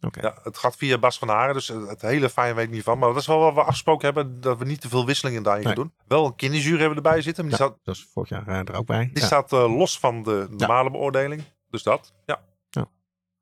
ja. 0.00 0.08
Ja, 0.20 0.34
het 0.42 0.58
gaat 0.58 0.76
via 0.76 0.98
Bas 0.98 1.18
van 1.18 1.28
Haren, 1.28 1.54
dus 1.54 1.68
het 1.68 2.02
hele 2.02 2.28
fijn 2.28 2.54
weet 2.54 2.64
ik 2.66 2.70
niet 2.72 2.82
van. 2.82 2.98
Maar 2.98 3.08
dat 3.08 3.16
is 3.20 3.26
wel 3.26 3.38
wat 3.38 3.54
we 3.54 3.60
afgesproken 3.62 4.04
hebben, 4.04 4.40
dat 4.40 4.58
we 4.58 4.64
niet 4.64 4.80
te 4.80 4.88
veel 4.88 5.06
wisselingen 5.06 5.42
daarin 5.42 5.64
gaan 5.64 5.74
Nee. 5.74 5.84
doen. 5.84 5.92
Wel 6.06 6.26
een 6.26 6.34
kinderjury 6.36 6.80
hebben 6.80 7.02
we 7.02 7.08
erbij 7.08 7.22
zitten, 7.22 7.44
maar 7.46 7.56
die, 7.56 7.64
Ja, 7.64 7.70
staat, 7.70 7.84
dat 7.84 7.94
is 7.94 8.08
vorig 8.12 8.28
jaar 8.28 8.48
eh, 8.48 8.58
er 8.58 8.74
ook 8.74 8.86
bij. 8.86 9.10
die 9.12 9.20
Ja, 9.20 9.26
staat 9.26 9.52
eh, 9.52 9.76
los 9.76 9.98
van 9.98 10.22
de 10.22 10.46
normale 10.50 10.90
beoordeling. 10.90 11.42
Dus 11.70 11.82
dat, 11.82 12.12
ja. 12.26 12.40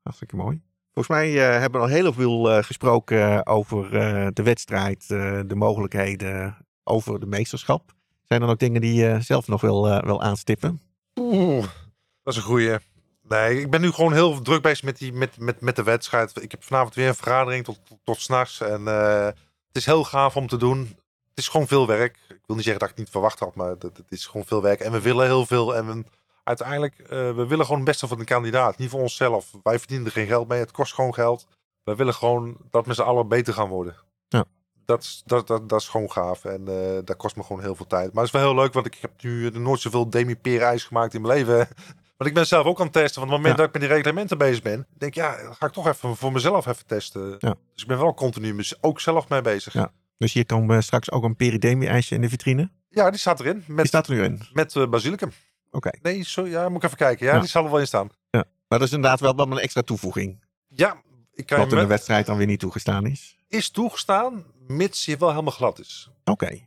hartstikke 0.01 0.35
mooi. 0.35 0.61
Volgens 0.93 1.17
mij 1.17 1.27
eh, 1.53 1.59
hebben 1.59 1.81
we 1.81 1.87
al 1.87 1.93
heel 1.93 2.13
veel 2.13 2.63
gesproken 2.63 3.45
over 3.45 3.89
de 4.33 4.43
wedstrijd, 4.43 5.07
de 5.07 5.55
mogelijkheden, 5.55 6.57
over 6.83 7.19
de 7.19 7.25
meesterschap. 7.25 7.93
Zijn 8.23 8.41
er 8.41 8.47
ook 8.49 8.59
dingen 8.59 8.81
die 8.81 8.93
je 8.93 9.21
zelf 9.21 9.47
nog 9.47 9.61
wil, 9.61 10.01
wil 10.03 10.21
aanstippen? 10.21 10.81
Oeh, 11.19 11.65
dat 12.23 12.33
is 12.33 12.35
een 12.35 12.45
goeie. 12.45 12.77
Nee, 13.27 13.61
ik 13.61 13.69
ben 13.69 13.81
nu 13.81 13.91
gewoon 13.91 14.13
heel 14.13 14.41
druk 14.41 14.61
bezig 14.61 14.83
met, 14.83 14.97
die, 14.97 15.13
met, 15.13 15.39
met, 15.39 15.61
met 15.61 15.75
de 15.75 15.83
wedstrijd. 15.83 16.41
Ik 16.41 16.51
heb 16.51 16.63
vanavond 16.63 16.95
weer 16.95 17.07
een 17.07 17.15
vergadering 17.15 17.65
tot, 17.65 17.79
tot, 17.85 17.97
tot 18.03 18.21
s'nachts. 18.21 18.61
En 18.61 18.87
eh, 18.87 19.25
het 19.67 19.75
is 19.75 19.85
heel 19.85 20.03
gaaf 20.03 20.35
om 20.35 20.47
te 20.47 20.57
doen. 20.57 20.79
Het 21.29 21.45
is 21.45 21.47
gewoon 21.47 21.67
veel 21.67 21.87
werk. 21.87 22.17
Ik 22.29 22.43
wil 22.45 22.55
niet 22.55 22.65
zeggen 22.65 22.79
dat 22.79 22.89
ik 22.89 22.95
het 22.95 22.97
niet 22.97 23.09
verwacht 23.09 23.39
had, 23.39 23.55
maar 23.55 23.69
het, 23.69 23.83
het 23.83 24.03
is 24.09 24.25
gewoon 24.25 24.45
veel 24.45 24.61
werk. 24.61 24.79
En 24.79 24.91
we 24.91 25.01
willen 25.01 25.25
heel 25.25 25.45
veel. 25.45 25.75
En 25.75 25.85
we, 25.85 26.03
uiteindelijk, 26.43 26.99
eh, 26.99 27.09
we 27.09 27.45
willen 27.47 27.65
gewoon 27.65 27.81
het 27.81 27.89
beste 27.89 28.07
van 28.07 28.17
de 28.17 28.23
kandidaat. 28.23 28.77
Niet 28.77 28.89
voor 28.89 29.01
onszelf. 29.01 29.51
Wij 29.63 29.79
verdienen 29.79 30.05
er 30.05 30.11
geen 30.11 30.27
geld 30.27 30.47
mee. 30.47 30.59
Het 30.59 30.71
kost 30.71 30.93
gewoon 30.93 31.13
geld. 31.13 31.47
We 31.83 31.95
willen 31.95 32.13
gewoon 32.13 32.57
dat 32.69 32.85
met 32.85 32.95
z'n 32.95 33.01
allen 33.01 33.27
beter 33.27 33.53
gaan 33.53 33.69
worden. 33.69 33.95
Ja. 34.27 34.45
Dat 34.85 35.03
is, 35.03 35.21
dat, 35.25 35.47
dat, 35.47 35.69
dat 35.69 35.81
is 35.81 35.87
gewoon 35.87 36.11
gaaf. 36.11 36.45
En 36.45 36.67
eh, 36.67 36.99
dat 37.03 37.15
kost 37.15 37.35
me 37.35 37.43
gewoon 37.43 37.61
heel 37.61 37.75
veel 37.75 37.87
tijd. 37.87 38.13
Maar 38.13 38.23
het 38.23 38.33
is 38.33 38.39
wel 38.39 38.49
heel 38.51 38.61
leuk, 38.61 38.73
want 38.73 38.85
ik 38.85 38.97
heb 39.01 39.11
nu 39.21 39.49
nooit 39.49 39.79
zoveel 39.79 40.09
demi-peer-ijs 40.09 40.83
gemaakt 40.83 41.13
in 41.13 41.21
mijn 41.21 41.33
leven. 41.33 41.67
Want 42.17 42.29
ik 42.29 42.35
ben 42.35 42.47
zelf 42.47 42.65
ook 42.65 42.77
aan 42.79 42.83
het 42.85 42.93
testen. 42.93 43.21
Want 43.21 43.33
op 43.33 43.37
het 43.37 43.45
moment 43.45 43.51
Ja. 43.59 43.65
dat 43.65 43.65
ik 43.75 43.79
met 43.81 43.81
die 43.89 43.97
reglementen 43.97 44.37
bezig 44.37 44.61
ben, 44.61 44.87
denk 44.97 45.15
ik, 45.15 45.23
ja, 45.23 45.31
ga 45.53 45.65
ik 45.65 45.71
toch 45.71 45.87
even 45.87 46.15
voor 46.15 46.31
mezelf 46.31 46.65
even 46.65 46.85
testen. 46.85 47.35
Ja. 47.39 47.55
Dus 47.73 47.81
ik 47.81 47.87
ben 47.87 47.97
wel 47.97 48.13
continu 48.13 48.63
ook 48.81 48.99
zelf 48.99 49.29
mee 49.29 49.41
bezig. 49.41 49.73
Ja. 49.73 49.79
Ja, 49.81 49.91
Dus 50.17 50.33
hier 50.33 50.45
komt 50.45 50.71
eh, 50.71 50.79
straks 50.79 51.11
ook 51.11 51.23
een 51.23 51.35
peridemie-ijsje 51.35 52.15
in 52.15 52.21
de 52.21 52.29
vitrine. 52.29 52.69
die 52.89 53.17
staat 53.17 53.39
erin. 53.39 53.63
Die 53.65 53.75
Met, 53.75 53.87
staat 53.87 54.07
er 54.07 54.13
nu 54.15 54.23
in. 54.23 54.41
met 54.53 54.75
eh, 54.75 54.87
basilicum. 54.87 55.31
Oké. 55.71 55.89
Nee, 56.01 56.23
sorry, 56.23 56.51
ja, 56.51 56.69
moet 56.69 56.77
ik 56.77 56.83
even 56.83 56.97
kijken. 56.97 57.25
Ja, 57.25 57.33
Ja. 57.33 57.39
die 57.39 57.49
zal 57.49 57.63
er 57.63 57.69
wel 57.71 57.79
in 57.79 57.87
staan. 57.87 58.09
Maar 58.67 58.79
dat 58.79 58.87
is 58.87 58.93
inderdaad 58.93 59.19
wel, 59.19 59.35
wel 59.35 59.51
een 59.51 59.57
extra 59.59 59.81
toevoeging. 59.81 60.43
Ja, 60.67 61.01
ik 61.33 61.45
kan 61.45 61.57
Wat 61.59 61.71
in 61.71 61.77
de 61.77 61.85
wedstrijd 61.85 62.25
dan 62.25 62.37
weer 62.37 62.45
niet 62.47 62.59
toegestaan 62.59 63.05
is. 63.05 63.37
is 63.47 63.69
toegestaan, 63.69 64.45
mits 64.67 65.05
je 65.05 65.17
wel 65.17 65.29
helemaal 65.29 65.51
glad 65.51 65.79
is. 65.79 66.09
Oké. 66.23 66.59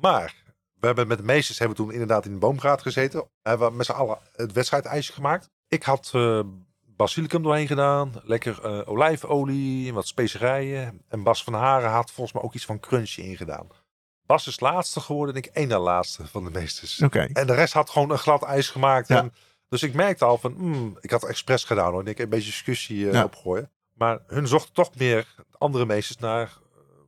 Maar 0.00 0.34
we 0.80 0.86
hebben 0.86 1.06
met 1.06 1.18
de 1.18 1.24
meesters 1.24 1.58
hebben 1.58 1.76
we 1.76 1.82
toen 1.82 1.92
inderdaad 1.92 2.24
in 2.24 2.32
de 2.32 2.38
boomgraad 2.38 2.82
gezeten. 2.82 3.28
Hebben 3.42 3.68
we 3.70 3.74
met 3.76 3.86
z'n 3.86 3.92
allen 3.92 4.18
het 4.32 4.52
wedstrijdijsje 4.52 5.12
gemaakt. 5.12 5.50
Ik 5.68 5.82
had 5.82 6.10
eh, 6.14 6.40
basilicum 6.96 7.42
doorheen 7.42 7.66
gedaan. 7.66 8.12
Lekker 8.22 8.64
eh, 8.64 8.88
olijfolie, 8.88 9.94
wat 9.94 10.06
specerijen. 10.06 11.02
En 11.08 11.22
Bas 11.22 11.44
van 11.44 11.54
Haren 11.54 11.90
had 11.90 12.10
volgens 12.10 12.34
mij 12.36 12.42
ook 12.44 12.54
iets 12.54 12.64
van 12.64 12.80
crunchy 12.80 13.20
ingedaan. 13.20 13.66
Bas 14.26 14.46
is 14.46 14.60
laatste 14.60 15.00
geworden 15.00 15.34
en 15.34 15.40
ik 15.42 15.50
één 15.52 15.68
na 15.68 15.78
laatste 15.78 16.26
van 16.26 16.44
de 16.44 16.50
meesters. 16.50 17.02
Oké. 17.02 17.28
En 17.32 17.46
de 17.46 17.54
rest 17.54 17.72
had 17.72 17.90
gewoon 17.90 18.10
een 18.10 18.18
glad 18.18 18.42
ijs 18.42 18.68
gemaakt. 18.70 19.08
Ja. 19.08 19.16
En, 19.16 19.32
dus 19.68 19.82
ik 19.82 19.94
merkte 19.94 20.24
al 20.24 20.38
van, 20.38 20.52
hmm, 20.52 20.96
ik 21.00 21.10
had 21.10 21.24
expres 21.24 21.64
gedaan 21.64 21.90
hoor. 21.90 22.00
Ik 22.00 22.06
denk 22.06 22.18
een 22.18 22.28
beetje 22.28 22.50
discussie 22.50 23.06
eh, 23.06 23.12
Ja. 23.12 23.24
opgooien. 23.24 23.70
Maar 23.94 24.18
hun 24.26 24.46
zochten 24.48 24.72
toch 24.74 24.90
meer, 24.94 25.34
andere 25.58 25.86
meesters, 25.86 26.18
naar 26.18 26.52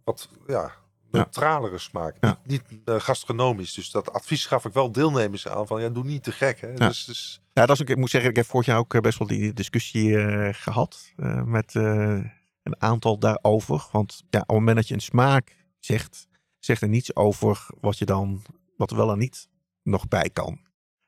wat 0.04 0.28
ja, 0.46 0.72
neutralere 1.12 1.78
smaak. 1.78 2.16
Ja. 2.20 2.38
Niet, 2.44 2.62
niet 2.70 2.80
eh, 2.84 3.00
gastronomisch. 3.00 3.74
Dus 3.74 3.90
dat 3.90 4.12
advies 4.12 4.46
gaf 4.46 4.64
ik 4.64 4.72
wel 4.72 4.92
deelnemers 4.92 5.48
aan 5.48 5.66
van, 5.66 5.80
ja, 5.82 5.88
doe 5.88 6.04
niet 6.04 6.22
te 6.22 6.32
gek. 6.32 6.61
Hè. 6.61 6.68
Ja. 6.68 6.74
Dus, 6.88 7.04
dus 7.04 7.40
Ja, 7.52 7.66
dat 7.66 7.76
is 7.76 7.82
ook, 7.82 7.88
ik 7.88 7.96
moet 7.96 8.11
zeggen, 8.11 8.30
ik 8.30 8.36
heb 8.36 8.46
vorig 8.46 8.66
jaar 8.66 8.78
ook 8.78 8.94
eh, 8.94 9.00
best 9.00 9.18
wel 9.18 9.28
die 9.28 9.52
discussie 9.52 10.18
eh, 10.18 10.54
gehad 10.54 11.12
eh, 11.16 11.42
met 11.42 11.74
een 11.74 12.74
aantal 12.78 13.18
daarover. 13.18 13.88
Want 13.92 14.22
ja, 14.30 14.40
op 14.40 14.48
het 14.48 14.56
moment 14.56 14.76
dat 14.76 14.88
je 14.88 14.94
een 14.94 15.00
smaak 15.00 15.56
zegt, 15.78 16.26
zegt 16.58 16.82
er 16.82 16.88
niets 16.88 17.16
over 17.16 17.66
wat 17.80 17.98
je 17.98 18.04
dan, 18.04 18.42
wat 18.76 18.90
er 18.90 18.96
wel 18.96 19.12
en 19.12 19.18
niet 19.18 19.48
nog 19.82 20.08
bij 20.08 20.30
kan. 20.32 20.61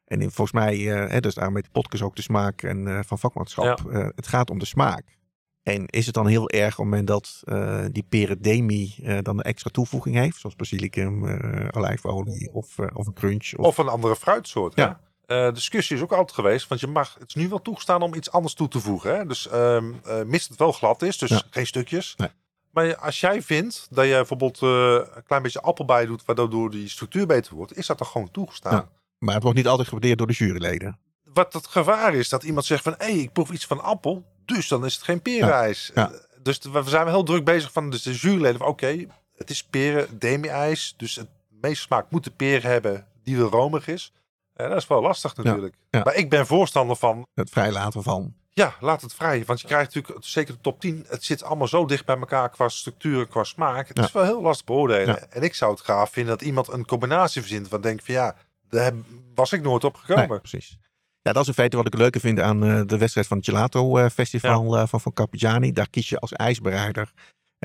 En 0.05 0.21
in, 0.21 0.31
volgens 0.31 0.65
mij, 0.65 0.77
hè, 0.77 1.21
dus 1.21 1.35
daarom 1.35 1.55
met 1.55 1.65
de 1.65 1.71
podcast 1.71 2.03
ook 2.03 2.17
de 2.17 2.23
smaak 2.23 2.63
en, 2.63 3.05
van 3.05 3.19
vakmanschap. 3.19 3.91
Eh, 3.91 4.09
het 4.15 4.27
gaat 4.27 4.51
om 4.51 4.59
de 4.59 4.65
smaak. 4.65 5.19
En 5.63 5.87
is 5.87 6.07
het 6.07 6.15
dan 6.15 6.27
heel 6.27 6.49
erg 6.51 6.73
op 6.73 6.85
het 6.85 6.85
moment 6.85 7.07
dat 7.07 7.43
eh, 7.45 7.85
die 7.91 8.07
peridemie 8.09 8.95
eh, 9.03 9.19
dan 9.23 9.39
een 9.39 9.45
extra 9.45 9.71
toevoeging 9.71 10.17
heeft, 10.17 10.39
zoals 10.41 10.57
basilicum, 10.57 11.29
eh 11.29 11.69
olijfolie 11.71 12.51
of, 12.53 12.79
of 12.79 13.07
een 13.07 13.13
crunch? 13.15 13.53
Of, 13.57 13.67
Of 13.67 13.79
een 13.79 13.89
andere 13.89 14.17
fruitsoort. 14.17 14.75
Ja. 14.77 15.01
Ja. 15.27 15.51
discussie 15.51 15.97
is 15.97 16.03
ook 16.03 16.11
altijd 16.13 16.33
geweest, 16.33 16.69
want 16.69 16.81
je 16.81 16.87
mag, 16.87 17.15
het 17.19 17.29
is 17.29 17.35
nu 17.35 17.49
wel 17.49 17.63
toegestaan 17.63 18.03
om 18.03 18.15
iets 18.15 18.31
anders 18.31 18.55
toe 18.55 18.69
te 18.69 18.81
voegen. 18.81 19.17
Hè? 19.17 19.27
Dus 19.27 19.49
ehm 19.49 19.93
eh, 20.05 20.23
mits 20.23 20.49
het 20.49 20.59
wel 20.59 20.73
glad 20.73 21.03
is, 21.03 21.19
dus 21.19 21.31
Ja. 21.31 21.43
geen 21.51 21.67
stukjes. 21.67 22.15
Nee. 22.17 22.29
Maar 22.71 22.97
als 22.97 23.21
jij 23.21 23.43
vindt 23.43 23.87
dat 23.91 24.05
je 24.05 24.11
bijvoorbeeld 24.11 24.63
eh, 24.63 24.93
een 25.15 25.23
klein 25.27 25.43
beetje 25.43 25.61
appel 25.61 25.85
bij 25.85 26.07
doet, 26.07 26.25
waardoor 26.25 26.71
die 26.71 26.89
structuur 26.89 27.27
beter 27.27 27.55
wordt, 27.55 27.77
is 27.77 27.87
dat 27.87 27.99
toch 27.99 28.11
gewoon 28.11 28.31
toegestaan. 28.31 28.73
Ja. 28.75 28.89
Maar 29.19 29.35
het 29.35 29.43
wordt 29.43 29.59
niet 29.59 29.67
altijd 29.69 29.89
gewaardeerd 29.89 30.19
door 30.19 30.27
de 30.27 30.33
juryleden. 30.33 30.99
Wat 31.25 31.53
het 31.53 31.67
gevaar 31.67 32.15
is, 32.15 32.29
dat 32.29 32.43
iemand 32.43 32.67
zegt 32.67 32.83
van, 32.83 32.95
hé, 32.99 33.07
ik 33.07 33.33
proef 33.33 33.51
iets 33.51 33.67
van 33.67 33.83
appel, 33.83 34.25
dus 34.45 34.69
dan 34.69 34.85
is 34.85 34.95
het 34.95 35.03
geen 35.03 35.23
perenijs. 35.23 35.91
Ja. 35.95 36.11
Eh, 36.13 36.19
Dus 36.43 36.59
we 36.73 36.83
zijn 36.87 37.09
heel 37.09 37.23
druk 37.25 37.45
bezig 37.45 37.73
van, 37.73 37.91
dus 37.91 38.03
de 38.03 38.13
juryleden 38.15 38.59
van, 38.59 38.67
oké, 38.67 39.07
het 39.37 39.51
is 39.51 39.65
peren, 39.65 40.19
demi-ijs, 40.19 40.95
dus 40.97 41.15
het 41.17 41.29
meeste 41.49 41.83
smaak 41.83 42.11
moet 42.11 42.25
de 42.25 42.31
peer 42.31 42.63
hebben 42.63 43.07
die 43.23 43.37
wel 43.37 43.49
romig 43.49 43.87
is. 43.89 44.13
Eh, 44.55 44.69
dat 44.69 44.77
is 44.77 44.87
wel 44.87 45.03
lastig 45.03 45.37
natuurlijk. 45.37 45.75
ja. 45.91 46.01
Maar 46.05 46.15
ik 46.15 46.31
ben 46.31 46.47
voorstander 46.47 46.97
van, 46.97 47.27
Het 47.35 47.51
vrijlaten 47.51 48.03
van. 48.03 48.35
ja, 48.51 48.75
laat 48.81 49.01
het 49.03 49.15
vrij. 49.15 49.45
Want 49.45 49.61
je 49.61 49.67
krijgt 49.67 49.95
natuurlijk, 49.95 50.25
zeker 50.27 50.55
de 50.55 50.61
top 50.61 50.81
10, 50.81 51.05
het 51.09 51.25
zit 51.25 51.43
allemaal 51.43 51.69
zo 51.69 51.87
dicht 51.87 52.05
bij 52.07 52.17
elkaar 52.19 52.51
qua 52.51 52.69
structuur 52.69 53.21
en 53.21 53.29
qua 53.29 53.45
smaak. 53.45 53.89
Het 53.89 53.99
is 53.99 54.13
wel 54.13 54.25
heel 54.25 54.43
lastig 54.43 54.67
beoordelen. 54.67 55.33
En 55.33 55.43
ik 55.43 55.55
zou 55.55 55.71
het 55.73 55.81
gaaf 55.81 56.11
vinden 56.11 56.39
dat 56.39 56.47
iemand 56.47 56.69
een 56.69 56.87
combinatie 56.87 57.41
verzint 57.41 57.69
van 57.69 57.81
denk 57.81 58.03
van 58.03 58.15
ja, 58.15 58.37
daar 58.69 58.93
was 59.35 59.53
ik 59.53 59.63
nooit 59.63 59.85
op 59.85 59.97
gekomen. 59.97 60.29
Nee, 60.29 60.39
precies. 60.39 60.79
Ja, 61.23 61.33
dat 61.33 61.43
is 61.43 61.49
in 61.49 61.55
feite 61.55 61.77
wat 61.77 61.87
ik 61.87 61.95
leuker 61.95 62.21
vind 62.21 62.41
aan 62.41 62.65
eh, 62.65 62.81
de 62.87 62.99
wedstrijd 62.99 63.27
van 63.27 63.37
het 63.37 63.47
Gelato 63.47 63.99
eh, 63.99 64.09
Festival 64.09 64.79
eh, 64.79 64.87
van, 64.87 65.01
van 65.01 65.13
Cappigiani. 65.13 65.73
Daar 65.73 65.91
kies 65.91 66.09
je 66.09 66.19
als 66.19 66.33
ijsbereider 66.33 67.13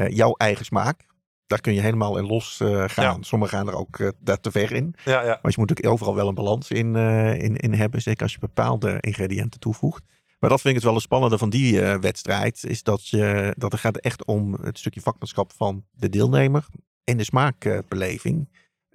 jouw 0.09 0.33
eigen 0.33 0.65
smaak. 0.65 1.05
Daar 1.47 1.61
kun 1.61 1.73
je 1.73 1.81
helemaal 1.81 2.17
in 2.17 2.25
los 2.25 2.57
gaan. 2.85 3.03
Ja. 3.03 3.17
Sommigen 3.21 3.57
gaan 3.57 3.67
er 3.67 3.75
ook 3.75 4.13
daar 4.19 4.39
te 4.39 4.51
ver 4.51 4.71
in. 4.71 4.95
Ja, 5.05 5.21
ja. 5.21 5.39
Want 5.41 5.53
je 5.53 5.59
moet 5.59 5.69
natuurlijk 5.69 5.87
overal 5.87 6.15
wel 6.15 6.27
een 6.27 6.35
balans 6.35 6.71
in, 6.71 6.95
in, 6.95 7.55
in 7.55 7.73
hebben. 7.73 8.01
Zeker 8.01 8.23
als 8.23 8.33
je 8.33 8.39
bepaalde 8.39 8.97
ingrediënten 8.99 9.59
toevoegt. 9.59 10.03
Maar 10.39 10.49
dat 10.49 10.61
vind 10.61 10.69
ik 10.69 10.75
het 10.75 10.83
wel 10.83 10.93
het 10.93 11.03
spannende 11.03 11.37
van 11.37 11.49
die 11.49 11.81
wedstrijd. 11.81 12.63
Is 12.63 12.83
dat, 12.83 13.07
je, 13.07 13.53
dat 13.57 13.71
het 13.71 13.81
gaat 13.81 13.97
echt 13.97 14.25
om 14.25 14.53
het 14.53 14.77
stukje 14.77 15.01
vakmanschap 15.01 15.53
van 15.55 15.85
de 15.91 16.09
deelnemer. 16.09 16.65
En 17.03 17.17
de 17.17 17.23
smaakbeleving. 17.23 18.49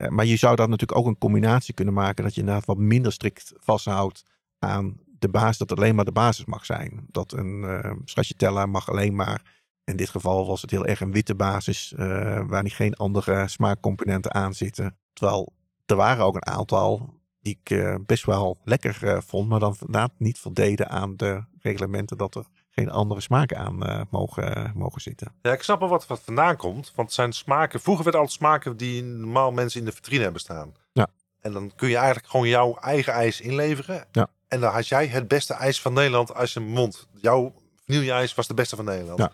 Maar 0.08 0.24
je 0.24 0.36
zou 0.36 0.56
dan 0.56 0.70
natuurlijk 0.70 0.98
ook 0.98 1.06
een 1.06 1.18
combinatie 1.18 1.74
kunnen 1.74 1.94
maken. 1.94 2.24
Dat 2.24 2.34
je 2.34 2.40
inderdaad 2.40 2.66
wat 2.66 2.78
minder 2.78 3.12
strikt 3.12 3.52
vasthoudt 3.56 4.22
aan 4.62 5.00
de 5.18 5.28
basis. 5.28 5.58
Dat 5.58 5.70
het 5.70 5.78
alleen 5.78 5.94
maar 5.94 6.04
de 6.04 6.12
basis 6.12 6.44
mag 6.44 6.64
zijn. 6.64 7.06
Dat 7.10 7.32
een 7.32 7.64
eh 7.64 7.92
stracciatella 8.04 8.66
mag 8.66 8.88
alleen 8.90 9.14
maar. 9.14 9.60
In 9.84 9.96
dit 9.96 10.08
geval 10.08 10.46
was 10.46 10.62
het 10.62 10.70
heel 10.70 10.86
erg 10.86 11.00
een 11.00 11.12
witte 11.12 11.34
basis. 11.34 11.92
eh, 11.92 12.42
waar 12.46 12.62
niet 12.62 12.72
geen 12.74 12.94
andere 12.94 13.48
smaakcomponenten 13.48 14.34
aan 14.34 14.54
zitten. 14.54 14.96
Terwijl 15.12 15.52
er 15.86 15.96
waren 15.96 16.24
ook 16.24 16.34
een 16.34 16.46
aantal 16.46 17.20
die 17.40 17.58
ik 17.62 17.70
eh, 17.70 17.94
best 18.06 18.24
wel 18.24 18.60
lekker 18.64 19.06
eh, 19.06 19.20
vond. 19.20 19.48
Maar 19.48 19.60
dan 19.60 19.72
inderdaad 19.80 20.12
niet 20.18 20.38
voldeden 20.38 20.88
aan 20.88 21.16
de 21.16 21.44
reglementen 21.58 22.16
dat 22.16 22.34
er 22.34 22.44
geen 22.70 22.90
andere 22.90 23.20
smaken 23.20 23.58
aan 23.58 24.06
mogen, 24.10 24.72
mogen 24.74 25.00
zitten. 25.00 25.32
Ja, 25.42 25.52
ik 25.52 25.62
snap 25.62 25.80
wel 25.80 25.88
wat, 25.88 26.06
wat 26.06 26.20
vandaan 26.20 26.56
komt. 26.56 26.92
Want 26.94 27.08
het 27.08 27.16
zijn 27.16 27.32
smaken. 27.32 27.80
Vroeger 27.80 28.04
werden 28.04 28.20
altijd 28.20 28.38
smaken 28.38 28.76
die 28.76 29.02
normaal 29.02 29.52
mensen 29.52 29.80
in 29.80 29.86
de 29.86 29.92
vitrine 29.92 30.22
hebben 30.22 30.40
staan. 30.40 30.74
Ja. 30.92 31.08
En 31.43 31.53
dan 31.53 31.72
kun 31.76 31.88
je 31.88 31.97
eigenlijk 31.97 32.26
gewoon 32.26 32.49
jouw 32.49 32.76
eigen 32.76 33.12
ijs 33.12 33.40
inleveren. 33.40 34.07
Ja. 34.12 34.28
En 34.49 34.61
dan 34.61 34.72
had 34.72 34.88
jij 34.88 35.07
het 35.07 35.28
beste 35.28 35.55
ijs 35.55 35.80
van 35.80 35.93
Nederland 35.93 36.34
als 36.34 36.53
je 36.53 36.61
mond. 36.61 37.09
Jouw 37.14 37.55
vanille-ijs 37.86 38.34
was 38.34 38.47
de 38.47 38.55
beste 38.55 38.76
van 38.76 38.84
Nederland. 38.84 39.18
Ja. 39.18 39.32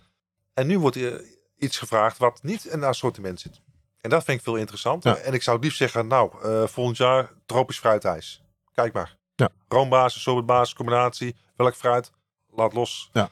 En 0.54 0.66
nu 0.66 0.78
wordt 0.78 0.96
er 0.96 1.24
iets 1.59 1.78
gevraagd 1.78 2.18
wat 2.18 2.42
niet 2.42 2.64
in 2.64 2.72
een 2.72 2.84
assortiment 2.84 3.40
zit. 3.40 3.61
En 4.00 4.11
dat 4.11 4.24
vind 4.24 4.38
ik 4.38 4.44
veel 4.44 4.56
interessanter. 4.56 5.16
Ja. 5.16 5.22
En 5.22 5.32
ik 5.32 5.42
zou 5.42 5.59
liefst 5.59 5.78
zeggen, 5.78 6.06
nou, 6.06 6.42
eh, 6.42 6.66
volgend 6.66 6.96
jaar 6.96 7.30
tropisch 7.46 7.78
fruitijs. 7.78 8.42
Kijk 8.72 8.92
maar. 8.92 9.16
Ja. 9.34 9.48
Roombasis, 9.68 10.22
sorbetbasis, 10.22 10.74
combinatie. 10.74 11.36
Welk 11.56 11.74
fruit? 11.74 12.12
Laat 12.50 12.72
los. 12.72 13.11
Ja. 13.12 13.30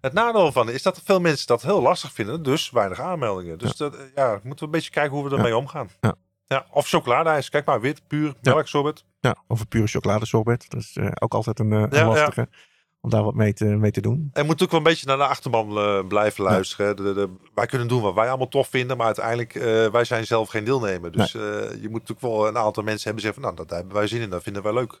Het 0.00 0.12
nadeel 0.12 0.52
van 0.52 0.70
is 0.70 0.82
dat 0.82 1.00
veel 1.04 1.20
mensen 1.20 1.46
dat 1.46 1.62
heel 1.62 1.82
lastig 1.82 2.12
vinden, 2.12 2.42
dus 2.42 2.70
weinig 2.70 3.00
aanmeldingen. 3.00 3.58
Dus 3.58 3.76
dat, 3.76 3.94
eh, 3.94 4.04
ja, 4.14 4.30
moeten 4.30 4.58
we 4.58 4.64
een 4.64 4.70
beetje 4.70 4.90
kijken 4.90 5.12
hoe 5.16 5.28
we 5.28 5.36
ermee 5.36 5.56
omgaan. 5.56 5.90
Ja. 6.00 6.14
Ja, 6.54 6.66
of 6.70 6.88
chocoladeijs, 6.88 7.48
kijk 7.48 7.66
maar, 7.66 7.80
wit, 7.80 8.06
puur, 8.06 8.34
melksorbet. 8.42 9.04
Ja, 9.20 9.36
of 9.46 9.60
een 9.60 9.68
pure 9.68 9.86
chocoladesorbet. 9.86 10.70
Dat 10.70 10.80
is 10.80 10.96
eh, 10.96 11.06
ook 11.14 11.34
altijd 11.34 11.58
een, 11.58 11.72
eh, 11.72 11.78
een 11.80 11.88
Ja, 11.90 11.98
ja. 11.98 12.06
lastige. 12.06 12.48
Om 13.00 13.10
daar 13.10 13.22
wat 13.22 13.34
mee 13.34 13.52
te, 13.52 13.64
mee 13.64 13.90
te 13.90 14.00
doen. 14.00 14.14
En 14.16 14.20
moet 14.22 14.32
natuurlijk 14.60 14.70
wel 14.70 14.78
een 14.80 14.86
beetje 14.86 15.06
naar 15.06 15.16
de 15.16 15.26
achterban 15.26 15.78
eh, 15.78 16.06
blijven 16.06 16.44
luisteren. 16.44 16.96
De, 16.96 17.02
de, 17.02 17.14
de- 17.14 17.36
wij 17.54 17.66
kunnen 17.66 17.88
doen 17.88 18.02
wat 18.02 18.14
wij 18.14 18.28
allemaal 18.28 18.48
tof 18.48 18.68
vinden, 18.68 18.96
maar 18.96 19.06
uiteindelijk, 19.06 19.52
wij 19.92 20.04
zijn 20.04 20.26
zelf 20.26 20.48
geen 20.48 20.64
deelnemer. 20.64 21.12
Dus 21.12 21.32
je 21.32 21.78
moet 21.90 22.00
natuurlijk 22.00 22.20
wel 22.20 22.48
een 22.48 22.56
aantal 22.58 22.82
mensen 22.82 23.04
hebben 23.04 23.22
zeggen 23.22 23.42
van, 23.42 23.52
nou, 23.54 23.66
dat 23.66 23.76
hebben 23.76 23.96
wij 23.96 24.06
zin 24.06 24.20
in, 24.20 24.30
dat 24.30 24.42
vinden 24.42 24.62
wij 24.62 24.72
leuk. 24.74 24.98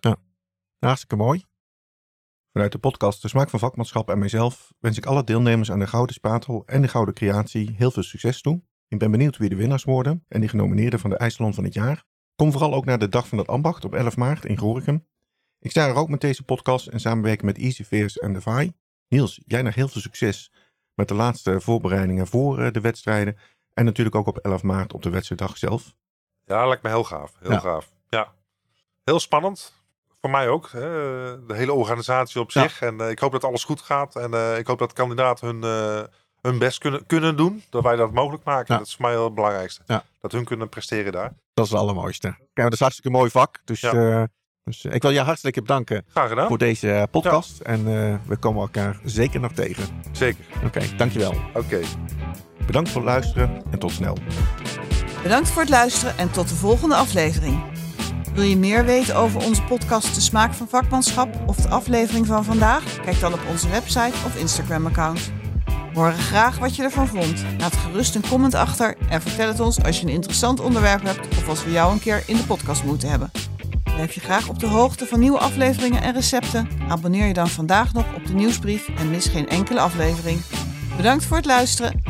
Hartstikke 0.78 1.16
mooi. 1.16 1.44
Vanuit 2.52 2.72
de 2.72 2.78
podcast 2.78 3.22
De 3.22 3.28
Smaak 3.28 3.50
van 3.50 3.58
Vakmanschap 3.58 4.10
en 4.10 4.18
mijzelf 4.18 4.72
wens 4.78 4.96
ik 4.96 5.06
alle 5.06 5.24
deelnemers 5.24 5.70
aan 5.70 5.78
de 5.78 5.86
Gouden 5.86 6.14
Spatel 6.14 6.62
en 6.66 6.82
de 6.82 6.88
Gouden 6.88 7.14
Creatie 7.14 7.74
heel 7.76 7.90
veel 7.90 8.02
succes 8.02 8.40
toe. 8.40 8.62
Ik 8.90 8.98
ben 8.98 9.10
benieuwd 9.10 9.36
wie 9.36 9.48
de 9.48 9.56
winnaars 9.56 9.84
worden 9.84 10.24
en 10.28 10.40
de 10.40 10.48
genomineerden 10.48 11.00
van 11.00 11.10
de 11.10 11.16
IJsselon 11.16 11.54
van 11.54 11.64
het 11.64 11.74
jaar. 11.74 12.04
Kom 12.36 12.52
vooral 12.52 12.74
ook 12.74 12.84
naar 12.84 12.98
de 12.98 13.08
Dag 13.08 13.28
van 13.28 13.38
het 13.38 13.46
Ambacht 13.48 13.84
op 13.84 13.94
11 13.94 14.16
maart 14.16 14.44
in 14.44 14.58
Gorinchem. 14.58 15.06
Ik 15.58 15.70
sta 15.70 15.88
er 15.88 15.94
ook 15.94 16.08
met 16.08 16.20
deze 16.20 16.42
podcast 16.42 16.88
in 16.88 17.00
samenwerking 17.00 17.46
met 17.46 17.58
Easy 17.58 17.84
Veers 17.84 18.18
en 18.18 18.32
de 18.32 18.40
VAI. 18.40 18.72
Niels, 19.08 19.40
jij 19.46 19.62
nog 19.62 19.74
heel 19.74 19.88
veel 19.88 20.00
succes 20.00 20.52
met 20.94 21.08
de 21.08 21.14
laatste 21.14 21.60
voorbereidingen 21.60 22.26
voor 22.26 22.58
eh, 22.60 22.72
de 22.72 22.80
wedstrijden. 22.80 23.36
En 23.74 23.84
natuurlijk 23.84 24.16
ook 24.16 24.26
op 24.26 24.38
11 24.38 24.62
maart 24.62 24.92
op 24.92 25.02
de 25.02 25.10
wedstrijddag 25.10 25.56
zelf. 25.56 25.94
Ja, 26.44 26.66
lijkt 26.66 26.82
me 26.82 26.88
heel 26.88 27.04
gaaf. 27.04 27.32
Heel 27.40 27.50
Ja. 27.50 27.58
gaaf. 27.58 27.88
Ja. 28.08 28.32
Heel 29.04 29.20
spannend. 29.20 29.74
Voor 30.20 30.30
mij 30.30 30.48
ook. 30.48 30.70
Hè. 30.70 30.80
De 31.46 31.54
hele 31.54 31.72
organisatie 31.72 32.40
op 32.40 32.50
Ja. 32.50 32.62
zich. 32.62 32.80
En 32.82 33.00
eh, 33.00 33.10
ik 33.10 33.18
hoop 33.18 33.32
dat 33.32 33.44
alles 33.44 33.64
goed 33.64 33.80
gaat. 33.80 34.16
En 34.16 34.34
eh, 34.34 34.58
ik 34.58 34.66
hoop 34.66 34.78
dat 34.78 34.92
kandidaten 34.92 35.46
hun, 35.46 36.08
hun 36.42 36.58
best 36.58 36.78
kunnen, 36.78 37.06
kunnen 37.06 37.36
doen. 37.36 37.62
Dat 37.70 37.82
wij 37.82 37.96
dat 37.96 38.12
mogelijk 38.12 38.44
maken. 38.44 38.66
Ja. 38.74 38.78
Dat 38.78 38.86
is 38.86 38.94
voor 38.94 39.04
mij 39.04 39.14
heel 39.14 39.24
het 39.24 39.34
belangrijkste. 39.34 39.82
Ja. 39.86 40.04
Dat 40.20 40.32
hun 40.32 40.44
kunnen 40.44 40.68
presteren 40.68 41.12
daar. 41.12 41.32
Dat 41.54 41.64
is 41.64 41.70
het 41.70 41.80
allermooiste. 41.80 42.28
Kijk, 42.28 42.38
dat 42.54 42.72
is 42.72 42.78
een 42.80 42.86
hartstikke 42.86 43.10
mooi 43.10 43.30
vak. 43.30 43.60
Dus, 43.64 43.80
Ja. 43.80 43.92
eh, 43.92 44.22
dus 44.64 44.84
eh, 44.84 44.94
ik 44.94 45.02
wil 45.02 45.10
je 45.10 45.20
hartelijk 45.20 45.54
bedanken 45.54 46.04
Graag 46.10 46.28
gedaan. 46.28 46.48
voor 46.48 46.58
deze 46.58 46.92
eh, 46.92 47.02
podcast. 47.10 47.60
En 47.60 47.78
eh, 47.78 48.14
we 48.26 48.36
komen 48.36 48.60
elkaar 48.60 49.00
zeker 49.04 49.40
nog 49.40 49.52
tegen. 49.52 49.84
Zeker. 50.12 50.44
Oké, 50.64 50.80
dankjewel. 50.96 51.34
Oké. 51.54 51.80
Bedankt 52.66 52.88
voor 52.90 53.00
het 53.00 53.10
luisteren 53.10 53.62
en 53.70 53.78
tot 53.78 53.90
snel. 53.92 54.16
Bedankt 55.22 55.48
voor 55.48 55.60
het 55.62 55.70
luisteren 55.70 56.18
en 56.18 56.30
tot 56.30 56.48
de 56.48 56.54
volgende 56.54 56.94
aflevering. 56.94 57.62
Wil 58.34 58.44
je 58.44 58.56
meer 58.56 58.84
weten 58.84 59.16
over 59.16 59.40
onze 59.44 59.62
podcast 59.62 60.14
De 60.14 60.20
Smaak 60.20 60.54
van 60.54 60.68
Vakmanschap 60.68 61.28
of 61.46 61.56
de 61.56 61.68
aflevering 61.68 62.26
van 62.26 62.44
vandaag? 62.44 63.00
Kijk 63.00 63.20
dan 63.20 63.32
op 63.32 63.40
onze 63.48 63.68
website 63.68 64.14
of 64.26 64.36
Instagram-account. 64.36 65.32
We 65.92 65.98
horen 65.98 66.18
graag 66.18 66.58
wat 66.58 66.76
je 66.76 66.82
ervan 66.82 67.08
vond. 67.08 67.44
Laat 67.58 67.76
gerust 67.76 68.14
een 68.14 68.28
comment 68.28 68.54
achter 68.54 68.96
en 69.08 69.22
vertel 69.22 69.48
het 69.48 69.60
ons 69.60 69.82
als 69.82 70.00
je 70.00 70.06
een 70.06 70.12
interessant 70.12 70.60
onderwerp 70.60 71.02
hebt 71.02 71.28
of 71.28 71.48
als 71.48 71.64
we 71.64 71.70
jou 71.70 71.92
een 71.92 72.00
keer 72.00 72.22
in 72.26 72.36
de 72.36 72.44
podcast 72.44 72.84
moeten 72.84 73.10
hebben. 73.10 73.30
Blijf 73.84 74.12
je 74.12 74.20
graag 74.20 74.48
op 74.48 74.58
de 74.58 74.66
hoogte 74.66 75.06
van 75.06 75.20
nieuwe 75.20 75.38
afleveringen 75.38 76.02
en 76.02 76.12
recepten? 76.12 76.68
Abonneer 76.88 77.26
je 77.26 77.32
dan 77.32 77.48
vandaag 77.48 77.92
nog 77.92 78.04
op 78.14 78.26
de 78.26 78.32
nieuwsbrief 78.32 78.88
en 78.98 79.10
mis 79.10 79.26
geen 79.26 79.48
enkele 79.48 79.80
aflevering. 79.80 80.40
Bedankt 80.96 81.24
voor 81.24 81.36
het 81.36 81.46
luisteren. 81.46 82.02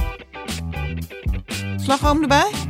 Slagroom 1.77 2.23
erbij? 2.23 2.70